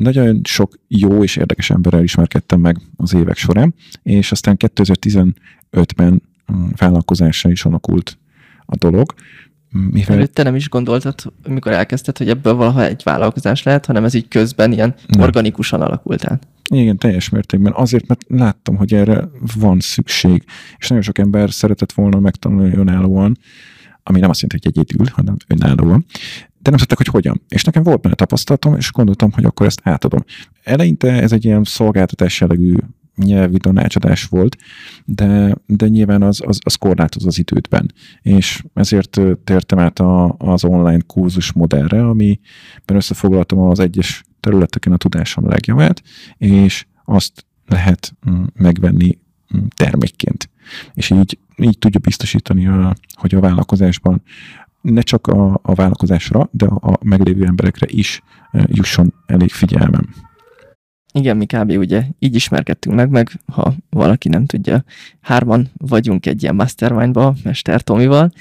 nagyon 0.05 0.41
sok 0.45 0.79
jó 0.89 1.23
és 1.23 1.37
érdekes 1.37 1.71
emberrel 1.71 2.03
ismerkedtem 2.03 2.61
meg 2.61 2.81
az 2.97 3.15
évek 3.15 3.37
során, 3.37 3.75
és 4.03 4.33
aztán 4.33 4.57
2015-ben 4.59 6.23
mm, 6.53 6.67
vállalkozásra 6.77 7.51
is 7.51 7.65
alakult 7.65 8.19
a 8.67 8.77
dolog. 8.77 9.15
Mivel... 9.91 10.27
Te 10.27 10.43
nem 10.43 10.55
is 10.55 10.69
gondoltad, 10.69 11.15
amikor 11.43 11.73
elkezdted, 11.73 12.19
hogy 12.19 12.29
ebből 12.29 12.55
valaha 12.55 12.85
egy 12.85 13.01
vállalkozás 13.05 13.63
lehet, 13.63 13.87
hanem 13.87 14.05
ez 14.05 14.15
így 14.15 14.29
közben 14.29 14.73
ilyen 14.73 14.95
nem. 15.07 15.21
organikusan 15.21 15.81
alakult 15.81 16.25
át. 16.25 16.47
Igen, 16.71 16.97
teljes 16.97 17.29
mértékben. 17.29 17.73
Azért, 17.77 18.07
mert 18.07 18.25
láttam, 18.29 18.77
hogy 18.77 18.95
erre 18.95 19.29
van 19.57 19.81
szükség, 19.81 20.45
és 20.79 20.89
nagyon 20.89 21.05
sok 21.05 21.19
ember 21.19 21.51
szeretett 21.51 21.93
volna 21.93 22.21
megtanulni 22.21 22.77
önállóan, 22.77 23.39
ami 24.03 24.21
nem 24.21 24.31
azt 24.31 24.41
jelenti, 24.41 24.69
hogy 24.69 24.85
egyedül, 24.85 25.07
hanem 25.15 25.37
önállóan 25.47 26.05
de 26.65 26.71
nem 26.71 26.79
tudták, 26.79 26.97
hogy 26.99 27.07
hogyan. 27.07 27.43
És 27.49 27.65
nekem 27.65 27.83
volt 27.83 28.01
benne 28.01 28.15
tapasztalatom, 28.15 28.75
és 28.77 28.93
gondoltam, 28.93 29.33
hogy 29.33 29.45
akkor 29.45 29.67
ezt 29.67 29.81
átadom. 29.83 30.25
Eleinte 30.63 31.13
ez 31.23 31.33
egy 31.33 31.45
ilyen 31.45 31.65
szolgáltatás 31.65 32.41
jellegű 32.41 32.75
nyelvi 33.17 33.59
tanácsadás 33.59 34.25
volt, 34.25 34.57
de, 35.05 35.57
de 35.67 35.89
nyilván 35.89 36.23
az, 36.23 36.41
az, 36.47 36.59
az 36.65 36.75
korlátoz 36.75 37.27
az 37.27 37.39
időtben. 37.39 37.93
És 38.23 38.65
ezért 38.75 39.21
tértem 39.45 39.79
át 39.79 39.99
a, 39.99 40.35
az 40.39 40.65
online 40.65 41.01
kurzus 41.07 41.53
modellre, 41.53 42.09
amiben 42.09 42.41
összefoglaltam 42.87 43.59
az 43.59 43.79
egyes 43.79 44.25
területeken 44.41 44.93
a 44.93 44.97
tudásom 44.97 45.49
legjavát, 45.49 46.03
és 46.37 46.87
azt 47.05 47.47
lehet 47.67 48.15
mm, 48.31 48.45
megvenni 48.55 49.19
mm, 49.57 49.65
termékként. 49.77 50.51
És 50.95 51.11
így, 51.11 51.39
így 51.57 51.79
tudja 51.79 52.01
biztosítani, 52.01 52.67
a, 52.67 52.95
hogy 53.13 53.35
a 53.35 53.41
vállalkozásban 53.41 54.23
ne 54.85 55.01
csak 55.01 55.27
a, 55.27 55.61
a 55.63 55.75
vállalkozásra, 55.75 56.49
de 56.51 56.67
a 56.67 56.99
meglévő 57.03 57.45
emberekre 57.45 57.87
is 57.91 58.23
jusson 58.67 59.15
elég 59.27 59.51
figyelmem. 59.51 60.15
Igen, 61.13 61.37
mi 61.37 61.47
kb. 61.47 61.71
ugye 61.71 62.05
így 62.19 62.35
ismerkedtünk 62.35 62.97
meg, 62.97 63.11
meg 63.11 63.31
ha 63.53 63.75
valaki 63.91 64.29
nem 64.29 64.47
tudja, 64.47 64.85
hárman 65.21 65.71
vagyunk 65.77 66.27
egy 66.27 66.43
ilyen 66.43 66.55
mastermindba, 66.55 67.35
Mester 67.45 67.83
Tomival, 67.83 68.33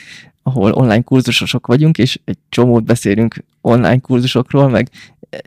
ahol 0.43 0.71
online 0.71 1.01
kurzusosok 1.01 1.67
vagyunk, 1.67 1.97
és 1.97 2.19
egy 2.25 2.37
csomót 2.49 2.83
beszélünk 2.83 3.43
online 3.61 3.99
kurzusokról, 3.99 4.69
meg 4.69 4.89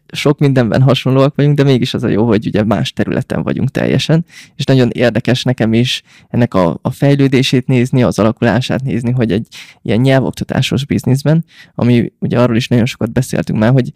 sok 0.08 0.38
mindenben 0.38 0.82
hasonlóak 0.82 1.34
vagyunk, 1.34 1.56
de 1.56 1.62
mégis 1.62 1.94
az 1.94 2.02
a 2.02 2.08
jó, 2.08 2.26
hogy 2.26 2.46
ugye 2.46 2.64
más 2.64 2.92
területen 2.92 3.42
vagyunk 3.42 3.70
teljesen, 3.70 4.24
és 4.56 4.64
nagyon 4.64 4.90
érdekes 4.92 5.42
nekem 5.42 5.72
is 5.72 6.02
ennek 6.28 6.54
a, 6.54 6.78
a 6.82 6.90
fejlődését 6.90 7.66
nézni, 7.66 8.02
az 8.02 8.18
alakulását 8.18 8.82
nézni, 8.82 9.10
hogy 9.10 9.32
egy 9.32 9.46
ilyen 9.82 10.00
nyelvoktatásos 10.00 10.86
bizniszben, 10.86 11.44
ami 11.74 12.12
ugye 12.18 12.40
arról 12.40 12.56
is 12.56 12.68
nagyon 12.68 12.86
sokat 12.86 13.12
beszéltünk 13.12 13.58
már, 13.58 13.72
hogy 13.72 13.92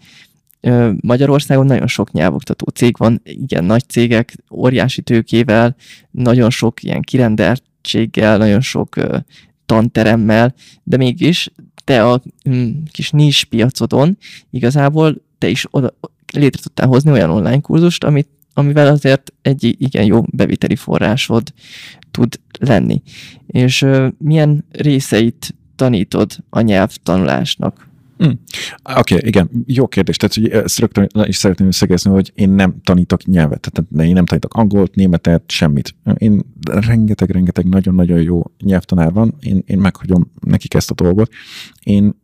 Magyarországon 1.01 1.67
nagyon 1.67 1.87
sok 1.87 2.13
nyelvoktató 2.13 2.67
cég 2.67 2.97
van, 2.99 3.21
igen, 3.25 3.65
nagy 3.65 3.89
cégek, 3.89 4.35
óriási 4.51 5.03
tőkével, 5.03 5.77
nagyon 6.11 6.51
sok 6.51 6.83
ilyen 6.83 7.03
kirendeltséggel, 7.03 8.39
nagyon 8.39 8.61
sok 8.61 8.97
tanteremmel, 9.71 10.55
de 10.83 10.97
mégis 10.97 11.53
te 11.85 12.03
a 12.05 12.23
mm, 12.49 12.71
kis 12.91 13.11
nis 13.11 13.45
piacodon 13.45 14.19
igazából 14.51 15.23
te 15.39 15.49
is 15.49 15.67
oda, 15.71 15.95
létre 16.33 16.63
tudtál 16.63 16.87
hozni 16.87 17.11
olyan 17.11 17.31
online 17.31 17.61
kurzust, 17.61 18.05
amit, 18.05 18.29
amivel 18.55 18.87
azért 18.87 19.33
egy 19.43 19.77
igen 19.79 20.05
jó 20.05 20.23
beviteli 20.27 20.77
forrásod 20.77 21.53
tud 22.11 22.41
lenni. 22.59 23.03
És 23.47 23.83
uh, 23.83 24.09
milyen 24.19 24.65
részeit 24.71 25.55
tanítod 25.77 26.37
a 26.49 26.61
nyelvtanulásnak? 26.61 27.90
Hmm. 28.21 28.41
Oké, 28.99 29.15
okay, 29.15 29.29
igen, 29.29 29.51
jó 29.67 29.87
kérdés. 29.87 30.17
Tehát, 30.17 30.35
hogy 30.35 30.49
ezt 30.49 30.79
rögtön 30.79 31.09
is 31.23 31.37
szeretném 31.37 31.69
összegezni, 31.69 32.11
hogy 32.11 32.33
én 32.35 32.51
nem 32.51 32.75
tanítok 32.85 33.25
nyelvet, 33.25 33.71
tehát 33.71 34.09
én 34.09 34.13
nem 34.13 34.25
tanítok 34.25 34.55
angolt, 34.55 34.95
németet, 34.95 35.51
semmit. 35.51 35.95
Én 36.15 36.43
rengeteg-rengeteg 36.65 37.69
nagyon-nagyon 37.69 38.23
jó 38.23 38.43
nyelvtanár 38.65 39.13
van, 39.13 39.35
én, 39.41 39.63
én 39.67 39.79
meghagyom 39.79 40.33
nekik 40.41 40.75
ezt 40.75 40.91
a 40.91 40.95
dolgot. 40.95 41.33
Én 41.83 42.15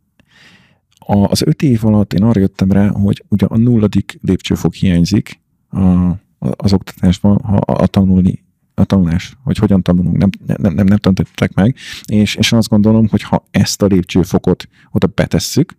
az 1.05 1.41
öt 1.41 1.61
év 1.61 1.85
alatt 1.85 2.13
én 2.13 2.23
arra 2.23 2.39
jöttem 2.39 2.71
rá, 2.71 2.87
hogy 2.87 3.23
ugye 3.29 3.45
a 3.45 3.57
nulladik 3.57 4.19
lépcsőfok 4.21 4.73
hiányzik 4.73 5.41
a, 5.69 6.09
az 6.39 6.73
oktatásban, 6.73 7.39
ha 7.43 7.55
a 7.55 7.87
tanulni 7.87 8.45
a 8.79 8.85
tanulás, 8.85 9.37
hogy 9.43 9.57
hogyan 9.57 9.81
tanulunk, 9.81 10.17
nem, 10.17 10.29
nem, 10.45 10.73
nem, 10.73 10.85
nem 10.85 10.97
tanították 10.97 11.53
meg, 11.53 11.75
és, 12.05 12.35
és 12.35 12.51
azt 12.51 12.69
gondolom, 12.69 13.07
hogy 13.07 13.21
ha 13.21 13.43
ezt 13.51 13.81
a 13.81 13.85
lépcsőfokot 13.85 14.67
oda 14.91 15.07
betesszük, 15.15 15.77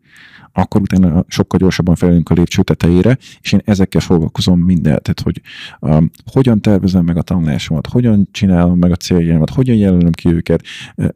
akkor 0.53 0.80
utána 0.80 1.24
sokkal 1.28 1.59
gyorsabban 1.59 1.94
felülünk 1.94 2.28
a 2.28 2.34
lépcső 2.34 2.62
tetejére, 2.62 3.18
és 3.40 3.53
én 3.53 3.61
ezekkel 3.64 4.01
foglalkozom 4.01 4.61
mindent, 4.61 5.03
tehát 5.03 5.20
hogy 5.20 5.40
um, 5.80 6.11
hogyan 6.32 6.61
tervezem 6.61 7.05
meg 7.05 7.16
a 7.16 7.22
tanulásomat, 7.22 7.86
hogyan 7.86 8.28
csinálom 8.30 8.78
meg 8.78 8.90
a 8.90 8.96
céljaimat, 8.96 9.51
hogyan 9.51 9.76
jelölöm 9.76 10.12
ki 10.12 10.28
őket, 10.28 10.62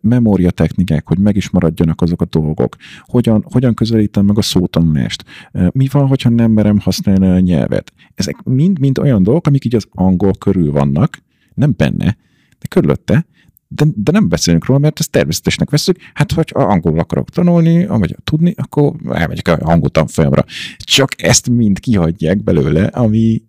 memória 0.00 0.50
technikák, 0.50 1.06
hogy 1.08 1.18
meg 1.18 1.36
is 1.36 1.50
maradjanak 1.50 2.00
azok 2.00 2.22
a 2.22 2.24
dolgok, 2.24 2.76
hogyan, 3.00 3.44
hogyan 3.52 3.74
közelítem 3.74 4.24
meg 4.24 4.38
a 4.38 4.42
szótanulást, 4.42 5.24
mi 5.72 5.88
van, 5.90 6.06
hogyha 6.06 6.28
nem 6.28 6.50
merem 6.50 6.78
használni 6.78 7.26
a 7.26 7.40
nyelvet. 7.40 7.92
Ezek 8.14 8.42
mind-mind 8.42 8.98
olyan 8.98 9.22
dolgok, 9.22 9.46
amik 9.46 9.64
így 9.64 9.74
az 9.74 9.86
angol 9.90 10.32
körül 10.38 10.72
vannak, 10.72 11.18
nem 11.54 11.74
benne, 11.76 12.16
de 12.58 12.66
körülötte, 12.68 13.26
de, 13.68 13.84
de 13.94 14.12
nem 14.12 14.28
beszélünk 14.28 14.66
róla, 14.66 14.80
mert 14.80 14.98
ezt 14.98 15.10
természetesnek 15.10 15.70
veszük. 15.70 15.96
Hát, 16.14 16.32
hogy 16.32 16.50
angolul 16.52 16.98
akarok 16.98 17.30
tanulni, 17.30 17.86
vagy 17.86 18.16
tudni, 18.24 18.54
akkor 18.56 18.94
elmegyek 19.10 19.48
a 19.48 19.58
angol 19.60 19.90
tanfolyamra. 19.90 20.44
Csak 20.76 21.22
ezt 21.22 21.48
mind 21.48 21.80
kihagyják 21.80 22.42
belőle, 22.42 22.84
ami 22.84 23.42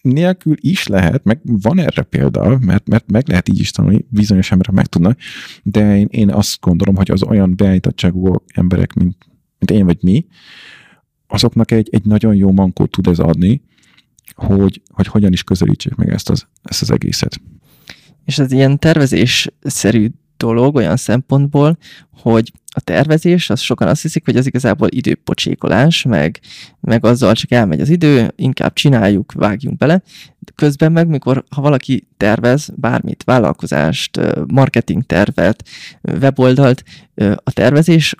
nélkül 0.00 0.54
is 0.60 0.86
lehet, 0.86 1.24
meg 1.24 1.40
van 1.44 1.78
erre 1.78 2.02
példa, 2.02 2.58
mert, 2.58 2.88
mert 2.88 3.10
meg 3.10 3.28
lehet 3.28 3.48
így 3.48 3.60
is 3.60 3.70
tanulni, 3.70 4.06
bizonyos 4.08 4.50
emberek 4.50 4.74
meg 4.74 4.86
tudnak, 4.86 5.18
de 5.62 5.96
én, 5.96 6.06
én 6.10 6.30
azt 6.30 6.60
gondolom, 6.60 6.96
hogy 6.96 7.10
az 7.10 7.22
olyan 7.22 7.56
beállítottságú 7.56 8.34
emberek, 8.54 8.94
mint, 8.94 9.16
mint 9.58 9.80
én 9.80 9.84
vagy 9.84 9.98
mi, 10.00 10.26
azoknak 11.26 11.70
egy, 11.70 11.88
egy 11.90 12.04
nagyon 12.04 12.34
jó 12.34 12.52
mankót 12.52 12.90
tud 12.90 13.06
ez 13.06 13.18
adni, 13.18 13.62
hogy, 14.46 14.82
hogy 14.88 15.06
hogyan 15.06 15.32
is 15.32 15.42
közelítsék 15.42 15.94
meg 15.94 16.10
ezt 16.10 16.30
az, 16.30 16.46
ezt 16.62 16.82
az 16.82 16.90
egészet. 16.90 17.40
És 18.24 18.38
ez 18.38 18.52
ilyen 18.52 18.78
tervezésszerű 18.78 20.08
dolog 20.36 20.74
olyan 20.74 20.96
szempontból, 20.96 21.78
hogy 22.20 22.52
a 22.74 22.80
tervezés, 22.80 23.50
az 23.50 23.60
sokan 23.60 23.88
azt 23.88 24.02
hiszik, 24.02 24.24
hogy 24.24 24.36
az 24.36 24.46
igazából 24.46 24.88
időpocsékolás, 24.90 26.02
meg, 26.02 26.40
meg 26.80 27.04
azzal 27.04 27.34
csak 27.34 27.50
elmegy 27.50 27.80
az 27.80 27.88
idő, 27.88 28.32
inkább 28.36 28.72
csináljuk, 28.72 29.32
vágjunk 29.32 29.76
bele. 29.76 30.02
Közben 30.54 30.92
meg, 30.92 31.08
mikor 31.08 31.44
ha 31.50 31.60
valaki 31.60 32.08
tervez 32.16 32.68
bármit, 32.76 33.24
vállalkozást, 33.24 34.20
marketing 34.46 35.02
tervet, 35.02 35.68
weboldalt, 36.02 36.84
a 37.44 37.52
tervezés 37.52 38.14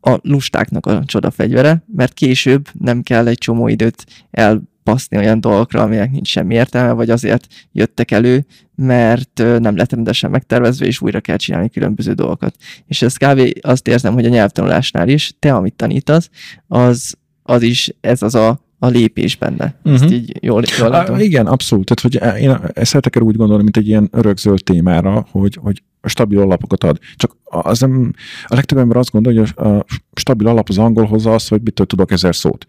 a 0.00 0.18
lustáknak 0.22 0.86
a 0.86 1.04
csodafegyvere, 1.04 1.84
mert 1.94 2.12
később 2.12 2.68
nem 2.72 3.02
kell 3.02 3.26
egy 3.26 3.38
csomó 3.38 3.68
időt 3.68 4.04
el 4.30 4.62
baszni 4.84 5.16
olyan 5.16 5.40
dolgokra, 5.40 5.82
aminek 5.82 6.10
nincs 6.10 6.28
semmi 6.28 6.54
értelme, 6.54 6.92
vagy 6.92 7.10
azért 7.10 7.46
jöttek 7.72 8.10
elő, 8.10 8.46
mert 8.74 9.42
nem 9.58 9.76
lett 9.76 9.92
rendesen 9.92 10.30
megtervezve, 10.30 10.86
és 10.86 11.00
újra 11.00 11.20
kell 11.20 11.36
csinálni 11.36 11.70
különböző 11.70 12.12
dolgokat. 12.12 12.56
És 12.86 13.02
ez 13.02 13.16
kb. 13.16 13.58
azt 13.60 13.88
érzem, 13.88 14.14
hogy 14.14 14.26
a 14.26 14.28
nyelvtanulásnál 14.28 15.08
is, 15.08 15.34
te, 15.38 15.54
amit 15.54 15.74
tanítasz, 15.74 16.30
az, 16.66 17.14
az 17.42 17.62
is 17.62 17.94
ez 18.00 18.22
az 18.22 18.34
a, 18.34 18.60
a 18.78 18.86
lépés 18.86 19.36
benne. 19.36 19.74
Uh-huh. 19.76 19.92
Ezt 19.92 20.04
mhm. 20.04 20.12
így 20.12 20.38
jól, 20.40 20.62
jól 20.78 20.88
látom. 20.88 21.18
Igen, 21.18 21.46
abszolút. 21.46 21.92
Tehát, 21.94 22.22
hogy 22.22 22.40
én 22.42 22.84
szeretek 22.84 23.16
el 23.16 23.22
úgy 23.22 23.36
gondolni, 23.36 23.62
mint 23.62 23.76
egy 23.76 23.88
ilyen 23.88 24.08
örökzöld 24.12 24.60
témára, 24.64 25.26
hogy, 25.30 25.58
hogy 25.62 25.82
stabil 26.08 26.40
alapokat 26.40 26.84
ad. 26.84 26.98
Csak 27.16 27.36
az 27.44 27.80
nem, 27.80 28.12
a 28.44 28.54
legtöbb 28.54 28.78
ember 28.78 28.96
azt 28.96 29.10
gondolja, 29.10 29.40
hogy 29.40 29.66
a 29.66 29.84
stabil 30.12 30.46
alap 30.46 30.68
az 30.68 30.78
angolhoz 30.78 31.26
az, 31.26 31.48
hogy 31.48 31.60
mitől 31.62 31.86
tudok 31.86 32.10
ezer 32.10 32.34
szót. 32.34 32.66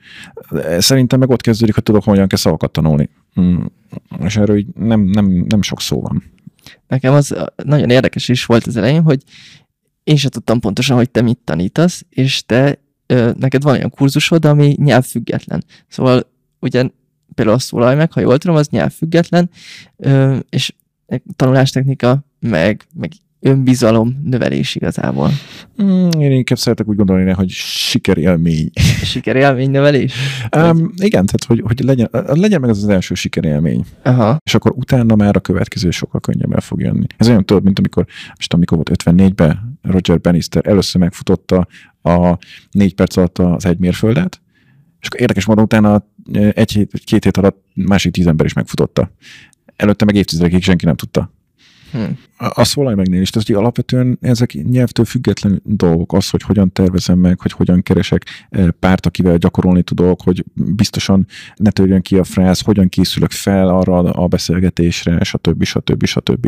Szerintem 0.77 1.19
meg 1.19 1.29
ott 1.29 1.41
kezdődik, 1.41 1.73
hogy 1.73 1.83
tudok 1.83 2.03
hogyan 2.03 2.27
kell 2.27 2.37
szavakat 2.37 2.71
tanulni. 2.71 3.09
Hmm. 3.33 3.71
És 4.19 4.37
erről 4.37 4.57
így 4.57 4.67
nem, 4.75 5.01
nem, 5.01 5.45
nem 5.47 5.61
sok 5.61 5.81
szó 5.81 6.01
van. 6.01 6.23
Nekem 6.87 7.13
az 7.13 7.35
nagyon 7.63 7.89
érdekes 7.89 8.27
is 8.27 8.45
volt 8.45 8.67
az 8.67 8.77
elején, 8.77 9.03
hogy 9.03 9.23
én 10.03 10.15
sem 10.15 10.29
tudtam 10.29 10.59
pontosan, 10.59 10.97
hogy 10.97 11.09
te 11.09 11.21
mit 11.21 11.39
tanítasz, 11.43 12.05
és 12.09 12.45
te, 12.45 12.79
neked 13.37 13.63
van 13.63 13.75
olyan 13.75 13.89
kurzusod, 13.89 14.45
ami 14.45 14.75
nyelvfüggetlen. 14.79 15.63
Szóval 15.87 16.31
ugye 16.59 16.89
például 17.35 17.57
a 17.57 17.59
szólalj 17.59 17.95
meg, 17.95 18.11
ha 18.11 18.19
jól 18.19 18.37
tudom, 18.37 18.55
az 18.55 18.67
nyelvfüggetlen, 18.67 19.49
és 20.49 20.73
tanulástechnika, 21.35 22.25
meg, 22.39 22.87
meg 22.93 23.11
önbizalom 23.45 24.21
növelés 24.23 24.75
igazából. 24.75 25.29
Mm, 25.83 26.09
én 26.19 26.31
inkább 26.31 26.57
szeretek 26.57 26.87
úgy 26.87 26.95
gondolni, 26.95 27.31
hogy 27.31 27.49
sikerélmény. 27.49 28.69
Sikerélmény 29.13 29.71
növelés? 29.71 30.13
Um, 30.57 30.93
igen, 30.95 31.25
tehát 31.25 31.43
hogy, 31.47 31.61
hogy 31.65 31.83
legyen, 31.83 32.09
legyen 32.11 32.61
meg 32.61 32.69
az 32.69 32.83
az 32.83 32.89
első 32.89 33.13
sikerélmény. 33.13 33.85
Aha. 34.03 34.37
És 34.45 34.55
akkor 34.55 34.71
utána 34.75 35.15
már 35.15 35.35
a 35.35 35.39
következő 35.39 35.91
sokkal 35.91 36.19
könnyebben 36.19 36.59
fog 36.59 36.81
jönni. 36.81 37.05
Ez 37.17 37.27
olyan 37.27 37.45
tudod, 37.45 37.63
mint 37.63 37.77
amikor, 37.79 38.05
most 38.35 38.53
amikor 38.53 38.77
volt 38.77 39.03
54-ben, 39.03 39.79
Roger 39.81 40.21
Bannister 40.21 40.67
először 40.67 41.01
megfutotta 41.01 41.67
a 42.01 42.37
négy 42.71 42.95
perc 42.95 43.17
alatt 43.17 43.37
az 43.37 43.65
egy 43.65 43.77
mérföldet, 43.77 44.41
és 44.99 45.07
akkor 45.07 45.21
érdekes 45.21 45.45
módon 45.45 45.63
utána 45.63 46.07
egy 46.53 46.71
hét, 46.71 46.91
két 47.03 47.23
hét 47.23 47.37
alatt 47.37 47.63
másik 47.73 48.11
tíz 48.11 48.27
ember 48.27 48.45
is 48.45 48.53
megfutotta. 48.53 49.11
Előtte 49.75 50.05
meg 50.05 50.15
évtizedekig 50.15 50.63
senki 50.63 50.85
nem 50.85 50.95
tudta. 50.95 51.33
Hmm. 51.95 52.17
A 52.37 52.95
megnél 52.95 53.21
is, 53.21 53.29
tehát 53.29 53.47
hogy 53.47 53.55
alapvetően 53.55 54.17
ezek 54.21 54.53
nyelvtől 54.53 55.05
független 55.05 55.61
dolgok, 55.63 56.13
az, 56.13 56.29
hogy 56.29 56.41
hogyan 56.41 56.71
tervezem 56.71 57.19
meg, 57.19 57.39
hogy 57.39 57.51
hogyan 57.51 57.83
keresek 57.83 58.25
e, 58.49 58.71
párt, 58.71 59.05
akivel 59.05 59.37
gyakorolni 59.37 59.83
tudok, 59.83 60.21
hogy 60.21 60.43
biztosan 60.53 61.27
ne 61.55 61.69
törjön 61.69 62.01
ki 62.01 62.17
a 62.17 62.23
fráz, 62.23 62.59
hogyan 62.59 62.89
készülök 62.89 63.31
fel 63.31 63.67
arra 63.67 63.97
a 63.97 64.27
beszélgetésre, 64.27 65.23
stb. 65.23 65.63
stb. 65.63 66.05
stb. 66.05 66.47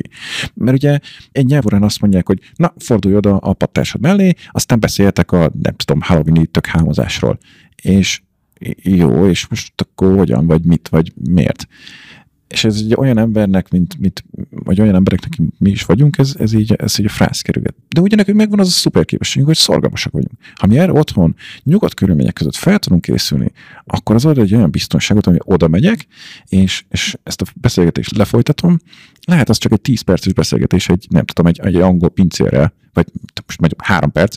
Mert 0.54 0.78
ugye 0.78 1.00
egy 1.32 1.46
nyelvorán 1.46 1.84
azt 1.84 2.02
mondják, 2.02 2.28
hogy 2.28 2.40
na, 2.56 2.74
fordulj 2.78 3.16
oda 3.16 3.38
a 3.38 3.54
pattársad 3.54 4.02
mellé, 4.02 4.34
aztán 4.52 4.80
beszéltek 4.80 5.32
a, 5.32 5.52
nem 5.62 5.76
tudom, 5.76 6.02
halloween 6.02 6.52
tök 6.52 6.66
hámozásról. 6.66 7.38
És 7.82 8.22
jó, 8.82 9.28
és 9.28 9.48
most 9.48 9.74
akkor 9.82 10.18
hogyan, 10.18 10.48
vagy 10.48 10.64
mit, 10.64 10.88
vagy 10.88 11.14
miért? 11.16 11.68
És 12.48 12.64
ez 12.64 12.76
egy 12.76 12.94
olyan 12.94 13.18
embernek, 13.18 13.70
mint, 13.70 14.00
mint 14.00 14.24
vagy 14.50 14.82
olyan 14.82 14.96
embereknek, 14.96 15.38
mint 15.38 15.60
mi 15.60 15.70
is 15.70 15.86
vagyunk, 15.86 16.18
ez, 16.18 16.36
ez 16.40 16.54
így, 16.54 16.74
ez 16.74 17.00
így 17.00 17.06
a 17.06 17.10
frász 17.10 17.42
kerület. 17.42 17.76
De 17.90 18.02
ugye 18.02 18.16
nekünk 18.16 18.38
megvan 18.38 18.60
az 18.60 18.68
a 18.68 18.72
szuper 18.72 19.06
képességünk, 19.06 19.48
hogy 19.48 19.58
szorgalmasak 19.58 20.12
vagyunk. 20.12 20.34
Ha 20.56 20.68
mi 20.68 20.78
erre 20.78 20.92
otthon 20.92 21.36
nyugodt 21.64 21.94
körülmények 21.94 22.34
között 22.34 22.56
fel 22.56 22.80
tudunk 22.80 23.02
készülni, 23.02 23.52
akkor 23.86 24.16
az 24.16 24.26
ad 24.26 24.38
egy 24.38 24.56
olyan 24.56 24.72
biztonságot, 24.72 25.26
hogy 25.26 25.42
oda 25.44 25.68
megyek, 25.68 26.08
és, 26.46 26.86
és 26.90 27.18
ezt 27.24 27.42
a 27.42 27.46
beszélgetést 27.56 28.18
lefolytatom. 28.18 28.80
Lehet 29.26 29.50
az 29.50 29.58
csak 29.58 29.72
egy 29.72 29.82
10 29.82 30.02
perces 30.02 30.34
beszélgetés, 30.34 30.90
egy, 30.90 31.08
nem 31.10 31.26
tudom, 31.26 31.46
egy, 31.46 31.60
egy 31.64 31.76
angol 31.76 32.10
pincérrel, 32.10 32.74
vagy 32.94 33.08
most 33.46 33.60
megy 33.60 33.76
három 33.78 34.12
perc, 34.12 34.36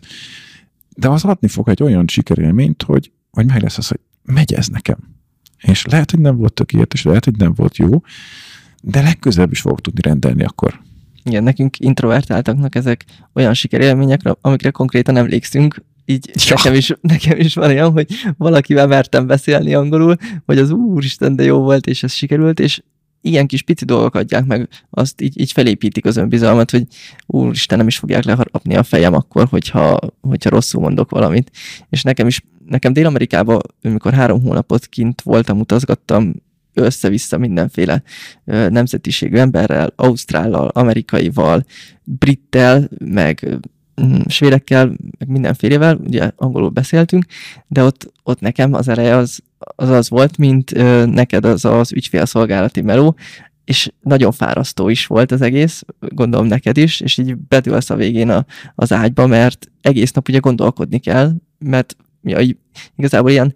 de 0.97 1.09
az 1.09 1.25
adni 1.25 1.49
fog 1.49 1.69
egy 1.69 1.83
olyan 1.83 2.09
sikerélményt, 2.09 2.83
hogy, 2.83 3.13
hogy 3.31 3.47
meg 3.47 3.63
lesz 3.63 3.79
az, 3.79 3.89
hogy 3.89 4.01
megy 4.23 4.53
ez 4.53 4.67
nekem 4.67 5.19
és 5.61 5.85
lehet, 5.85 6.11
hogy 6.11 6.21
nem 6.21 6.37
volt 6.37 6.53
tökéletes, 6.53 7.03
lehet, 7.03 7.25
hogy 7.25 7.37
nem 7.37 7.53
volt 7.55 7.77
jó, 7.77 8.03
de 8.83 9.03
legközelebb 9.03 9.53
is 9.53 9.61
fogok 9.61 9.81
tudni 9.81 10.03
rendelni 10.03 10.45
akkor. 10.45 10.81
Igen, 11.25 11.43
nekünk 11.43 11.79
introvertáltaknak 11.79 12.75
ezek 12.75 13.05
olyan 13.35 13.55
sikerélmények, 13.55 14.21
amikre 14.41 14.71
konkrétan 14.71 15.17
emlékszünk, 15.17 15.83
így 16.05 16.31
ja. 16.35 16.55
nekem, 16.57 16.75
is, 16.75 16.93
nekem 17.01 17.39
is 17.39 17.55
van 17.55 17.69
olyan, 17.69 17.93
hogy 17.93 18.07
valakivel 18.37 18.87
mertem 18.87 19.27
beszélni 19.27 19.75
angolul, 19.75 20.17
hogy 20.47 20.59
az 20.59 20.71
úristen, 20.71 21.37
de 21.37 21.43
jó 21.43 21.59
volt, 21.59 21.87
és 21.87 22.03
ez 22.03 22.13
sikerült, 22.13 22.61
és 22.61 22.83
ilyen 23.21 23.47
kis 23.47 23.63
pici 23.63 23.85
dolgok 23.85 24.15
adják 24.15 24.45
meg, 24.45 24.69
azt 24.91 25.21
így, 25.21 25.41
így 25.41 25.53
felépítik 25.53 26.05
az 26.05 26.17
önbizalmat, 26.17 26.71
hogy 26.71 26.87
úristen, 27.27 27.79
nem 27.79 27.87
is 27.87 27.99
fogják 27.99 28.25
leharapni 28.25 28.77
a 28.77 28.83
fejem 28.83 29.15
akkor, 29.15 29.47
hogyha, 29.47 29.99
hogyha 30.21 30.51
rosszul 30.51 30.81
mondok 30.81 31.11
valamit. 31.11 31.51
És 31.91 32.03
nekem 32.03 32.27
is, 32.27 32.43
nekem 32.71 32.93
Dél-Amerikában, 32.93 33.61
amikor 33.83 34.13
három 34.13 34.43
hónapot 34.43 34.87
kint 34.87 35.23
voltam, 35.23 35.61
utazgattam, 35.61 36.33
össze-vissza 36.75 37.39
mindenféle 37.39 38.03
nemzetiségű 38.45 39.37
emberrel, 39.37 39.93
ausztrállal, 39.97 40.69
amerikaival, 40.69 41.65
brittel, 42.05 42.89
meg 43.05 43.59
mm, 44.03 44.21
svédekkel, 44.27 44.87
meg 45.19 45.29
mindenfélevel, 45.29 45.97
ugye 45.97 46.31
angolul 46.37 46.69
beszéltünk, 46.69 47.25
de 47.67 47.83
ott, 47.83 48.13
ott 48.23 48.41
nekem 48.41 48.73
az 48.75 48.89
ereje 48.89 49.17
az 49.17 49.41
az 49.77 49.89
az 49.89 50.09
volt, 50.09 50.37
mint 50.37 50.73
ö, 50.77 51.07
neked 51.07 51.45
az 51.45 51.65
az 51.65 51.93
ügyfélszolgálati 51.93 52.81
meló, 52.81 53.17
és 53.65 53.93
nagyon 54.01 54.33
fárasztó 54.33 54.89
is 54.89 55.07
volt 55.07 55.33
az 55.33 55.43
egész, 55.43 55.83
gondolom 56.01 56.47
neked 56.47 56.77
is, 56.77 57.01
és 57.01 57.19
így 57.19 57.37
bedülsz 57.37 57.91
a 57.91 57.95
végén 57.95 58.29
a, 58.29 58.45
az 58.75 58.93
ágyba, 58.93 59.27
mert 59.27 59.71
egész 59.81 60.13
nap 60.13 60.29
ugye 60.29 60.39
gondolkodni 60.39 60.99
kell, 60.99 61.33
mert 61.59 61.97
ja, 62.23 62.55
igazából 62.97 63.31
ilyen, 63.31 63.55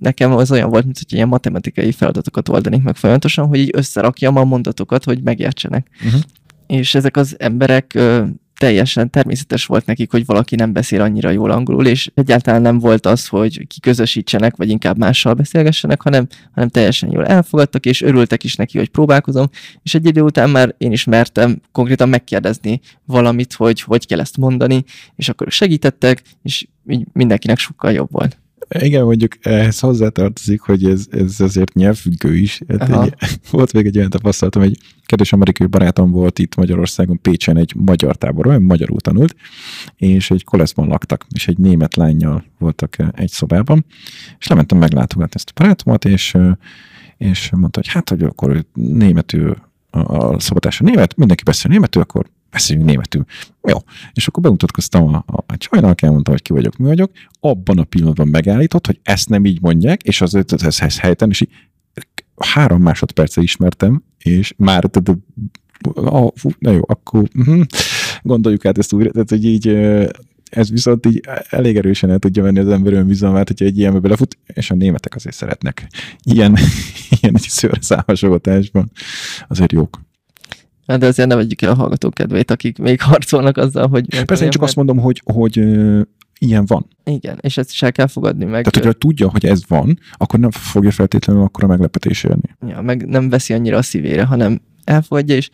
nekem 0.00 0.32
az 0.32 0.50
olyan 0.50 0.70
volt, 0.70 0.84
mint 0.84 0.98
hogy 0.98 1.12
ilyen 1.12 1.28
matematikai 1.28 1.92
feladatokat 1.92 2.48
oldanék 2.48 2.82
meg 2.82 2.96
folyamatosan, 2.96 3.46
hogy 3.46 3.58
így 3.58 3.70
összerakjam 3.72 4.36
a 4.36 4.44
mondatokat, 4.44 5.04
hogy 5.04 5.22
megértsenek. 5.22 5.88
Uh-huh. 6.04 6.20
És 6.66 6.94
ezek 6.94 7.16
az 7.16 7.36
emberek 7.38 7.98
teljesen 8.58 9.10
természetes 9.10 9.66
volt 9.66 9.86
nekik, 9.86 10.10
hogy 10.10 10.26
valaki 10.26 10.56
nem 10.56 10.72
beszél 10.72 11.00
annyira 11.00 11.30
jól 11.30 11.50
angolul, 11.50 11.86
és 11.86 12.10
egyáltalán 12.14 12.62
nem 12.62 12.78
volt 12.78 13.06
az, 13.06 13.26
hogy 13.26 13.66
kiközösítsenek, 13.66 14.56
vagy 14.56 14.68
inkább 14.68 14.98
mással 14.98 15.34
beszélgessenek, 15.34 16.02
hanem, 16.02 16.26
hanem 16.54 16.68
teljesen 16.68 17.10
jól 17.12 17.26
elfogadtak, 17.26 17.86
és 17.86 18.02
örültek 18.02 18.44
is 18.44 18.54
neki, 18.54 18.78
hogy 18.78 18.88
próbálkozom, 18.88 19.46
és 19.82 19.94
egy 19.94 20.06
idő 20.06 20.20
után 20.20 20.50
már 20.50 20.74
én 20.78 20.92
is 20.92 21.04
mertem 21.04 21.60
konkrétan 21.72 22.08
megkérdezni 22.08 22.80
valamit, 23.04 23.52
hogy 23.52 23.80
hogy 23.80 24.06
kell 24.06 24.20
ezt 24.20 24.36
mondani, 24.36 24.84
és 25.16 25.28
akkor 25.28 25.50
segítettek, 25.50 26.22
és 26.42 26.66
így 26.88 27.06
mindenkinek 27.12 27.58
sokkal 27.58 27.92
jobb 27.92 28.08
volt. 28.10 28.38
Igen, 28.68 29.04
mondjuk 29.04 29.36
ehhez 29.40 29.80
hozzátartozik, 29.80 30.60
hogy 30.60 30.84
ez, 30.84 31.06
ez 31.10 31.40
azért 31.40 31.74
nyelvfüggő 31.74 32.36
is. 32.36 32.62
Hát 32.78 33.04
egy, 33.04 33.14
volt 33.50 33.72
még 33.72 33.86
egy 33.86 33.98
olyan 33.98 34.10
tapasztalatom, 34.10 34.62
egy 34.62 34.78
kedves 35.04 35.32
amerikai 35.32 35.66
barátom 35.66 36.10
volt 36.10 36.38
itt 36.38 36.54
Magyarországon, 36.54 37.20
Pécsen 37.20 37.56
egy 37.56 37.72
magyar 37.76 38.16
táborban, 38.16 38.62
magyarul 38.62 39.00
tanult, 39.00 39.34
és 39.96 40.30
egy 40.30 40.44
koleszban 40.44 40.88
laktak, 40.88 41.26
és 41.34 41.48
egy 41.48 41.58
német 41.58 41.96
lányjal 41.96 42.44
voltak 42.58 42.96
egy 43.12 43.30
szobában, 43.30 43.84
és 44.38 44.46
lementem 44.46 44.78
meglátogatni 44.78 45.34
ezt 45.34 45.50
a 45.54 45.60
barátomat, 45.60 46.04
és, 46.04 46.36
és 47.16 47.50
mondta, 47.50 47.80
hogy 47.80 47.88
hát, 47.88 48.08
hogy 48.08 48.22
akkor 48.22 48.64
németül 48.72 49.56
a 49.90 50.40
szabatása 50.40 50.84
német, 50.84 51.16
mindenki 51.16 51.42
beszél 51.42 51.70
németül, 51.70 52.02
akkor 52.02 52.26
beszéljünk 52.56 52.88
németül. 52.88 53.24
Jó. 53.62 53.78
És 54.12 54.28
akkor 54.28 54.42
bemutatkoztam 54.42 55.14
a, 55.14 55.24
a, 55.26 55.44
a 55.46 55.56
csajnak, 55.56 56.02
elmondtam, 56.02 56.34
hogy 56.34 56.42
ki 56.42 56.52
vagyok, 56.52 56.76
mi 56.76 56.86
vagyok. 56.86 57.10
Abban 57.40 57.78
a 57.78 57.84
pillanatban 57.84 58.28
megállított, 58.28 58.86
hogy 58.86 59.00
ezt 59.02 59.28
nem 59.28 59.44
így 59.44 59.60
mondják, 59.60 60.02
és 60.02 60.20
az 60.20 60.34
ez, 60.34 60.44
ez, 60.62 60.80
ez 60.80 60.98
helyten, 60.98 61.30
és 61.30 61.44
három 62.36 62.82
másodperce 62.82 63.40
ismertem, 63.40 64.02
és 64.18 64.54
már 64.56 64.84
tehát, 64.84 65.18
oh, 65.94 66.30
fú, 66.34 66.50
na 66.58 66.70
jó, 66.70 66.80
akkor 66.86 67.28
uh-huh, 67.34 67.62
gondoljuk 68.22 68.64
át 68.64 68.78
ezt 68.78 68.92
újra, 68.92 69.10
tehát 69.10 69.30
hogy 69.30 69.44
így 69.44 69.68
ez 70.50 70.70
viszont 70.70 71.06
így 71.06 71.20
elég 71.48 71.76
erősen 71.76 72.10
el 72.10 72.18
tudja 72.18 72.42
venni 72.42 72.58
az 72.58 72.68
ember 72.68 72.92
önbizalmát, 72.92 73.48
hogyha 73.48 73.64
egy 73.64 73.78
ilyenbe 73.78 73.98
belefut, 73.98 74.38
és 74.46 74.70
a 74.70 74.74
németek 74.74 75.14
azért 75.14 75.36
szeretnek 75.36 75.86
ilyen, 76.22 76.56
ilyen 77.20 77.34
egy 77.34 77.46
szőrszámosogatásban, 77.48 78.90
azért 79.48 79.72
jók. 79.72 80.05
Hát 80.86 80.98
de 80.98 81.06
azért 81.06 81.28
ne 81.28 81.34
vegyük 81.34 81.62
el 81.62 81.70
a 81.70 81.74
hallgatók 81.74 82.14
kedvét, 82.14 82.50
akik 82.50 82.78
még 82.78 83.00
harcolnak 83.00 83.56
azzal, 83.56 83.88
hogy... 83.88 84.24
Persze 84.24 84.44
én 84.44 84.50
csak 84.50 84.62
azt 84.62 84.76
mondom, 84.76 84.98
hogy, 84.98 85.22
hogy 85.24 85.56
ilyen 86.38 86.66
van. 86.66 86.86
Igen, 87.04 87.38
és 87.40 87.56
ezt 87.56 87.70
is 87.70 87.82
el 87.82 87.92
kell 87.92 88.06
fogadni 88.06 88.44
meg. 88.44 88.64
Tehát, 88.64 88.74
hogyha 88.74 88.92
tudja, 88.92 89.28
hogy 89.28 89.46
ez 89.46 89.60
van, 89.68 89.98
akkor 90.12 90.38
nem 90.38 90.50
fogja 90.50 90.90
feltétlenül 90.90 91.42
akkor 91.42 91.64
a 91.64 91.66
meglepetés 91.66 92.24
érni. 92.24 92.56
Ja, 92.66 92.80
meg 92.80 93.06
nem 93.06 93.28
veszi 93.28 93.52
annyira 93.52 93.76
a 93.76 93.82
szívére, 93.82 94.24
hanem 94.24 94.60
elfogadja, 94.84 95.36
és 95.36 95.50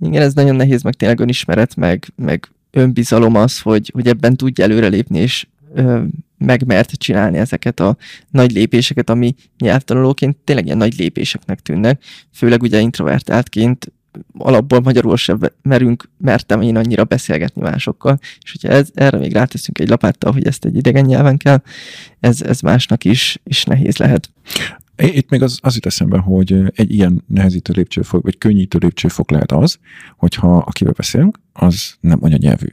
igen, 0.00 0.22
ez 0.22 0.34
nagyon 0.34 0.56
nehéz, 0.56 0.82
meg 0.82 0.94
tényleg 0.94 1.20
önismeret, 1.20 1.76
meg, 1.76 2.12
meg 2.16 2.48
önbizalom 2.70 3.34
az, 3.34 3.60
hogy, 3.60 3.90
hogy 3.94 4.06
ebben 4.06 4.36
tudja 4.36 4.64
előrelépni, 4.64 5.18
és 5.18 5.46
ö, 5.74 6.02
megmert 6.38 6.92
csinálni 6.92 7.38
ezeket 7.38 7.80
a 7.80 7.96
nagy 8.30 8.52
lépéseket, 8.52 9.10
ami 9.10 9.34
nyelvtanulóként 9.58 10.36
tényleg 10.36 10.64
ilyen 10.64 10.76
nagy 10.76 10.98
lépéseknek 10.98 11.60
tűnnek, 11.60 12.02
főleg 12.32 12.62
ugye 12.62 12.80
introvertáltként 12.80 13.92
alapból 14.38 14.80
magyarul 14.80 15.16
sem 15.16 15.38
merünk, 15.62 16.10
mertem 16.18 16.60
én 16.60 16.76
annyira 16.76 17.04
beszélgetni 17.04 17.62
másokkal, 17.62 18.18
és 18.42 18.50
hogyha 18.50 18.68
ez, 18.68 18.88
erre 18.94 19.18
még 19.18 19.32
ráteszünk 19.32 19.78
egy 19.78 19.88
lapáttal, 19.88 20.32
hogy 20.32 20.46
ezt 20.46 20.64
egy 20.64 20.76
idegen 20.76 21.04
nyelven 21.04 21.36
kell, 21.36 21.62
ez, 22.20 22.42
ez 22.42 22.60
másnak 22.60 23.04
is, 23.04 23.40
is 23.44 23.64
nehéz 23.64 23.96
lehet. 23.96 24.30
Itt 24.96 25.30
még 25.30 25.42
az, 25.42 25.58
az 25.62 25.74
jut 25.74 25.86
eszembe, 25.86 26.18
hogy 26.18 26.62
egy 26.74 26.92
ilyen 26.92 27.24
nehezítő 27.26 27.72
lépcsőfok, 27.76 28.22
vagy 28.22 28.38
könnyítő 28.38 28.78
lépcsőfok 28.78 29.30
lehet 29.30 29.52
az, 29.52 29.78
hogyha 30.16 30.56
akivel 30.56 30.92
beszélünk, 30.92 31.38
az 31.52 31.94
nem 32.00 32.18
anyanyelvű. 32.22 32.66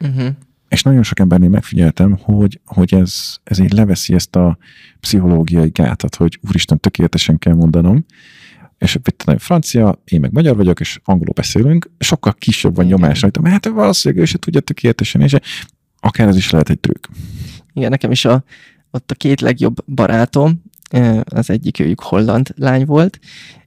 Uh-huh. 0.00 0.28
És 0.68 0.82
nagyon 0.82 1.02
sok 1.02 1.18
embernél 1.18 1.48
megfigyeltem, 1.48 2.18
hogy, 2.22 2.60
hogy 2.64 2.94
ez, 2.94 3.36
ez 3.44 3.58
így 3.58 3.72
leveszi 3.72 4.14
ezt 4.14 4.36
a 4.36 4.58
pszichológiai 5.00 5.68
gátat, 5.68 6.14
hogy 6.14 6.38
úristen, 6.48 6.80
tökéletesen 6.80 7.38
kell 7.38 7.54
mondanom, 7.54 8.04
és 8.78 8.94
itt 8.94 9.24
francia, 9.38 10.02
én 10.04 10.20
meg 10.20 10.32
magyar 10.32 10.56
vagyok, 10.56 10.80
és 10.80 11.00
angolul 11.04 11.34
beszélünk, 11.34 11.90
sokkal 11.98 12.34
kisebb 12.38 12.74
van 12.76 12.84
nyomás 12.84 13.20
rajta, 13.20 13.40
mert 13.40 13.52
hát 13.52 13.74
valószínűleg 13.74 14.22
ő 14.22 14.26
se 14.26 14.38
tudja 14.38 14.60
tökéletesen, 14.60 15.20
és 15.20 15.36
akár 16.00 16.28
ez 16.28 16.36
is 16.36 16.50
lehet 16.50 16.70
egy 16.70 16.80
trükk. 16.80 17.04
Igen, 17.72 17.90
nekem 17.90 18.10
is 18.10 18.24
a, 18.24 18.44
ott 18.90 19.10
a 19.10 19.14
két 19.14 19.40
legjobb 19.40 19.84
barátom, 19.86 20.62
az 21.24 21.50
egyik 21.50 21.80
őjük 21.80 22.00
holland 22.00 22.52
lány 22.56 22.84
volt, 22.84 23.18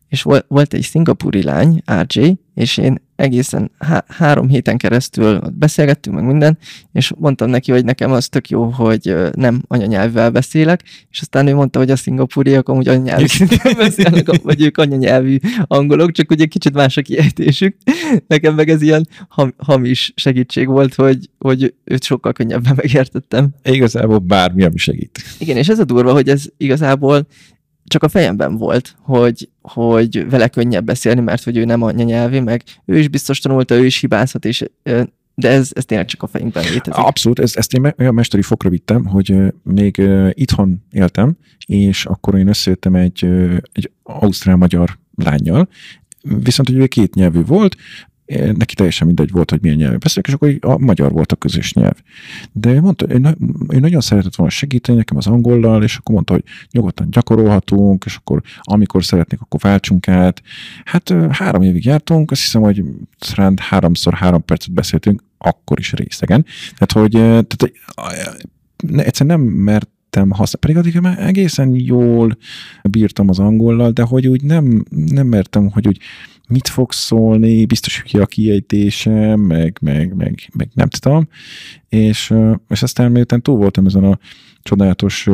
és 0.08 0.22
volt 0.47 0.74
egy 0.74 0.82
szingapúri 0.82 1.43
lány, 1.43 1.82
RJ, 1.91 2.32
és 2.53 2.78
én 2.78 3.07
egészen 3.18 3.72
há- 3.80 4.05
három 4.11 4.47
héten 4.47 4.78
keresztül 4.78 5.39
beszélgettünk 5.53 6.15
meg 6.15 6.26
minden, 6.26 6.57
és 6.93 7.11
mondtam 7.18 7.49
neki, 7.49 7.72
hogy 7.72 7.86
nekem 7.86 8.11
az 8.11 8.28
tök 8.28 8.49
jó, 8.49 8.63
hogy 8.63 9.15
nem 9.32 9.61
anyanyelvvel 9.68 10.32
beszélek, 10.32 10.84
és 11.11 11.22
aztán 11.22 11.47
ő 11.47 11.55
mondta, 11.55 11.80
hogy 11.80 11.91
a 11.91 11.95
szingapúriak 11.95 12.70
amúgy 12.70 12.88
anyanyelvű 12.88 13.45
beszélnek, 13.78 14.41
vagy 14.41 14.61
ők 14.61 14.78
anyanyelvű 14.78 15.38
angolok, 15.68 16.11
csak 16.11 16.32
ugye 16.32 16.45
kicsit 16.45 16.74
más 16.74 16.97
a 16.97 17.01
kiejtésük. 17.01 17.76
Nekem 18.28 18.55
meg 18.55 18.70
ez 18.70 18.82
ilyen 18.82 19.07
ham- 19.28 19.55
hamis 19.57 20.13
segítség 20.15 20.68
volt, 20.68 20.93
hogy, 20.95 21.30
hogy 21.38 21.74
őt 21.84 22.03
sokkal 22.03 22.34
könnyebben 22.34 22.74
megértettem. 22.76 23.49
Igazából 23.63 24.18
bármi, 24.18 24.63
ami 24.63 24.78
segít. 24.78 25.20
Igen, 25.39 25.57
és 25.57 25.68
ez 25.68 25.80
a 25.80 25.84
durva, 25.84 26.11
hogy 26.11 26.30
ez 26.30 26.45
igazából 26.57 27.28
csak 27.88 28.04
a 28.04 28.10
fejemben 28.10 28.58
volt, 28.58 28.96
hogy, 29.02 29.50
hogy 29.62 30.30
vele 30.30 30.48
könnyebb 30.48 30.86
beszélni, 30.86 31.22
mert 31.22 31.44
hogy 31.44 31.58
ő 31.58 31.66
nem 31.66 31.82
anyanyelvi, 31.82 32.40
meg 32.40 32.64
ő 32.86 32.98
is 32.98 33.08
biztos 33.08 33.40
tanulta, 33.40 33.76
ő 33.76 33.86
is 33.86 34.00
hibázhat, 34.00 34.46
és 34.46 34.66
de 35.36 35.50
ez, 35.50 35.70
ez 35.74 35.86
tényleg 35.86 36.08
csak 36.08 36.24
a 36.24 36.28
fejünkben 36.28 36.64
létezik. 36.64 36.94
Abszolút, 36.94 37.40
ezt, 37.40 37.58
ezt 37.58 37.74
én 37.74 37.94
olyan 37.98 38.14
mesteri 38.14 38.42
fokra 38.42 38.70
vittem, 38.70 39.06
hogy 39.06 39.36
még 39.64 40.02
itthon 40.32 40.84
éltem, 40.92 41.38
és 41.66 42.06
akkor 42.06 42.38
én 42.38 42.48
összejöttem 42.48 42.96
egy, 42.96 43.26
egy 43.72 43.92
ausztrál-magyar 44.04 44.98
lányjal, 45.16 45.68
viszont 46.22 46.70
ugye 46.70 46.88
két 46.88 47.16
nyelvű 47.16 47.44
volt, 47.46 47.76
neki 48.54 48.76
teljesen 48.76 49.08
mindegy 49.08 49.32
volt, 49.32 49.50
hogy 49.50 49.62
milyen 49.62 49.78
nyelven 49.78 50.00
beszélek, 50.00 50.28
és 50.28 50.34
akkor 50.34 50.58
a 50.62 50.78
magyar 50.78 51.12
volt 51.12 51.32
a 51.32 51.36
közös 51.36 51.74
nyelv. 51.74 51.96
De 52.52 52.72
ő 52.72 52.82
mondta, 52.82 53.06
ő 53.70 53.80
nagyon 53.80 54.02
szeretett 54.02 54.36
volna 54.36 54.52
segíteni 54.52 54.98
nekem 54.98 55.18
az 55.18 55.28
angollal, 55.28 55.84
és 55.84 55.96
akkor 55.96 56.14
mondta, 56.14 56.34
hogy 56.34 56.44
nyugodtan 56.72 57.08
gyakorolhatunk, 57.12 58.04
és 58.06 58.16
akkor 58.16 58.42
amikor 58.62 59.04
szeretnék, 59.04 59.42
akkor 59.42 59.60
váltsunk 59.60 60.08
át. 60.08 60.42
Hát 60.86 61.14
három 61.30 61.62
évig 61.62 61.86
jártunk, 61.86 62.32
azt 62.32 62.42
hiszem, 62.42 62.62
hogy 62.62 62.84
rend 63.36 63.60
háromszor 63.60 64.14
három 64.14 64.46
percet 64.46 64.74
beszéltünk, 64.74 65.24
akkor 65.38 65.80
is 65.80 65.94
részegen. 65.94 66.46
Tehát, 66.78 66.92
hogy 66.92 67.12
tehát, 67.12 67.72
egyszerűen 68.98 69.40
nem 69.40 69.50
mert 69.50 69.90
használni. 70.30 70.60
Pedig 70.60 70.78
addig 70.78 71.00
már 71.00 71.28
egészen 71.28 71.76
jól 71.76 72.38
bírtam 72.90 73.30
az 73.30 73.40
angollal, 73.40 73.92
de 73.92 74.02
hogy 74.02 74.28
úgy 74.28 74.44
nem, 74.44 74.86
nem 74.90 75.28
mertem, 75.28 75.70
hogy 75.70 75.88
úgy 75.88 76.00
mit 76.48 76.68
fog 76.68 76.91
szólni, 76.91 77.66
biztos 77.66 78.04
hogy 78.12 78.22
a 78.22 78.26
kiejtésem, 78.26 79.39
meg, 79.39 79.78
meg, 79.82 80.16
meg, 80.16 80.50
meg 80.54 80.70
nem 80.74 80.88
tudom. 80.88 81.28
És, 81.89 82.34
és 82.70 82.84
aztán 82.84 83.12
miután 83.12 83.41
túl 83.41 83.58
voltam 83.58 83.86
ezen 83.86 84.04
a 84.04 84.20
csodálatos 84.62 85.28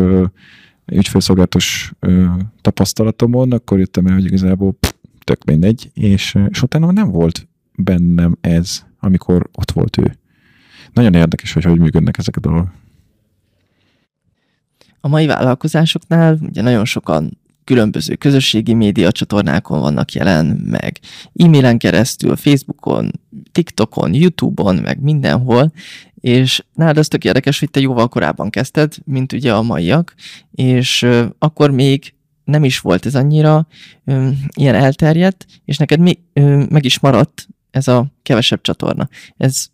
ügyfélszolgálatos 0.85 1.93
tapasztalatomon, 2.61 3.51
akkor 3.51 3.79
jöttem 3.79 4.05
el, 4.05 4.13
hogy 4.13 4.25
igazából 4.25 4.73
pff, 4.79 4.91
tök 5.23 5.43
mindegy, 5.43 5.89
és, 5.93 6.37
és 6.49 6.61
utána 6.61 6.91
nem 6.91 7.11
volt 7.11 7.47
bennem 7.75 8.37
ez, 8.41 8.85
amikor 8.99 9.49
ott 9.51 9.71
volt 9.71 9.97
ő. 9.97 10.17
Nagyon 10.93 11.13
érdekes, 11.13 11.53
hogy 11.53 11.63
hogy 11.63 11.79
működnek 11.79 12.17
ezek 12.17 12.35
a 12.35 12.39
dolgok. 12.39 12.71
A 14.99 15.07
mai 15.07 15.25
vállalkozásoknál 15.25 16.37
ugye 16.41 16.61
nagyon 16.61 16.85
sokan 16.85 17.37
különböző 17.63 18.15
közösségi 18.15 18.73
média 18.73 19.11
csatornákon 19.11 19.79
vannak 19.79 20.11
jelen, 20.11 20.45
meg 20.45 20.99
e-mailen 21.35 21.77
keresztül, 21.77 22.35
Facebookon, 22.35 23.11
TikTokon, 23.51 24.13
YouTube-on, 24.13 24.75
meg 24.75 25.01
mindenhol, 25.01 25.71
és 26.15 26.63
nálad 26.73 26.97
az 26.97 27.07
tök 27.07 27.23
érdekes, 27.23 27.59
hogy 27.59 27.69
te 27.69 27.79
jóval 27.79 28.07
korábban 28.07 28.49
kezdted, 28.49 28.93
mint 29.05 29.33
ugye 29.33 29.53
a 29.53 29.61
maiak, 29.61 30.13
és 30.51 31.07
akkor 31.39 31.71
még 31.71 32.13
nem 32.43 32.63
is 32.63 32.79
volt 32.79 33.05
ez 33.05 33.15
annyira 33.15 33.67
um, 34.05 34.45
ilyen 34.53 34.75
elterjedt, 34.75 35.45
és 35.65 35.77
neked 35.77 35.99
mi, 35.99 36.19
um, 36.33 36.65
meg 36.69 36.85
is 36.85 36.99
maradt 36.99 37.47
ez 37.71 37.87
a 37.87 38.05
kevesebb 38.23 38.61
csatorna. 38.61 39.09
Ez 39.37 39.65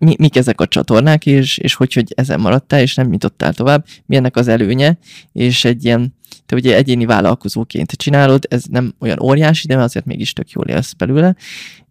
mi, 0.00 0.14
mik 0.18 0.36
ezek 0.36 0.60
a 0.60 0.66
csatornák, 0.66 1.26
és, 1.26 1.58
és 1.58 1.74
hogy, 1.74 1.92
hogy 1.92 2.12
ezen 2.16 2.40
maradtál, 2.40 2.80
és 2.80 2.94
nem 2.94 3.08
nyitottál 3.08 3.54
tovább, 3.54 3.86
mi 4.06 4.16
ennek 4.16 4.36
az 4.36 4.48
előnye, 4.48 4.98
és 5.32 5.64
egy 5.64 5.84
ilyen, 5.84 6.14
te 6.50 6.56
ugye 6.56 6.76
egyéni 6.76 7.04
vállalkozóként 7.04 7.92
csinálod, 7.92 8.46
ez 8.48 8.64
nem 8.64 8.94
olyan 8.98 9.20
óriási, 9.22 9.66
de 9.66 9.76
azért 9.76 10.04
mégis 10.04 10.32
tök 10.32 10.50
jól 10.50 10.64
élsz 10.64 10.92
belőle, 10.92 11.36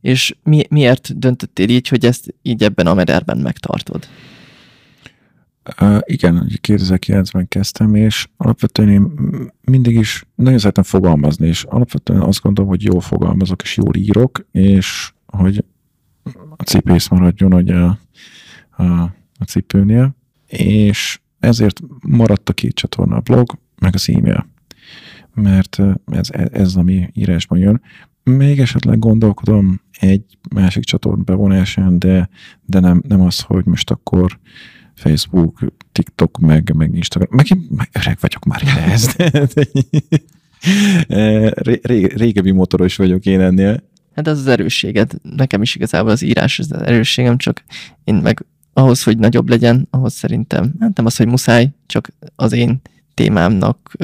és 0.01 0.35
mi, 0.43 0.63
miért 0.69 1.19
döntöttél 1.19 1.69
így, 1.69 1.87
hogy 1.87 2.05
ezt 2.05 2.35
így 2.41 2.63
ebben 2.63 2.87
a 2.87 2.93
mederben 2.93 3.37
megtartod? 3.37 4.07
Uh, 5.81 5.99
igen, 6.05 6.51
2009-ben 6.67 7.47
kezdtem, 7.47 7.95
és 7.95 8.27
alapvetően 8.37 8.89
én 8.89 9.11
mindig 9.61 9.95
is 9.95 10.25
nagyon 10.35 10.59
szeretem 10.59 10.83
fogalmazni, 10.83 11.47
és 11.47 11.63
alapvetően 11.63 12.21
azt 12.21 12.41
gondolom, 12.41 12.69
hogy 12.69 12.83
jól 12.83 13.01
fogalmazok, 13.01 13.61
és 13.61 13.77
jól 13.77 13.95
írok, 13.95 14.45
és 14.51 15.11
hogy 15.25 15.63
a 16.55 16.63
cipész 16.63 17.07
maradjon 17.07 17.53
ugye 17.53 17.75
a, 17.75 17.99
a, 18.69 18.83
a 19.37 19.43
cipőnél, 19.47 20.15
és 20.47 21.19
ezért 21.39 21.79
maradt 22.07 22.49
a 22.49 22.53
két 22.53 22.73
csatorna, 22.73 23.15
a 23.15 23.19
blog, 23.19 23.57
meg 23.79 23.93
az 23.93 24.09
e-mail. 24.09 24.47
Mert 25.33 25.79
ez, 26.05 26.29
ez 26.51 26.75
ami 26.75 27.09
írásban 27.13 27.59
jön. 27.59 27.81
Még 28.23 28.59
esetleg 28.59 28.99
gondolkodom 28.99 29.81
egy 29.99 30.23
másik 30.49 30.83
csatorna 30.83 31.23
bevonásán, 31.23 31.99
de, 31.99 32.29
de 32.65 32.79
nem, 32.79 33.03
nem 33.07 33.21
az, 33.21 33.39
hogy 33.39 33.65
most 33.65 33.91
akkor 33.91 34.39
Facebook, 34.95 35.73
TikTok, 35.91 36.37
meg, 36.37 36.73
meg 36.75 36.95
Instagram. 36.95 37.29
Meg 37.31 37.45
én 37.49 37.67
meg 37.69 37.89
öreg 37.93 38.17
vagyok 38.21 38.45
már 38.45 38.61
ehhez. 38.65 39.15
Ré, 41.81 42.05
régebbi 42.05 42.51
motoros 42.51 42.95
vagyok 42.95 43.25
én 43.25 43.41
ennél. 43.41 43.83
Hát 44.15 44.27
az 44.27 44.39
az 44.39 44.47
erősséged. 44.47 45.11
Nekem 45.21 45.61
is 45.61 45.75
igazából 45.75 46.11
az 46.11 46.21
írás 46.21 46.59
az 46.59 46.73
erősségem, 46.73 47.37
csak 47.37 47.63
én 48.03 48.15
meg 48.15 48.45
ahhoz, 48.73 49.03
hogy 49.03 49.17
nagyobb 49.17 49.49
legyen, 49.49 49.87
ahhoz 49.89 50.13
szerintem, 50.13 50.73
hát 50.79 50.97
nem 50.97 51.05
az, 51.05 51.15
hogy 51.15 51.27
muszáj, 51.27 51.69
csak 51.85 52.11
az 52.35 52.51
én 52.51 52.81
témámnak 53.19 53.95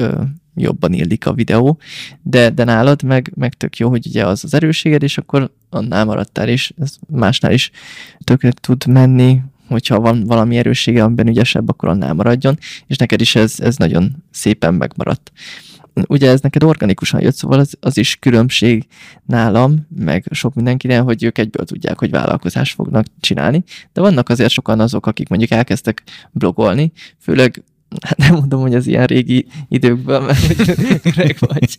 jobban 0.54 0.92
illik 0.92 1.26
a 1.26 1.32
videó, 1.32 1.78
de, 2.22 2.50
de 2.50 2.64
nálad 2.64 3.02
meg, 3.02 3.32
meg 3.34 3.54
tök 3.54 3.76
jó, 3.76 3.88
hogy 3.88 4.06
ugye 4.06 4.26
az 4.26 4.44
az 4.44 4.54
erősséged, 4.54 5.02
és 5.02 5.18
akkor 5.18 5.52
annál 5.70 6.04
maradtál, 6.04 6.48
és 6.48 6.72
ez 6.78 6.96
másnál 7.08 7.52
is 7.52 7.70
tökre 8.24 8.50
tud 8.50 8.86
menni, 8.86 9.40
hogyha 9.68 10.00
van 10.00 10.24
valami 10.24 10.56
erőssége, 10.56 11.04
amiben 11.04 11.28
ügyesebb, 11.28 11.68
akkor 11.68 11.88
annál 11.88 12.14
maradjon, 12.14 12.58
és 12.86 12.96
neked 12.96 13.20
is 13.20 13.34
ez, 13.34 13.60
ez 13.60 13.76
nagyon 13.76 14.24
szépen 14.30 14.74
megmaradt. 14.74 15.32
Ugye 16.06 16.30
ez 16.30 16.40
neked 16.40 16.62
organikusan 16.62 17.20
jött, 17.20 17.34
szóval 17.34 17.58
az, 17.58 17.76
az 17.80 17.98
is 17.98 18.16
különbség 18.16 18.86
nálam, 19.26 19.86
meg 19.96 20.24
sok 20.30 20.54
mindenkinél, 20.54 21.02
hogy 21.02 21.22
ők 21.24 21.38
egyből 21.38 21.64
tudják, 21.64 21.98
hogy 21.98 22.10
vállalkozást 22.10 22.74
fognak 22.74 23.06
csinálni, 23.20 23.64
de 23.92 24.00
vannak 24.00 24.28
azért 24.28 24.50
sokan 24.50 24.80
azok, 24.80 25.06
akik 25.06 25.28
mondjuk 25.28 25.50
elkezdtek 25.50 26.02
blogolni, 26.32 26.92
főleg 27.18 27.62
hát 28.00 28.16
nem 28.16 28.34
mondom, 28.34 28.60
hogy 28.60 28.74
az 28.74 28.86
ilyen 28.86 29.06
régi 29.06 29.46
időkben, 29.68 30.22
mert 30.22 30.46
hogy 30.46 30.74
öreg 31.04 31.36
vagy. 31.38 31.76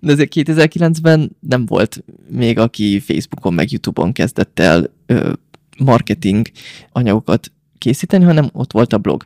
De 0.00 0.12
azért 0.12 0.32
2009-ben 0.34 1.36
nem 1.40 1.66
volt 1.66 2.04
még, 2.28 2.58
aki 2.58 3.00
Facebookon 3.00 3.54
meg 3.54 3.70
YouTube-on 3.70 4.12
kezdett 4.12 4.58
el 4.58 4.90
ö, 5.06 5.32
marketing 5.78 6.50
anyagokat 6.92 7.52
készíteni, 7.78 8.24
hanem 8.24 8.48
ott 8.52 8.72
volt 8.72 8.92
a 8.92 8.98
blog. 8.98 9.24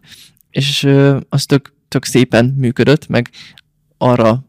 És 0.50 0.82
ö, 0.82 1.18
az 1.28 1.46
tök, 1.46 1.74
tök 1.88 2.04
szépen 2.04 2.54
működött, 2.58 3.08
meg 3.08 3.30
arra 3.98 4.46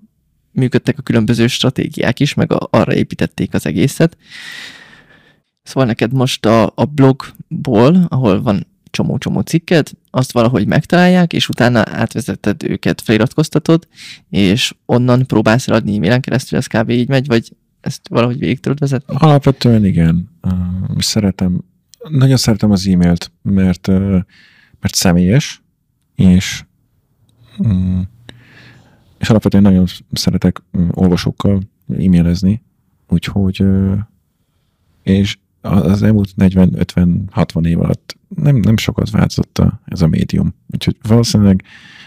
működtek 0.51 0.97
a 0.97 1.01
különböző 1.01 1.47
stratégiák 1.47 2.19
is, 2.19 2.33
meg 2.33 2.51
a, 2.51 2.67
arra 2.71 2.93
építették 2.93 3.53
az 3.53 3.65
egészet. 3.65 4.17
Szóval 5.63 5.85
neked 5.85 6.13
most 6.13 6.45
a, 6.45 6.71
a 6.75 6.85
blogból, 6.85 8.05
ahol 8.07 8.41
van 8.41 8.67
csomó-csomó 8.91 9.39
cikket, 9.39 9.97
azt 10.09 10.31
valahogy 10.31 10.67
megtalálják, 10.67 11.33
és 11.33 11.49
utána 11.49 11.83
átvezeted 11.85 12.63
őket, 12.63 13.01
feliratkoztatod, 13.01 13.87
és 14.29 14.73
onnan 14.85 15.25
próbálsz 15.25 15.67
eladni 15.67 15.95
e-mailen 15.95 16.21
keresztül, 16.21 16.57
ez 16.57 16.67
kb. 16.67 16.89
így 16.89 17.07
megy, 17.07 17.27
vagy 17.27 17.55
ezt 17.81 18.07
valahogy 18.09 18.37
végig 18.37 18.59
tudod 18.59 18.79
vezetni? 18.79 19.15
Alapvetően 19.17 19.85
igen. 19.85 20.29
Szeretem, 20.97 21.63
nagyon 22.09 22.37
szeretem 22.37 22.71
az 22.71 22.87
e-mailt, 22.87 23.31
mert, 23.41 23.87
mert 24.79 24.95
személyes, 24.95 25.61
és 26.15 26.63
um, 27.57 28.09
és 29.19 29.29
alapvetően 29.29 29.63
nagyon 29.63 29.85
szeretek 30.11 30.61
olvasókkal 30.91 31.61
e-mailezni, 31.87 32.61
úgyhogy 33.07 33.63
és 35.03 35.37
az 35.61 36.03
elmúlt 36.03 36.33
40-50-60 36.37 37.65
év 37.65 37.79
alatt 37.79 38.17
nem, 38.35 38.55
nem 38.55 38.77
sokat 38.77 39.09
változott 39.09 39.57
a, 39.57 39.81
ez 39.85 40.01
a 40.01 40.07
médium. 40.07 40.53
Úgyhogy 40.73 40.97
valószínűleg 41.07 41.63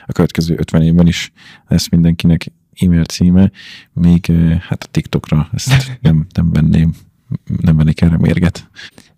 a 0.06 0.12
következő 0.12 0.54
50 0.58 0.82
évben 0.82 1.06
is 1.06 1.32
lesz 1.68 1.88
mindenkinek 1.88 2.52
e-mail 2.74 3.04
címe, 3.04 3.50
még 3.92 4.32
hát 4.60 4.84
a 4.84 4.90
TikTokra 4.90 5.48
ezt 5.52 5.98
nem, 6.00 6.26
nem 6.34 6.52
venném, 6.52 6.94
nem 7.60 7.76
vennék 7.76 8.00
erre 8.00 8.18
mérget. 8.18 8.70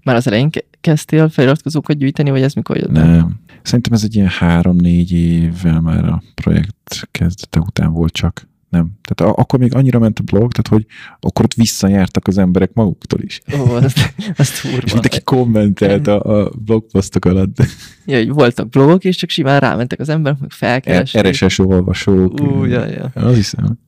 Már 0.03 0.17
az 0.17 0.27
elején 0.27 0.51
kezdtél 0.81 1.29
feliratkozókat 1.29 1.97
gyűjteni, 1.97 2.31
vagy 2.31 2.43
ez 2.43 2.55
mikor 2.55 2.77
jött? 2.77 2.91
Nem. 2.91 3.41
Szerintem 3.63 3.93
ez 3.93 4.05
egy 4.05 4.15
ilyen 4.15 4.29
három-négy 4.29 5.13
évvel 5.13 5.81
már 5.81 6.05
a 6.05 6.23
projekt 6.35 7.09
kezdete 7.11 7.61
után 7.61 7.93
volt 7.93 8.13
csak 8.13 8.49
nem. 8.75 8.91
Tehát 9.03 9.37
akkor 9.39 9.59
még 9.59 9.75
annyira 9.75 9.99
ment 9.99 10.19
a 10.19 10.23
blog, 10.23 10.53
tehát 10.53 10.69
hogy 10.69 10.87
akkor 11.21 11.45
ott 11.45 11.55
visszajártak 11.55 12.27
az 12.27 12.39
emberek 12.39 12.71
maguktól 12.73 13.21
is. 13.21 13.41
Ó, 13.59 13.71
azt, 13.71 14.15
azt 14.37 14.53
furva. 14.53 14.83
És 14.87 14.93
mindenki 14.93 15.23
kommentelt 15.23 16.07
a, 16.07 16.23
a 16.23 16.51
blogposztok 16.65 17.25
alatt. 17.25 17.57
Ja, 18.07 18.17
hogy 18.17 18.29
voltak 18.29 18.69
blogok, 18.69 19.05
és 19.05 19.17
csak 19.17 19.31
simán 19.31 19.61
rámentek 19.61 20.01
az 20.01 20.09
emberek, 20.09 20.41
meg 20.41 20.51
felkeresték. 20.51 21.29
RSS 21.29 21.59
olvasók. 21.59 22.41
Ú, 22.41 22.65
ja, 22.65 22.87
ja. 22.87 23.11
Az 23.15 23.35
hiszem. 23.35 23.79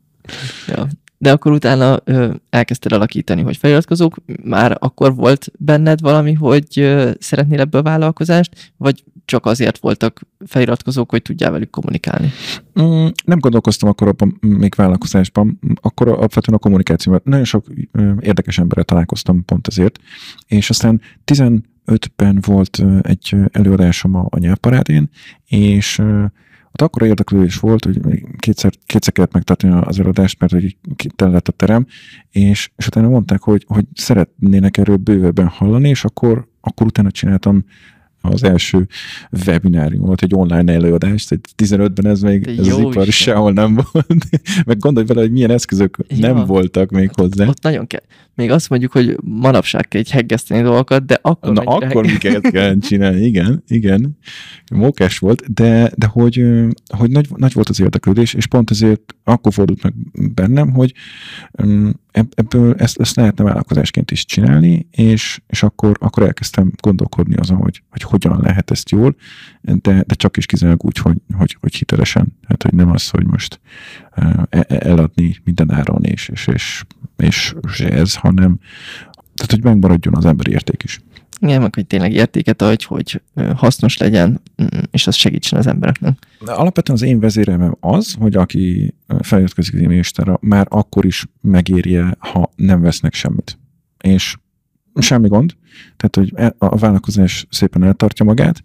Ja. 0.69 0.89
De 1.19 1.33
akkor 1.33 1.53
utána 1.53 2.01
ö, 2.05 2.35
elkezdted 2.51 2.93
alakítani, 2.93 3.43
hogy 3.43 3.57
feliratkozók, 3.57 4.17
már 4.43 4.77
akkor 4.81 5.15
volt 5.15 5.53
benned 5.59 6.01
valami, 6.01 6.33
hogy 6.33 6.67
ö, 6.75 7.11
szeretnél 7.19 7.61
ebből 7.61 7.83
vállalkozást, 7.83 8.73
vagy 8.77 9.05
csak 9.27 9.47
azért 9.47 9.79
voltak 9.79 10.21
feliratkozók, 10.47 11.11
hogy 11.11 11.23
tudjál 11.23 11.51
velük 11.51 11.71
kommunikálni? 11.71 12.31
Mm, 12.81 13.07
nem 13.25 13.39
gondolkoztam 13.39 13.89
akkor 13.89 14.09
abban 14.09 14.39
még 14.41 14.75
vállalkozásban, 14.75 15.59
akkor 15.81 16.09
alapvetően 16.09 16.57
a 16.57 16.61
kommunikációban. 16.61 17.21
Nagyon 17.25 17.45
sok 17.45 17.67
érdekes 18.21 18.59
emberrel 18.59 18.85
találkoztam 18.85 19.45
pont 19.45 19.67
ezért, 19.67 19.99
és 20.47 20.71
aztán 20.71 21.01
15-ben 21.25 22.39
volt 22.41 22.83
egy 23.03 23.37
előadásom 23.51 24.15
a, 24.15 24.27
a 24.31 24.39
nyelvparádén, 24.39 25.09
és 25.47 25.99
ott 26.79 26.83
akkora 26.83 27.07
érdeklődés 27.07 27.57
volt, 27.57 27.85
hogy 27.85 28.01
kétszer, 28.39 28.73
kétszer 28.87 29.13
kellett 29.13 29.33
megtartani 29.33 29.73
az 29.85 29.99
előadást, 29.99 30.41
mert 30.41 30.53
hogy 30.53 30.77
tele 31.17 31.31
lett 31.31 31.49
a 31.49 31.53
terem, 31.53 31.87
és, 32.31 32.71
és 32.77 32.87
utána 32.87 33.09
mondták, 33.09 33.43
hogy, 33.43 33.65
hogy 33.67 33.85
szeretnének 33.95 34.77
erről 34.77 34.97
bővebben 34.97 35.47
hallani, 35.47 35.89
és 35.89 36.05
akkor, 36.05 36.49
akkor 36.61 36.87
utána 36.87 37.11
csináltam 37.11 37.65
az 38.33 38.45
első 38.45 38.87
webináriumot, 39.47 40.23
egy 40.23 40.35
online 40.35 40.73
előadást, 40.73 41.33
egy 41.33 41.41
15-ben 41.57 42.07
ez 42.07 42.21
még 42.21 42.47
ez 42.47 42.69
az 42.69 42.79
ipar 42.79 43.07
sehol 43.07 43.53
nem 43.53 43.75
volt. 43.93 44.25
Meg 44.67 44.79
gondolj 44.79 45.07
vele, 45.07 45.21
hogy 45.21 45.33
milyen 45.33 45.51
eszközök 45.51 45.97
ja. 46.09 46.33
nem 46.33 46.47
voltak 46.47 46.91
még 46.91 47.11
hozzá. 47.15 47.47
Ott 47.47 47.63
nagyon 47.63 47.87
kell. 47.87 48.03
Még 48.37 48.51
azt 48.51 48.69
mondjuk, 48.69 48.93
hogy 48.93 49.17
manapság 49.23 49.89
kell 49.89 50.01
egy 50.01 50.11
heggeszteni 50.11 50.63
dolgokat, 50.63 51.07
de 51.07 51.19
akkor 51.23 51.53
Na 51.53 51.63
akkor 51.63 52.07
miket 52.07 52.41
kell 52.51 52.79
csinálni, 52.79 53.25
igen, 53.25 53.63
igen. 53.67 54.19
Mókás 54.73 55.19
volt, 55.19 55.53
de, 55.55 55.91
de 55.95 56.07
hogy, 56.07 56.45
hogy 56.97 57.11
nagy, 57.11 57.29
nagy 57.37 57.53
volt 57.53 57.69
az 57.69 57.81
érdeklődés, 57.81 58.35
és 58.35 58.47
pont 58.47 58.71
ezért 58.71 59.15
akkor 59.25 59.53
fordult 59.53 59.83
meg 59.83 59.95
bennem, 60.35 60.73
hogy 60.73 60.93
ebből 62.35 62.75
ezt, 62.75 63.01
ezt 63.01 63.17
lehetne 63.17 63.45
vállalkozásként 63.45 64.11
is 64.11 64.25
csinálni, 64.25 64.87
és, 64.91 65.41
és 65.47 65.63
akkor, 65.63 65.97
akkor 66.01 66.23
elkezdtem 66.23 66.73
gondolkodni 66.81 67.37
azon, 67.37 67.57
hogy, 67.57 67.83
hogy 67.91 68.03
hogyan 68.03 68.41
lehet 68.41 68.71
ezt 68.71 68.91
jól, 68.91 69.17
de, 69.61 70.05
de 70.07 70.15
csak 70.15 70.37
is 70.37 70.47
kizárólag 70.47 70.85
úgy, 70.85 70.99
hogy, 70.99 71.17
hogy, 71.37 71.57
hogy 71.61 71.75
hitelesen. 71.75 72.37
Tehát, 72.41 72.63
hogy 72.63 72.75
nem 72.75 72.91
az, 72.91 73.09
hogy 73.09 73.27
most 73.27 73.61
eladni 74.69 75.37
minden 75.45 75.73
áron 75.73 76.05
és, 76.05 76.29
és, 76.29 76.47
és, 76.47 76.85
és, 77.17 77.55
és 77.67 77.81
ez, 77.81 78.15
hanem 78.15 78.59
tehát, 79.35 79.51
hogy 79.51 79.63
megmaradjon 79.63 80.15
az 80.17 80.25
emberi 80.25 80.51
érték 80.51 80.83
is. 80.83 81.01
Igen, 81.41 81.61
meg 81.61 81.75
hogy 81.75 81.87
tényleg 81.87 82.13
értéket 82.13 82.63
adj, 82.63 82.85
hogy 82.87 83.23
hasznos 83.55 83.97
legyen, 83.97 84.41
mm, 84.63 84.67
és 84.91 85.07
az 85.07 85.15
segítsen 85.15 85.59
az 85.59 85.67
embereknek. 85.67 86.19
Alapvetően 86.41 86.99
az 86.99 87.05
én 87.05 87.21
vezéremem 87.21 87.77
az, 87.81 88.15
hogy 88.19 88.37
aki 88.37 88.95
az 89.07 89.33
e 89.33 90.39
már 90.41 90.67
akkor 90.71 91.05
is 91.05 91.27
megérje, 91.41 92.17
ha 92.19 92.51
nem 92.57 92.81
vesznek 92.81 93.15
semmit. 93.15 93.59
És 93.99 94.37
semmi 94.95 95.29
gond, 95.29 95.57
tehát 95.97 96.17
hogy 96.17 96.33
e, 96.35 96.55
a 96.59 96.77
vállalkozás 96.77 97.47
szépen 97.51 97.83
eltartja 97.83 98.25
magát, 98.25 98.63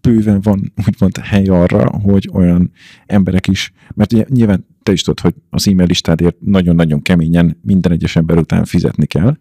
bőven 0.00 0.40
van 0.40 0.72
úgymond 0.86 1.18
hely 1.18 1.46
arra, 1.46 1.90
hogy 1.90 2.30
olyan 2.32 2.70
emberek 3.06 3.48
is, 3.48 3.72
mert 3.94 4.12
ugye, 4.12 4.24
nyilván 4.28 4.66
te 4.82 4.92
is 4.92 5.02
tudod, 5.02 5.20
hogy 5.20 5.34
az 5.50 5.68
e-mail 5.68 5.86
listádért 5.86 6.40
nagyon-nagyon 6.40 7.02
keményen 7.02 7.58
minden 7.62 7.92
egyes 7.92 8.16
ember 8.16 8.38
után 8.38 8.64
fizetni 8.64 9.06
kell. 9.06 9.36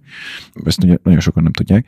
Ezt 0.63 0.83
ugye 0.83 0.97
nagyon 1.03 1.19
sokan 1.19 1.43
nem 1.43 1.51
tudják. 1.51 1.85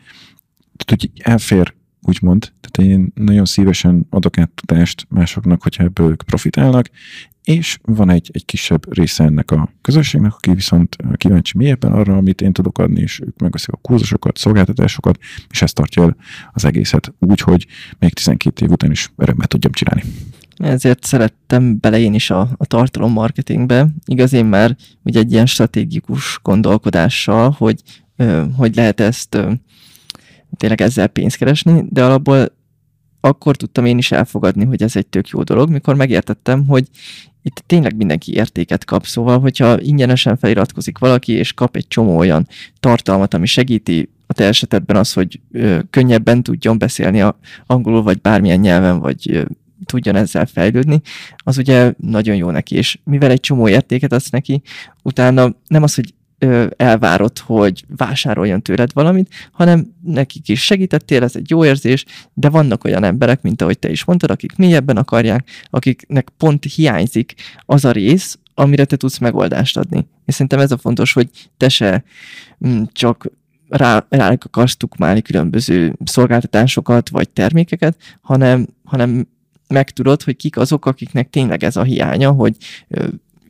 Tehát, 0.76 1.02
hogy 1.02 1.12
elfér 1.24 1.74
úgymond, 2.02 2.54
tehát 2.62 2.92
én 2.92 3.12
nagyon 3.16 3.46
szívesen 3.46 4.08
adok 4.10 4.38
át 4.38 4.50
tudást 4.50 5.06
másoknak, 5.10 5.64
hogyha 5.64 5.84
ebből 5.84 6.10
ők 6.10 6.24
profitálnak, 6.24 6.90
és 7.44 7.78
van 7.82 8.10
egy, 8.10 8.30
egy 8.34 8.46
kisebb 8.46 8.94
része 8.94 9.24
ennek 9.24 9.52
a 9.52 9.70
közösségnek, 9.82 10.34
aki 10.34 10.54
viszont 10.54 10.98
kíváncsi 11.14 11.58
mélyebben 11.58 11.92
arra, 11.92 12.18
amit 12.18 12.42
én 12.42 12.54
tudok 12.54 12.78
adni, 12.78 13.02
és 13.02 13.20
ők 13.20 13.40
megveszik 13.40 13.74
a 13.74 13.80
kurzusokat, 13.82 14.38
szolgáltatásokat, 14.38 15.18
és 15.50 15.62
ezt 15.62 15.76
tartja 15.76 16.04
el 16.04 16.16
az 16.52 16.66
egészet 16.66 17.14
úgy, 17.20 17.40
hogy 17.40 17.68
még 18.00 18.14
12 18.14 18.66
év 18.66 18.72
után 18.72 18.92
is 18.92 19.12
örömmel 19.16 19.48
tudjam 19.48 19.72
csinálni. 19.72 20.04
Ezért 20.58 21.04
szerettem 21.04 21.80
bele 21.80 22.00
én 22.00 22.14
is 22.14 22.30
a, 22.30 22.50
a 22.58 22.66
tartalom 22.66 23.12
marketingbe. 23.12 23.88
Igaz, 24.06 24.34
én 24.34 24.46
már 24.46 24.76
ugye 25.04 25.20
egy 25.20 25.32
ilyen 25.32 25.46
stratégikus 25.46 26.40
gondolkodással, 26.44 27.56
hogy 27.58 27.82
hogy 28.58 28.76
lehet 28.76 29.00
ezt 29.00 29.38
tényleg 30.58 30.82
ezzel 30.82 31.08
pénzt 31.08 31.36
keresni, 31.36 31.84
de 31.90 32.04
alapból 32.04 32.52
akkor 33.20 33.56
tudtam 33.56 33.86
én 33.86 33.98
is 33.98 34.12
elfogadni, 34.12 34.66
hogy 34.66 34.84
ez 34.84 34.96
egy 34.96 35.08
tök 35.08 35.28
jó 35.28 35.44
dolog, 35.44 35.70
mikor 35.70 35.96
megértettem, 35.96 36.68
hogy 36.68 36.88
itt 37.44 37.64
tényleg 37.66 37.96
mindenki 37.96 38.34
értéket 38.34 38.86
kap, 38.86 39.06
szóval, 39.06 39.40
hogyha 39.40 39.82
ingyenesen 39.82 40.38
feliratkozik 40.38 40.98
valaki, 40.98 41.32
és 41.32 41.54
kap 41.54 41.76
egy 41.76 41.88
csomó 41.88 42.18
olyan 42.18 42.48
tartalmat, 42.80 43.34
ami 43.34 43.46
segíti 43.46 44.10
a 44.28 44.34
te 44.34 44.44
esetedben 44.44 44.96
az, 44.96 45.14
hogy 45.14 45.40
ö, 45.52 45.80
könnyebben 45.90 46.44
tudjon 46.44 46.78
beszélni 46.78 47.22
a 47.22 47.40
angolul, 47.66 48.04
vagy 48.04 48.22
bármilyen 48.22 48.60
nyelven, 48.60 49.00
vagy 49.00 49.32
ö, 49.32 49.44
tudjon 49.86 50.16
ezzel 50.16 50.46
fejlődni, 50.46 51.02
az 51.36 51.58
ugye 51.58 51.94
nagyon 51.98 52.36
jó 52.36 52.50
neki, 52.50 52.76
és 52.76 53.00
mivel 53.04 53.32
egy 53.32 53.40
csomó 53.40 53.68
értéket 53.68 54.14
adsz 54.14 54.30
neki, 54.30 54.62
utána 55.02 55.56
nem 55.68 55.84
az, 55.84 55.96
hogy 55.96 56.14
elvárod, 56.78 57.38
hogy 57.38 57.86
vásároljon 57.98 58.62
tőled 58.62 58.94
valamit, 58.94 59.34
hanem 59.52 59.94
nekik 60.02 60.48
is 60.48 60.64
segítettél, 60.64 61.24
ez 61.24 61.36
egy 61.36 61.50
jó 61.50 61.66
érzés, 61.66 62.06
de 62.34 62.50
vannak 62.50 62.84
olyan 62.84 63.04
emberek, 63.04 63.42
mint 63.42 63.62
ahogy 63.62 63.80
te 63.80 63.90
is 63.90 64.04
mondtad, 64.04 64.32
akik 64.32 64.56
mélyebben 64.56 64.98
akarják, 64.98 65.50
akiknek 65.70 66.30
pont 66.38 66.64
hiányzik 66.64 67.34
az 67.66 67.86
a 67.86 67.92
rész, 67.92 68.38
amire 68.54 68.86
te 68.86 68.96
tudsz 68.96 69.18
megoldást 69.18 69.78
adni. 69.78 70.08
És 70.26 70.34
szerintem 70.34 70.60
ez 70.60 70.72
a 70.72 70.78
fontos, 70.78 71.14
hogy 71.14 71.30
te 71.58 71.70
se 71.70 72.04
mm, 72.68 72.84
csak 72.92 73.32
rá, 73.70 74.06
rá 74.10 74.30
akarsz 74.30 74.76
tukmálni 74.76 75.22
különböző 75.22 75.96
szolgáltatásokat 76.04 77.10
vagy 77.10 77.30
termékeket, 77.30 77.98
hanem, 78.22 78.68
hanem 78.84 79.28
megtudod, 79.68 80.24
hogy 80.24 80.36
kik 80.36 80.58
azok, 80.58 80.86
akiknek 80.86 81.30
tényleg 81.30 81.64
ez 81.64 81.76
a 81.76 81.84
hiánya, 81.84 82.32
hogy 82.32 82.56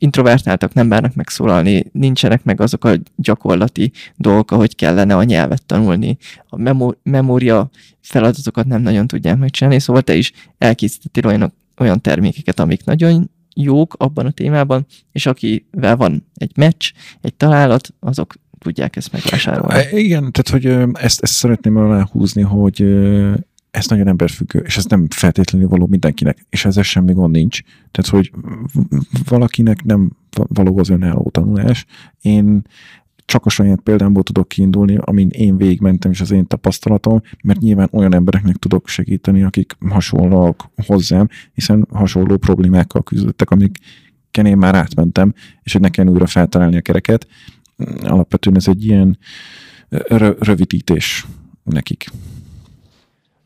introvertáltak, 0.04 0.72
nem 0.72 0.88
bárnak 0.88 1.14
megszólalni, 1.14 1.84
nincsenek 1.92 2.44
meg 2.44 2.60
azok 2.60 2.84
a 2.84 2.94
gyakorlati 3.16 3.92
dolgok, 4.16 4.50
ahogy 4.50 4.76
kellene 4.76 5.16
a 5.16 5.22
nyelvet 5.22 5.66
tanulni, 5.66 6.16
a 6.48 6.56
memó- 6.56 6.98
memória 7.02 7.70
feladatokat 8.00 8.66
nem 8.66 8.82
nagyon 8.82 9.06
tudják 9.06 9.38
megcsinálni, 9.38 9.80
szóval 9.80 10.02
te 10.02 10.14
is 10.14 10.32
elkészítettél 10.58 11.26
olyan, 11.26 11.52
olyan 11.78 12.00
termékeket, 12.00 12.60
amik 12.60 12.84
nagyon 12.84 13.30
jók 13.54 13.94
abban 13.98 14.26
a 14.26 14.30
témában, 14.30 14.86
és 15.12 15.26
akivel 15.26 15.96
van 15.96 16.26
egy 16.34 16.52
meccs, 16.56 16.90
egy 17.20 17.34
találat, 17.34 17.94
azok 18.00 18.34
tudják 18.58 18.96
ezt 18.96 19.12
megvásárolni. 19.12 20.02
Igen, 20.02 20.32
tehát 20.32 20.48
hogy 20.48 20.66
ezt, 21.02 21.22
ezt 21.22 21.32
szeretném 21.32 21.76
aláhúzni, 21.76 22.42
hogy 22.42 22.84
ez 23.74 23.86
nagyon 23.86 24.08
emberfüggő, 24.08 24.58
és 24.58 24.76
ez 24.76 24.84
nem 24.84 25.06
feltétlenül 25.10 25.68
való 25.68 25.86
mindenkinek, 25.86 26.46
és 26.50 26.64
ezzel 26.64 26.82
semmi 26.82 27.12
gond 27.12 27.30
nincs. 27.30 27.60
Tehát, 27.90 28.10
hogy 28.10 28.32
valakinek 29.28 29.82
nem 29.84 30.10
való 30.48 30.78
az 30.78 30.88
önálló 30.88 31.28
tanulás. 31.32 31.84
Én 32.20 32.62
csak 33.24 33.46
a 33.46 33.48
saját 33.48 33.80
példámból 33.80 34.22
tudok 34.22 34.48
kiindulni, 34.48 34.98
amin 35.00 35.28
én 35.28 35.56
végigmentem, 35.56 36.10
és 36.10 36.20
az 36.20 36.30
én 36.30 36.46
tapasztalatom, 36.46 37.20
mert 37.42 37.60
nyilván 37.60 37.88
olyan 37.92 38.14
embereknek 38.14 38.56
tudok 38.56 38.88
segíteni, 38.88 39.42
akik 39.42 39.76
hasonlóak 39.88 40.70
hozzám, 40.86 41.28
hiszen 41.54 41.86
hasonló 41.90 42.36
problémákkal 42.36 43.02
küzdöttek, 43.02 43.50
amik 43.50 43.78
én 44.44 44.56
már 44.56 44.74
átmentem, 44.74 45.32
és 45.62 45.72
hogy 45.72 45.80
nekem 45.80 46.08
újra 46.08 46.26
feltalálni 46.26 46.76
a 46.76 46.80
kereket. 46.80 47.26
Alapvetően 48.02 48.56
ez 48.56 48.68
egy 48.68 48.84
ilyen 48.84 49.18
rövidítés 50.38 51.26
nekik. 51.62 52.10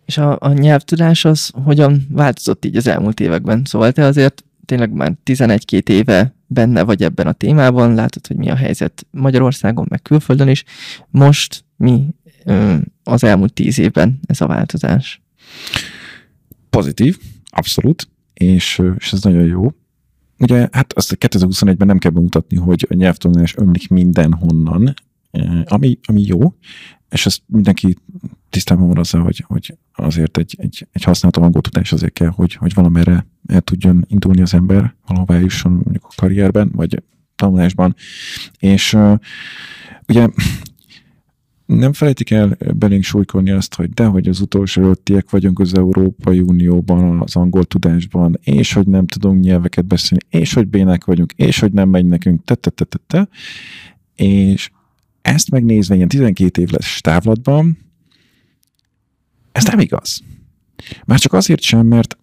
És 0.09 0.19
a, 0.19 0.37
a 0.41 0.53
nyelvtudás 0.53 1.25
az 1.25 1.51
hogyan 1.65 2.07
változott 2.11 2.65
így 2.65 2.77
az 2.77 2.87
elmúlt 2.87 3.21
években? 3.21 3.63
Szóval 3.65 3.93
te 3.93 4.05
azért 4.05 4.45
tényleg 4.65 4.93
már 4.93 5.17
11-2 5.25 5.89
éve 5.89 6.35
benne 6.47 6.83
vagy 6.83 7.03
ebben 7.03 7.27
a 7.27 7.33
témában, 7.33 7.95
látod, 7.95 8.27
hogy 8.27 8.37
mi 8.37 8.51
a 8.51 8.55
helyzet 8.55 9.07
Magyarországon, 9.11 9.87
meg 9.89 10.03
külföldön 10.03 10.49
is. 10.49 10.65
Most 11.11 11.65
mi 11.77 12.07
az 13.03 13.25
elmúlt 13.25 13.53
10 13.53 13.79
évben 13.79 14.21
ez 14.27 14.41
a 14.41 14.47
változás? 14.47 15.23
Pozitív, 16.71 17.19
abszolút, 17.51 18.09
és, 18.35 18.83
és 18.99 19.13
ez 19.13 19.23
nagyon 19.23 19.45
jó. 19.45 19.73
Ugye, 20.39 20.69
hát 20.73 20.93
azt 20.93 21.17
2021-ben 21.21 21.87
nem 21.87 21.99
kell 21.99 22.11
bemutatni, 22.11 22.57
hogy 22.57 22.87
a 22.91 22.95
nyelvtanulás 22.95 23.57
ömlik 23.57 23.89
mindenhonnan, 23.89 24.95
ami, 25.65 25.99
ami 26.03 26.23
jó, 26.27 26.55
és 27.11 27.27
ezt 27.27 27.43
mindenki 27.47 27.97
tisztában 28.51 28.87
van 28.87 28.99
azzal, 28.99 29.23
hogy, 29.23 29.45
hogy 29.47 29.77
azért 29.93 30.39
egy, 30.39 30.57
egy, 30.59 30.87
egy 30.93 31.03
használható 31.03 31.43
angol 31.43 31.63
azért 31.91 32.13
kell, 32.13 32.29
hogy, 32.29 32.55
hogy 32.55 32.75
valamerre 32.75 33.27
el 33.47 33.61
tudjon 33.61 34.05
indulni 34.09 34.41
az 34.41 34.55
ember, 34.55 34.95
valahová 35.07 35.39
jusson 35.39 35.73
mondjuk 35.73 36.05
a 36.09 36.15
karrierben, 36.17 36.71
vagy 36.75 37.03
tanulásban. 37.37 37.95
És 38.59 38.93
uh, 38.93 39.19
ugye 40.09 40.29
nem 41.67 41.93
felejtik 41.93 42.31
el 42.31 42.57
belénk 42.75 43.03
súlykolni 43.03 43.51
azt, 43.51 43.75
hogy 43.75 43.91
dehogy 43.91 44.29
az 44.29 44.41
utolsó 44.41 44.83
előttiek 44.83 45.31
vagyunk 45.31 45.59
az 45.59 45.75
Európai 45.75 46.41
Unióban, 46.41 47.21
az 47.21 47.37
angol 47.37 47.65
tudásban, 47.65 48.39
és 48.43 48.73
hogy 48.73 48.87
nem 48.87 49.07
tudunk 49.07 49.45
nyelveket 49.45 49.85
beszélni, 49.85 50.25
és 50.31 50.53
hogy 50.53 50.69
bénák 50.69 51.05
vagyunk, 51.05 51.33
és 51.33 51.59
hogy 51.59 51.73
nem 51.73 51.89
megy 51.89 52.07
nekünk, 52.07 52.45
te, 52.45 52.55
te, 52.55 52.71
te, 52.71 52.85
te, 52.85 52.99
te. 53.07 53.29
És 54.15 54.71
ezt 55.23 55.51
megnézve 55.51 55.95
ilyen 55.95 56.09
12 56.09 56.63
éves 56.63 57.01
távlatban, 57.01 57.79
ez 59.59 59.65
nem 59.65 59.79
igaz. 59.79 60.21
Már 61.05 61.19
csak 61.19 61.33
azért 61.33 61.61
sem, 61.61 61.87
mert 61.87 62.17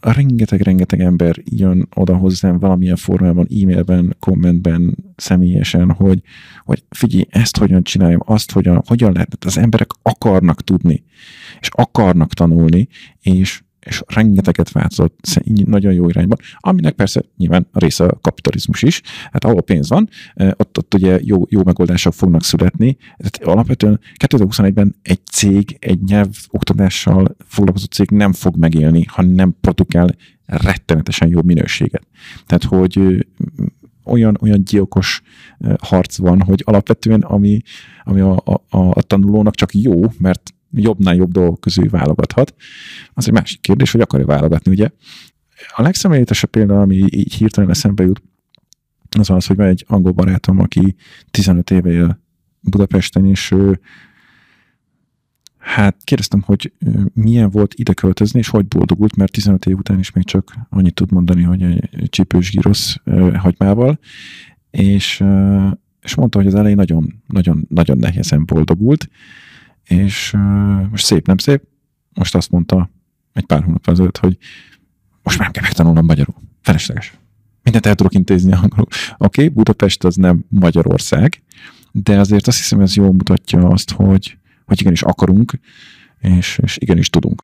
rengeteg-rengeteg 0.00 1.00
ember 1.00 1.36
jön 1.44 1.88
oda 1.94 2.16
hozzám 2.16 2.58
valamilyen 2.58 2.96
formában, 2.96 3.48
e-mailben, 3.62 4.16
kommentben, 4.18 4.96
személyesen, 5.16 5.90
hogy, 5.90 6.22
hogy 6.64 6.84
figyelj, 6.90 7.24
ezt 7.28 7.56
hogyan 7.56 7.82
csináljam, 7.82 8.20
azt 8.24 8.52
hogyan, 8.52 8.82
hogyan 8.86 9.12
lehet. 9.12 9.44
Az 9.44 9.58
emberek 9.58 9.90
akarnak 10.02 10.64
tudni, 10.64 11.04
és 11.60 11.68
akarnak 11.70 12.32
tanulni, 12.32 12.88
és 13.20 13.62
és 13.84 14.02
rengeteget 14.06 14.72
változott 14.72 15.40
nagyon 15.44 15.92
jó 15.92 16.08
irányban, 16.08 16.38
aminek 16.58 16.94
persze 16.94 17.22
nyilván 17.36 17.66
a 17.72 17.78
része 17.78 18.04
a 18.04 18.18
kapitalizmus 18.20 18.82
is, 18.82 19.00
hát 19.32 19.44
ahol 19.44 19.62
pénz 19.62 19.88
van, 19.88 20.08
eh, 20.34 20.50
ott, 20.56 20.78
ott 20.78 20.94
ugye 20.94 21.18
jó, 21.22 21.42
jó 21.48 21.60
megoldások 21.64 22.12
fognak 22.12 22.44
születni. 22.44 22.96
Tehát 23.16 23.54
alapvetően 23.54 24.00
2021-ben 24.26 24.94
egy 25.02 25.20
cég, 25.32 25.76
egy 25.78 26.02
nyelvoktatással 26.02 27.36
foglalkozó 27.46 27.86
cég 27.86 28.10
nem 28.10 28.32
fog 28.32 28.56
megélni, 28.56 29.04
ha 29.04 29.22
nem 29.22 29.56
produkál 29.60 30.16
rettenetesen 30.46 31.28
jó 31.28 31.42
minőséget. 31.42 32.06
Tehát, 32.46 32.64
hogy 32.64 33.26
olyan, 34.04 34.38
olyan 34.40 34.64
gyilkos 34.64 35.22
eh, 35.58 35.74
harc 35.78 36.16
van, 36.16 36.42
hogy 36.42 36.62
alapvetően 36.64 37.20
ami, 37.20 37.60
ami 38.04 38.20
a, 38.20 38.36
a, 38.44 38.60
a 38.70 39.02
tanulónak 39.02 39.54
csak 39.54 39.74
jó, 39.74 40.00
mert 40.18 40.54
jobbnál 40.74 41.14
jobb 41.14 41.32
dolgok 41.32 41.60
közül 41.60 41.88
válogathat. 41.88 42.54
Az 43.14 43.26
egy 43.26 43.32
másik 43.32 43.60
kérdés, 43.60 43.92
hogy 43.92 44.00
akarja 44.00 44.26
válogatni, 44.26 44.70
ugye? 44.70 44.88
A 45.76 45.82
legszemélyesebb 45.82 46.50
példa, 46.50 46.80
ami 46.80 46.96
így 46.96 47.34
hirtelen 47.34 47.70
eszembe 47.70 48.02
jut, 48.04 48.22
az 49.18 49.30
az, 49.30 49.46
hogy 49.46 49.56
van 49.56 49.66
egy 49.66 49.84
angol 49.88 50.12
barátom, 50.12 50.60
aki 50.60 50.94
15 51.30 51.70
éve 51.70 51.90
él 51.90 52.22
Budapesten, 52.60 53.26
és 53.26 53.50
ő, 53.50 53.80
hát 55.58 55.96
kérdeztem, 56.04 56.40
hogy 56.40 56.72
milyen 57.12 57.50
volt 57.50 57.74
ide 57.74 57.92
költözni, 57.92 58.38
és 58.38 58.48
hogy 58.48 58.66
boldogult, 58.66 59.16
mert 59.16 59.32
15 59.32 59.66
év 59.66 59.76
után 59.76 59.98
is 59.98 60.10
még 60.10 60.24
csak 60.24 60.54
annyit 60.68 60.94
tud 60.94 61.12
mondani, 61.12 61.42
hogy 61.42 61.62
egy 61.62 62.08
csípős 62.08 62.50
gyrosz 62.50 62.96
hagymával, 63.34 63.98
és, 64.70 65.24
és 66.00 66.14
mondta, 66.14 66.38
hogy 66.38 66.46
az 66.46 66.54
elején 66.54 66.76
nagyon, 66.76 67.22
nagyon, 67.26 67.66
nagyon 67.68 67.98
nehezen 67.98 68.44
boldogult, 68.44 69.08
és 69.84 70.34
most 70.90 71.04
szép, 71.04 71.26
nem 71.26 71.38
szép, 71.38 71.62
most 72.14 72.34
azt 72.34 72.50
mondta 72.50 72.90
egy 73.32 73.44
pár 73.46 73.62
hónap 73.62 73.88
ezelőtt, 73.88 74.18
hogy 74.18 74.38
most 75.22 75.38
már 75.38 75.46
nem 75.46 75.50
kell 75.50 75.62
megtanulnom 75.62 76.04
magyarul. 76.04 76.34
Felesleges. 76.62 77.18
Mindent 77.62 77.86
el 77.86 77.94
tudok 77.94 78.14
intézni 78.14 78.52
angolul. 78.62 78.86
Oké, 78.86 79.16
okay, 79.16 79.48
Budapest 79.48 80.04
az 80.04 80.14
nem 80.14 80.44
Magyarország, 80.48 81.42
de 81.92 82.18
azért 82.18 82.46
azt 82.46 82.56
hiszem, 82.56 82.80
ez 82.80 82.94
jól 82.94 83.12
mutatja 83.12 83.68
azt, 83.68 83.90
hogy, 83.90 84.38
hogy 84.64 84.80
igenis 84.80 85.02
akarunk, 85.02 85.58
és, 86.20 86.58
és 86.62 86.76
igenis 86.80 87.10
tudunk. 87.10 87.42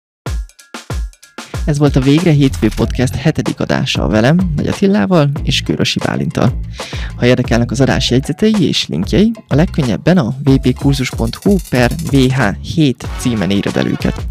Ez 1.71 1.79
volt 1.79 1.97
a 1.97 2.01
Végre 2.01 2.31
Hétfő 2.31 2.69
Podcast 2.77 3.15
hetedik 3.15 3.61
adása 3.61 4.07
velem, 4.07 4.39
Nagy 4.57 4.67
Attillával 4.67 5.31
és 5.43 5.61
Körösi 5.61 5.99
Bálintal. 5.99 6.61
Ha 7.17 7.27
érdekelnek 7.27 7.71
az 7.71 7.81
adás 7.81 8.11
jegyzetei 8.11 8.67
és 8.67 8.87
linkjei, 8.89 9.33
a 9.49 9.55
legkönnyebben 9.55 10.19
a 10.19 10.35
vpkurzus.hu 10.45 11.57
per 11.69 11.91
vh7 12.11 12.95
címen 13.19 13.51
éred 13.51 13.77
el 13.77 13.87
őket. 13.87 14.27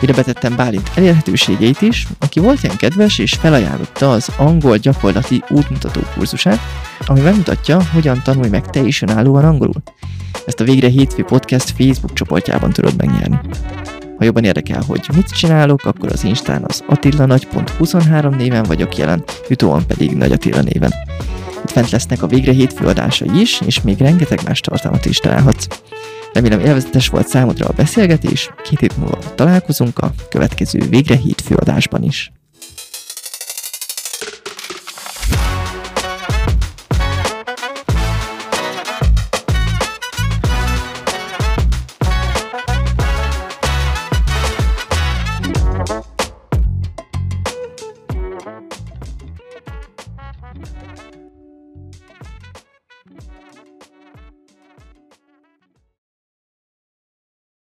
Ide 0.00 0.12
betettem 0.12 0.56
Bálint 0.56 0.90
elérhetőségeit 0.94 1.80
is, 1.80 2.06
aki 2.18 2.40
volt 2.40 2.62
ilyen 2.62 2.76
kedves 2.76 3.18
és 3.18 3.32
felajánlotta 3.32 4.10
az 4.10 4.28
angol 4.36 4.76
gyakorlati 4.76 5.42
útmutató 5.48 6.00
kurzusát, 6.14 6.60
ami 7.06 7.20
megmutatja, 7.20 7.82
hogyan 7.92 8.22
tanulj 8.22 8.48
meg 8.48 8.70
te 8.70 8.80
is 8.80 9.02
önállóan 9.02 9.44
angolul. 9.44 9.82
Ezt 10.46 10.60
a 10.60 10.64
Végre 10.64 10.88
Hétfő 10.88 11.24
Podcast 11.24 11.70
Facebook 11.70 12.12
csoportjában 12.12 12.72
tudod 12.72 12.96
megnyerni. 12.96 13.40
Ha 14.18 14.24
jobban 14.24 14.44
érdekel, 14.44 14.82
hogy 14.86 15.08
mit 15.14 15.30
csinálok, 15.30 15.84
akkor 15.84 16.12
az 16.12 16.24
Instán 16.24 16.64
az 16.66 16.84
attillanagy.23 16.86 18.36
néven 18.36 18.62
vagyok 18.62 18.96
jelen, 18.96 19.24
Jutóan 19.48 19.86
pedig 19.86 20.16
Nagy 20.16 20.32
Attila 20.32 20.60
néven. 20.60 20.92
Itt 21.62 21.70
fent 21.70 21.90
lesznek 21.90 22.22
a 22.22 22.26
végre 22.26 22.52
hétfő 22.52 22.86
adásai 22.86 23.40
is, 23.40 23.60
és 23.60 23.82
még 23.82 23.98
rengeteg 23.98 24.40
más 24.44 24.60
tartalmat 24.60 25.04
is 25.04 25.18
találhatsz. 25.18 25.66
Remélem 26.32 26.60
élvezetes 26.60 27.08
volt 27.08 27.28
számodra 27.28 27.66
a 27.66 27.72
beszélgetés, 27.76 28.50
két 28.62 28.78
hét 28.80 28.96
múlva 28.96 29.18
találkozunk 29.34 29.98
a 29.98 30.12
következő 30.30 30.78
Végre 30.88 31.16
Hét 31.16 31.40
főadásban 31.40 32.02
is. 32.02 32.32